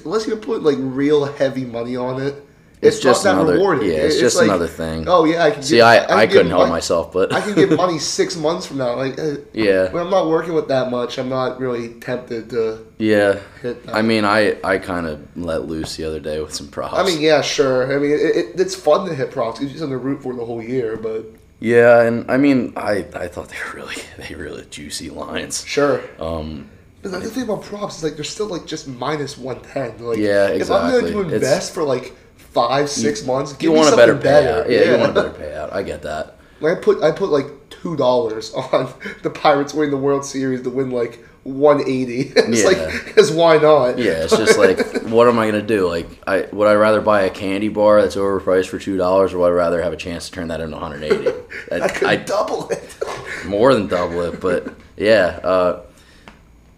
unless 0.05 0.25
you're 0.27 0.37
putting, 0.37 0.63
like, 0.63 0.77
real 0.79 1.25
heavy 1.25 1.65
money 1.65 1.95
on 1.95 2.21
it, 2.21 2.35
It's, 2.81 2.97
it's, 2.97 3.03
just 3.03 3.25
another. 3.25 3.53
rewarding. 3.53 3.89
Yeah, 3.89 3.97
it's, 3.97 4.15
It- 4.17 4.19
just 4.21 4.35
like, 4.37 4.45
another 4.45 4.67
thing. 4.67 5.05
Oh 5.07 5.23
yeah, 5.23 5.43
I 5.45 5.51
can. 5.51 5.63
See, 5.63 5.77
give, 5.77 5.85
I, 5.85 5.99
can 6.05 6.17
I, 6.17 6.27
couldn't 6.27 6.49
help 6.49 6.67
myself, 6.69 7.13
but 7.13 7.31
I 7.33 7.39
can 7.39 7.55
get 7.55 7.71
money 7.83 7.97
six 7.97 8.35
months 8.35 8.65
from 8.65 8.77
now. 8.79 8.95
Like, 8.95 9.17
uh, 9.17 9.37
yeah, 9.53 9.89
when 9.91 10.03
I'm 10.03 10.09
not 10.09 10.27
working 10.27 10.53
with 10.53 10.67
that 10.67 10.91
much, 10.91 11.17
I'm 11.17 11.29
not 11.29 11.59
really 11.61 11.93
tempted 12.01 12.49
to 12.49 12.85
yeah. 12.97 13.39
I 13.87 14.01
mean, 14.01 14.25
I, 14.25 14.57
I 14.63 14.77
kind 14.79 15.07
of 15.07 15.25
let 15.37 15.65
loose 15.65 15.95
the 15.95 16.03
other 16.05 16.19
day 16.19 16.41
with 16.41 16.53
some 16.53 16.67
props. 16.67 16.95
I 16.97 17.03
mean, 17.03 17.21
yeah, 17.21 17.41
sure. 17.41 17.93
I 17.93 17.99
mean, 17.99 18.11
it, 18.11 18.35
it, 18.35 18.59
it's 18.59 18.75
fun 18.75 19.07
to 19.07 19.15
hit 19.15 19.31
props. 19.31 19.61
You 19.61 19.69
just 19.69 19.81
on 19.83 19.89
the 19.89 19.97
root 19.97 20.21
for 20.21 20.33
the 20.35 20.43
whole 20.45 20.61
year, 20.61 20.97
but 20.97 21.25
yeah, 21.63 22.01
and 22.03 22.29
I 22.29 22.37
mean, 22.37 22.73
I, 22.75 23.05
I 23.15 23.27
thought 23.27 23.47
they 23.49 23.57
were 23.65 23.75
really 23.79 23.95
they 24.17 24.35
were 24.35 24.43
really 24.43 24.65
juicy 24.69 25.09
lines. 25.09 25.63
sure. 25.65 26.01
Um, 26.19 26.69
But 27.01 27.11
the 27.11 27.29
thing 27.29 27.43
about 27.43 27.63
props 27.63 27.97
is 27.97 28.03
like 28.03 28.15
they're 28.15 28.23
still 28.37 28.47
like 28.55 28.65
just 28.65 28.87
minus 28.87 29.37
one 29.37 29.61
ten. 29.61 29.97
Like, 29.99 30.17
Yeah, 30.19 30.47
If 30.47 30.69
I'm 30.69 30.91
going 30.91 31.05
exactly. 31.05 31.11
to 31.13 31.19
It's- 31.21 31.33
invest 31.33 31.73
for 31.73 31.83
like 31.83 32.13
five, 32.37 32.89
six 32.89 33.25
months, 33.25 33.53
give 33.53 33.63
you 33.63 33.69
me 33.71 33.75
want 33.79 33.87
a 33.87 33.91
something 33.97 34.19
better 34.21 34.63
payout. 34.65 34.69
Yeah, 34.69 34.83
you 34.91 34.97
want 34.99 35.03
a 35.03 35.21
Yeah. 35.21 35.21
better 35.29 35.29
payout. 35.43 35.73
I 35.73 35.83
get 35.83 36.01
that. 36.03 36.37
Like 36.61 36.77
I 36.77 36.81
put 36.81 37.01
I 37.03 37.11
put 37.11 37.29
like 37.29 37.47
two 37.69 37.95
dollars 37.97 38.53
on 38.73 38.93
the 39.23 39.29
Pirates 39.29 39.73
winning 39.73 39.91
the 39.91 40.03
World 40.07 40.23
Series 40.25 40.61
to 40.63 40.69
win 40.69 40.91
like 40.91 41.19
one 41.43 41.81
eighty. 41.81 42.21
it's 42.35 42.61
Yeah. 42.61 42.67
like 42.67 43.05
because 43.05 43.31
why 43.31 43.57
not? 43.57 43.97
Yeah, 43.97 44.23
it's 44.23 44.35
just 44.35 44.57
like, 44.65 45.03
what 45.03 45.27
am 45.27 45.37
I 45.39 45.45
gonna 45.49 45.61
do? 45.61 45.87
Like, 45.87 46.07
I 46.27 46.47
would 46.53 46.67
I 46.67 46.73
rather 46.75 47.01
buy 47.01 47.23
a 47.23 47.29
candy 47.29 47.67
bar 47.69 48.01
that's 48.01 48.15
overpriced 48.15 48.67
for 48.67 48.79
two 48.79 48.97
dollars, 48.97 49.33
or 49.33 49.39
would 49.39 49.47
I 49.47 49.51
rather 49.51 49.81
have 49.81 49.93
a 49.93 49.97
chance 49.97 50.25
to 50.27 50.31
turn 50.31 50.47
that 50.49 50.61
into 50.61 50.77
180? 50.77 51.27
I 51.71 51.87
could 51.89 52.07
I, 52.07 52.15
double 52.17 52.69
it. 52.69 52.97
more 53.45 53.73
than 53.73 53.87
double 53.87 54.21
it, 54.21 54.39
but 54.39 54.73
yeah. 54.97 55.39
Uh, 55.43 55.81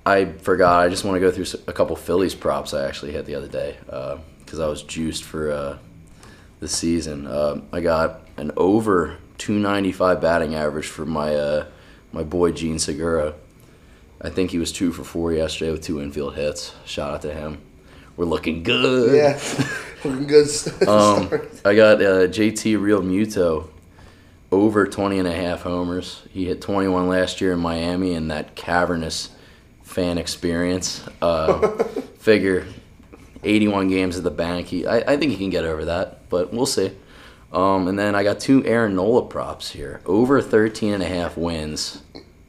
I 0.07 0.25
forgot. 0.33 0.85
I 0.85 0.89
just 0.89 1.03
want 1.03 1.15
to 1.15 1.19
go 1.19 1.31
through 1.31 1.59
a 1.67 1.73
couple 1.73 1.95
Phillies 1.95 2.35
props 2.35 2.73
I 2.75 2.87
actually 2.87 3.11
hit 3.13 3.25
the 3.25 3.33
other 3.35 3.47
day 3.47 3.75
because 3.85 4.59
I 4.59 4.67
was 4.67 4.83
juiced 4.83 5.23
for 5.23 5.51
uh, 5.51 5.77
the 6.59 6.67
season. 6.67 7.25
Uh, 7.25 7.61
I 7.73 7.81
got 7.81 8.21
an 8.37 8.51
over 8.55 9.17
295 9.39 10.21
batting 10.21 10.53
average 10.53 10.85
for 10.85 11.05
my 11.07 11.35
uh, 11.35 11.65
my 12.13 12.21
boy 12.23 12.51
Jean 12.51 12.77
Segura. 12.77 13.33
I 14.21 14.29
think 14.29 14.51
he 14.51 14.57
was 14.57 14.71
two 14.71 14.91
for 14.91 15.03
four 15.03 15.33
yesterday 15.33 15.71
with 15.71 15.83
two 15.83 16.01
infield 16.01 16.35
hits. 16.35 16.73
Shout 16.85 17.13
out 17.13 17.21
to 17.23 17.33
him. 17.33 17.61
We're 18.17 18.25
looking 18.25 18.63
good. 18.63 19.15
Yeah, 19.15 19.39
looking 20.03 20.27
good 20.27 20.47
Um. 20.87 21.29
I 21.65 21.75
got 21.75 22.01
uh, 22.01 22.27
JT 22.27 22.77
Realmuto 22.77 23.69
over 24.51 24.87
20 24.87 25.19
and 25.19 25.27
a 25.27 25.33
half 25.33 25.63
homers. 25.63 26.23
He 26.31 26.45
hit 26.45 26.61
21 26.61 27.07
last 27.09 27.41
year 27.41 27.51
in 27.53 27.59
Miami 27.59 28.13
in 28.13 28.29
that 28.29 28.55
cavernous 28.55 29.29
fan 29.83 30.17
experience. 30.17 31.05
Uh, 31.21 31.67
figure 32.19 32.65
81 33.43 33.89
games 33.89 34.17
at 34.17 34.23
the 34.23 34.31
bank. 34.31 34.67
He, 34.67 34.87
I, 34.87 35.13
I 35.13 35.17
think 35.17 35.31
he 35.31 35.37
can 35.37 35.49
get 35.49 35.65
over 35.65 35.85
that, 35.85 36.29
but 36.29 36.53
we'll 36.53 36.65
see. 36.65 36.91
Um, 37.51 37.87
and 37.87 37.97
then 37.97 38.15
I 38.15 38.23
got 38.23 38.39
two 38.39 38.65
Aaron 38.65 38.95
Nola 38.95 39.25
props 39.25 39.71
here. 39.71 40.01
Over 40.05 40.41
13 40.41 40.93
and 40.93 41.03
a 41.03 41.07
half 41.07 41.37
wins. 41.37 42.01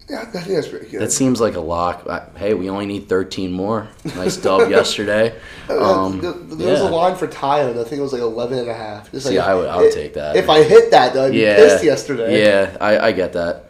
Yeah, 0.09 0.21
I 0.23 0.25
think 0.27 0.47
that's 0.47 0.69
pretty 0.69 0.89
good. 0.89 1.01
That 1.01 1.11
seems 1.11 1.41
like 1.41 1.57
a 1.57 1.61
lock. 1.61 2.07
I- 2.09 2.23
Hey, 2.37 2.55
we 2.55 2.71
only 2.71 2.87
need 2.87 3.09
13 3.09 3.51
more. 3.51 3.89
Nice 4.05 4.37
dub 4.37 4.71
yesterday. 4.71 5.35
Um, 5.69 6.19
Uh, 6.21 6.33
there 6.55 6.71
was 6.71 6.81
yeah. 6.81 6.89
a 6.89 6.91
line 6.91 7.17
for 7.17 7.27
Tyler. 7.27 7.71
I 7.71 7.85
think 7.85 7.99
it 7.99 8.03
was 8.03 8.13
like 8.13 8.23
11 8.23 8.59
and 8.59 8.69
a 8.69 8.75
half. 8.75 9.11
Just 9.11 9.27
See, 9.27 9.39
like, 9.39 9.49
I 9.49 9.55
would- 9.55 9.69
I 9.69 9.77
would 9.79 9.87
if- 9.87 9.95
take 9.95 10.15
that. 10.15 10.37
If 10.37 10.49
I 10.49 10.63
hit 10.63 10.93
that, 10.93 11.13
though, 11.13 11.27
I'd 11.27 11.33
be 11.33 11.39
yeah, 11.39 11.57
pissed 11.57 11.83
yesterday. 11.85 12.41
Yeah, 12.45 12.77
I, 12.81 13.09
I 13.09 13.13
get 13.13 13.33
that. 13.33 13.65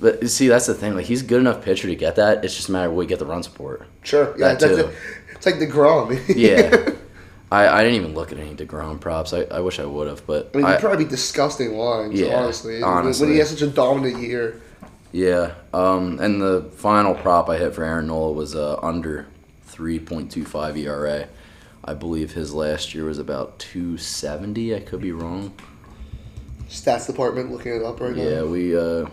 But 0.00 0.30
see, 0.30 0.48
that's 0.48 0.66
the 0.66 0.74
thing. 0.74 0.94
Like 0.94 1.06
he's 1.06 1.22
a 1.22 1.26
good 1.26 1.40
enough 1.40 1.60
pitcher 1.62 1.88
to 1.88 1.96
get 1.96 2.16
that. 2.16 2.44
It's 2.44 2.54
just 2.54 2.68
a 2.68 2.72
matter 2.72 2.88
of 2.88 2.94
we 2.94 3.04
get 3.04 3.18
the 3.18 3.26
run 3.26 3.42
support. 3.42 3.82
Sure. 4.04 4.32
Yeah, 4.38 4.54
That 4.54 4.60
too. 4.60 4.76
it. 4.76 4.94
It's 5.34 5.44
like 5.44 5.56
deGrom. 5.56 6.18
Yeah. 6.36 6.92
I, 7.50 7.66
I 7.66 7.82
didn't 7.82 7.96
even 7.96 8.14
look 8.14 8.30
at 8.30 8.38
any 8.38 8.54
Degrom 8.54 9.00
props. 9.00 9.32
I, 9.32 9.40
I 9.44 9.60
wish 9.60 9.80
I 9.80 9.86
would 9.86 10.06
have, 10.06 10.26
but 10.26 10.50
I 10.54 10.56
mean, 10.58 10.66
I- 10.66 10.72
you'd 10.72 10.80
probably 10.80 11.04
be 11.04 11.10
disgusting 11.10 11.76
lines, 11.76 12.18
Yeah, 12.20 12.36
honestly. 12.42 12.82
Honestly. 12.82 13.26
When 13.26 13.32
he 13.32 13.38
has 13.40 13.50
such 13.50 13.62
a 13.62 13.66
dominant 13.66 14.18
year. 14.22 14.60
Yeah. 15.12 15.54
Um, 15.72 16.18
and 16.20 16.40
the 16.40 16.70
final 16.76 17.14
prop 17.14 17.48
I 17.48 17.56
hit 17.58 17.74
for 17.74 17.84
Aaron 17.84 18.06
Nola 18.08 18.32
was 18.32 18.54
uh, 18.54 18.78
under 18.82 19.26
3.25 19.66 20.76
ERA. 20.76 21.28
I 21.84 21.94
believe 21.94 22.32
his 22.32 22.52
last 22.54 22.94
year 22.94 23.04
was 23.04 23.18
about 23.18 23.58
270. 23.58 24.74
I 24.74 24.80
could 24.80 25.00
be 25.00 25.12
wrong. 25.12 25.54
Stats 26.68 27.06
department 27.06 27.50
looking 27.50 27.74
it 27.74 27.82
up 27.82 28.00
right 28.00 28.14
Yeah, 28.14 28.24
now. 28.24 28.30
Yeah, 28.30 28.42
we 28.44 28.76
uh, 28.76 29.06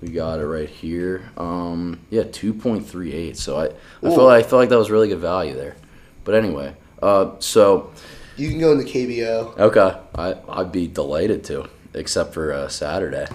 we 0.00 0.08
got 0.08 0.38
it 0.40 0.46
right 0.46 0.68
here. 0.68 1.30
Um, 1.36 2.00
yeah, 2.10 2.24
two 2.24 2.54
point 2.54 2.86
three 2.86 3.12
eight. 3.12 3.36
So 3.36 3.58
I, 3.58 3.70
I 4.04 4.10
Ooh. 4.10 4.10
feel 4.10 4.28
I 4.28 4.42
feel 4.42 4.58
like 4.58 4.68
that 4.68 4.78
was 4.78 4.90
really 4.90 5.08
good 5.08 5.18
value 5.18 5.54
there. 5.54 5.76
But 6.24 6.34
anyway, 6.34 6.74
uh, 7.02 7.32
so 7.38 7.92
You 8.36 8.48
can 8.50 8.58
go 8.60 8.72
into 8.72 8.84
KBO. 8.84 9.54
okay, 9.58 9.98
I 10.14 10.36
I'd 10.48 10.72
be 10.72 10.86
delighted 10.86 11.44
to, 11.44 11.68
except 11.94 12.34
for 12.34 12.52
uh, 12.52 12.68
Saturday. 12.68 13.26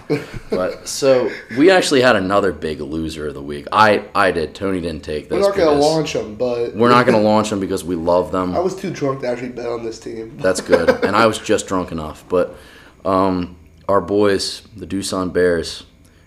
but 0.50 0.88
so 0.88 1.30
we 1.56 1.70
actually 1.70 2.00
had 2.00 2.16
another 2.16 2.52
big 2.52 2.80
loser 2.80 3.28
of 3.28 3.34
the 3.34 3.42
week. 3.42 3.66
I 3.72 4.04
I 4.14 4.30
did. 4.30 4.54
Tony 4.54 4.80
didn't 4.80 5.04
take 5.04 5.28
this. 5.28 5.40
We're 5.40 5.48
not 5.48 5.56
going 5.56 5.76
to 5.76 5.84
launch 5.84 6.12
them, 6.12 6.34
but. 6.36 6.74
We're 6.74 6.90
not 6.90 7.06
going 7.06 7.20
to 7.20 7.24
launch 7.24 7.50
them 7.50 7.60
because 7.60 7.84
we 7.84 7.96
love 7.96 8.32
them. 8.32 8.54
I 8.54 8.60
was 8.60 8.76
too 8.76 8.90
drunk 8.90 9.20
to 9.20 9.28
actually 9.28 9.50
bet 9.50 9.66
on 9.66 9.84
this 9.84 9.98
team. 9.98 10.36
That's 10.38 10.60
good. 10.60 10.88
and 11.04 11.16
I 11.16 11.26
was 11.26 11.38
just 11.38 11.66
drunk 11.66 11.92
enough. 11.92 12.24
But 12.28 12.56
um, 13.04 13.56
our 13.88 14.00
boys, 14.00 14.62
the 14.76 14.86
Doosan 14.86 15.32
Bears, 15.32 15.84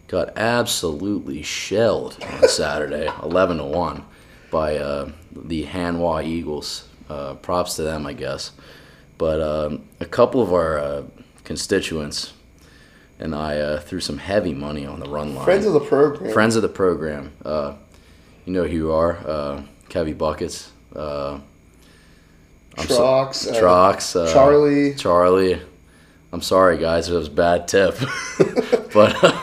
got 0.08 0.38
absolutely 0.38 1.42
shelled 1.42 2.18
on 2.24 2.48
Saturday, 2.48 3.10
11 3.24 3.58
to 3.58 3.66
1, 3.66 4.06
by 4.52 4.78
uh, 4.78 5.12
the 5.32 5.66
Hanwha 5.66 6.24
Eagles. 6.24 6.88
Uh, 7.10 7.36
props 7.36 7.76
to 7.76 7.84
them, 7.84 8.06
I 8.06 8.12
guess. 8.12 8.52
But 9.18 9.40
um, 9.40 9.88
a 10.02 10.06
couple 10.06 10.42
of 10.42 10.54
our 10.54 10.78
uh, 10.78 11.04
constituents 11.48 12.34
and 13.20 13.34
I 13.34 13.58
uh, 13.58 13.80
threw 13.80 14.00
some 14.00 14.18
heavy 14.20 14.54
money 14.54 14.86
on 14.86 15.00
the 15.00 15.10
run 15.10 15.34
line. 15.34 15.46
Friends 15.46 15.66
of 15.66 15.74
the 15.74 15.80
program. 15.80 16.32
Friends 16.34 16.56
of 16.56 16.62
the 16.62 16.70
program. 16.70 17.32
Uh, 17.44 17.74
you 18.46 18.54
know 18.54 18.64
who 18.66 18.76
you 18.76 18.92
are. 18.92 19.18
Uh, 19.26 19.64
Kevy 19.90 20.16
Buckets. 20.16 20.72
Uh, 20.96 21.40
I'm 22.78 22.88
so- 22.88 23.02
Trox. 23.02 23.50
uh, 23.52 23.60
Trox, 23.60 24.16
uh, 24.16 24.32
Charlie. 24.34 24.94
Charlie. 24.96 25.62
I'm 26.32 26.42
sorry, 26.42 26.78
guys. 26.78 27.10
It 27.10 27.14
was 27.16 27.28
a 27.28 27.32
bad 27.32 27.68
tip, 27.70 27.96
but 28.94 29.24
uh, 29.24 29.37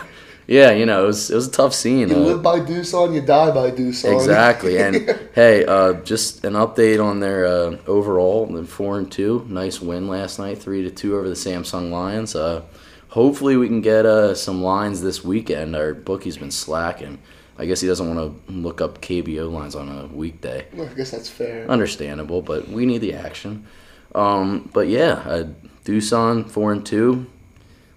yeah, 0.47 0.73
you 0.73 0.85
know, 0.87 1.05
it 1.05 1.07
was 1.07 1.31
it 1.31 1.35
was 1.35 1.49
a 1.49 1.51
tough 1.51 1.75
scene. 1.75 2.09
You 2.09 2.17
uh, 2.17 2.21
live 2.21 2.43
by 2.43 2.61
Doosan, 2.61 3.15
you 3.15 3.21
die 3.21 3.51
by 3.51 3.71
Doosan. 3.71 4.15
exactly, 4.15 4.79
and 4.85 4.95
hey, 5.35 5.65
uh, 5.65 5.95
just 5.95 6.45
an 6.45 6.55
update 6.55 7.03
on 7.05 7.21
their 7.21 7.47
uh, 7.47 7.77
overall. 7.87 8.47
The 8.47 8.65
four 8.65 8.99
and 8.99 9.11
two, 9.11 9.47
nice 9.49 9.81
win 9.81 10.09
last 10.09 10.39
night, 10.39 10.59
three 10.59 10.83
to 10.83 10.91
two 10.91 11.17
over 11.17 11.29
the 11.29 11.35
Samsung 11.35 11.91
Lions. 11.91 12.35
Uh, 12.35 12.63
hopefully, 13.09 13.57
we 13.57 13.69
can 13.69 13.81
get 13.81 14.05
uh, 14.05 14.35
some 14.35 14.63
lines 14.63 15.01
this 15.01 15.25
weekend. 15.25 15.75
Our 15.75 15.95
bookie's 15.95 16.37
been 16.37 16.51
slacking. 16.51 17.19
I 17.57 17.67
guess 17.67 17.81
he 17.81 17.87
doesn't 17.87 18.15
want 18.15 18.47
to 18.47 18.53
look 18.53 18.81
up 18.81 19.01
KBO 19.01 19.51
lines 19.51 19.77
on 19.77 19.89
a 19.89 20.07
weekday. 20.07 20.67
Well, 20.75 20.89
I 20.89 20.95
guess 20.95 21.13
that's 21.13 21.29
fair. 21.29 21.69
Understandable, 21.71 22.43
but 22.43 22.69
we 22.69 22.85
need 22.85 22.99
the 22.99 23.15
action. 23.15 23.67
Um, 24.15 24.69
but 24.73 24.89
yeah, 24.89 25.23
uh, 25.27 25.49
Doosan 25.85 26.51
four 26.51 26.73
and 26.73 26.85
two. 26.85 27.27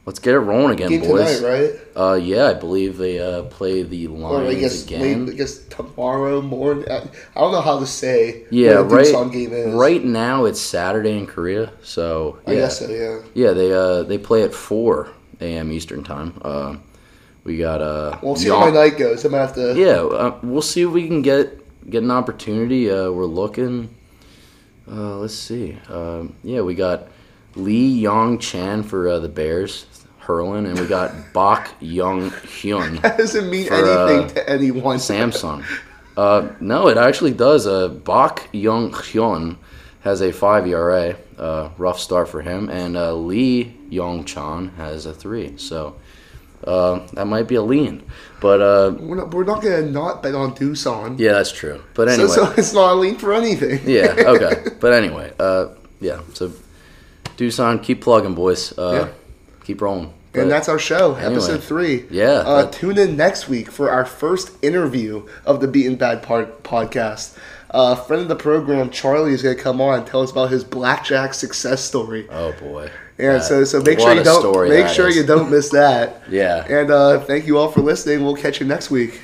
Let's 0.07 0.19
get 0.19 0.35
it 0.35 0.39
rolling 0.39 0.71
again, 0.71 0.87
Game 0.87 1.01
boys. 1.01 1.41
tonight, 1.41 1.49
right? 1.51 1.71
Uh, 1.93 2.13
yeah, 2.13 2.47
I 2.51 2.53
believe 2.53 2.95
they 2.97 3.19
uh, 3.19 3.43
play 3.43 3.83
the 3.83 4.07
Or 4.07 4.37
I 4.39 4.43
Lions 4.45 4.59
guess 4.61 4.85
again. 4.85 5.25
late, 5.25 5.33
I 5.33 5.37
guess 5.37 5.57
tomorrow 5.67 6.41
morning. 6.41 6.89
I 6.89 6.99
I 7.35 7.41
don't 7.41 7.51
know 7.51 7.59
how 7.59 7.77
to 7.77 7.85
say 7.85 8.45
yeah, 8.49 8.75
the 8.75 8.83
right. 8.85 9.31
Game 9.33 9.51
is. 9.51 9.73
Right 9.75 10.01
now 10.01 10.45
it's 10.45 10.61
Saturday 10.61 11.17
in 11.17 11.27
Korea, 11.27 11.73
so 11.83 12.39
yeah, 12.47 12.53
I 12.53 12.55
guess 12.55 12.79
so. 12.79 12.89
Yeah. 12.89 13.19
yeah. 13.33 13.51
They 13.51 13.73
uh, 13.73 14.03
they 14.03 14.17
play 14.17 14.43
at 14.43 14.53
four 14.53 15.09
a.m. 15.41 15.73
Eastern 15.73 16.05
time. 16.05 16.39
Uh, 16.41 16.77
we 17.43 17.57
got 17.57 17.81
uh, 17.81 18.17
We'll 18.23 18.37
see 18.37 18.47
Yon- 18.47 18.61
how 18.61 18.69
my 18.69 18.73
night 18.73 18.97
goes. 18.97 19.25
I'm 19.25 19.31
gonna 19.31 19.45
have 19.45 19.55
to. 19.55 19.75
Yeah, 19.77 20.03
uh, 20.03 20.39
we'll 20.41 20.61
see 20.61 20.83
if 20.83 20.89
we 20.89 21.05
can 21.09 21.21
get 21.21 21.59
get 21.89 22.01
an 22.01 22.11
opportunity. 22.11 22.89
Uh, 22.89 23.11
we're 23.11 23.25
looking. 23.25 23.93
Uh, 24.89 25.17
let's 25.17 25.33
see. 25.35 25.77
Um, 25.89 26.33
yeah, 26.45 26.61
we 26.61 26.75
got 26.75 27.09
Lee 27.55 27.89
Yong 27.99 28.39
Chan 28.39 28.83
for 28.83 29.09
uh, 29.09 29.19
the 29.19 29.27
Bears. 29.27 29.85
Hurlin, 30.27 30.67
and 30.69 30.77
we 30.79 30.85
got 30.85 31.11
Bok 31.33 31.69
Young 31.79 32.29
Hyun. 32.31 33.01
That 33.01 33.17
doesn't 33.17 33.49
mean 33.49 33.67
For, 33.67 33.75
anything 33.75 34.25
uh, 34.25 34.33
to 34.33 34.49
anyone. 34.49 34.97
Samsung. 34.97 35.63
Uh, 36.17 36.49
no, 36.59 36.87
it 36.89 36.97
actually 36.97 37.31
does. 37.33 37.65
Uh, 37.65 37.87
Bok 37.87 38.47
Young 38.51 38.91
Hyun 38.91 39.55
has 40.01 40.21
a 40.21 40.31
five 40.31 40.67
ERA. 40.67 41.15
Uh, 41.37 41.69
rough 41.77 41.99
start 41.99 42.27
for 42.27 42.41
him, 42.41 42.67
and 42.69 42.97
uh, 42.97 43.13
Lee 43.13 43.75
Yong 43.89 44.25
Chan 44.25 44.69
has 44.77 45.05
a 45.05 45.13
three. 45.13 45.55
So 45.57 45.95
uh, 46.65 47.05
that 47.13 47.25
might 47.27 47.47
be 47.47 47.53
a 47.55 47.61
lean, 47.61 48.01
but 48.41 48.59
uh, 48.59 48.95
We're 48.99 49.15
not, 49.17 49.31
we're 49.31 49.43
not 49.43 49.61
gonna 49.61 49.83
not 49.83 50.23
bet 50.23 50.33
on 50.33 50.55
Doosan. 50.55 51.19
yeah, 51.19 51.33
that's 51.33 51.51
true. 51.51 51.83
But 51.93 52.09
anyway, 52.09 52.29
so 52.29 52.51
it's 52.57 52.73
not 52.73 52.93
a 52.93 52.95
lean 52.95 53.17
for 53.17 53.33
anything. 53.35 53.81
yeah, 53.85 54.15
okay. 54.33 54.65
But 54.79 54.93
anyway, 54.93 55.31
uh, 55.39 55.67
yeah. 56.01 56.21
So 56.33 56.51
Doosan, 57.37 57.83
keep 57.83 58.01
plugging, 58.01 58.33
boys. 58.33 58.75
Uh, 58.77 58.91
Yeah. 59.07 59.13
Keep 59.63 59.81
rolling. 59.81 60.13
And 60.41 60.51
that's 60.51 60.69
our 60.69 60.79
show, 60.79 61.15
Anyway. 61.15 61.33
episode 61.33 61.63
three. 61.63 62.05
Yeah, 62.09 62.43
Uh, 62.45 62.61
that- 62.63 62.71
tune 62.73 62.97
in 62.97 63.15
next 63.17 63.47
week 63.49 63.71
for 63.71 63.89
our 63.89 64.05
first 64.05 64.51
interview 64.61 65.23
of 65.45 65.59
the 65.61 65.67
Beaten 65.67 65.95
Bad 65.95 66.21
part 66.21 66.63
podcast. 66.63 67.31
Uh, 67.71 67.95
friend 67.95 68.21
of 68.21 68.27
the 68.29 68.35
program, 68.35 68.89
Charlie, 68.89 69.33
is 69.33 69.41
going 69.43 69.55
to 69.57 69.61
come 69.61 69.81
on 69.81 69.99
and 69.99 70.07
tell 70.07 70.21
us 70.21 70.31
about 70.31 70.49
his 70.51 70.63
blackjack 70.63 71.33
success 71.33 71.83
story. 71.83 72.27
oh 72.31 72.53
boy. 72.61 72.89
And 73.19 73.35
That- 73.41 73.43
so, 73.45 73.63
so 73.63 73.81
make 73.81 73.99
sure 73.99 74.13
you 74.13 74.23
don't 74.23 74.69
make 74.69 74.87
sure 74.89 75.07
is. 75.09 75.15
you 75.15 75.23
don't 75.23 75.49
miss 75.49 75.69
that. 75.69 76.21
Yeah. 76.29 76.63
And 76.69 76.91
uh, 76.91 77.19
thank 77.21 77.47
you 77.47 77.57
all 77.57 77.69
for 77.69 77.81
listening. 77.81 78.23
We'll 78.23 78.35
catch 78.35 78.59
you 78.61 78.67
next 78.67 78.91
week. 78.91 79.19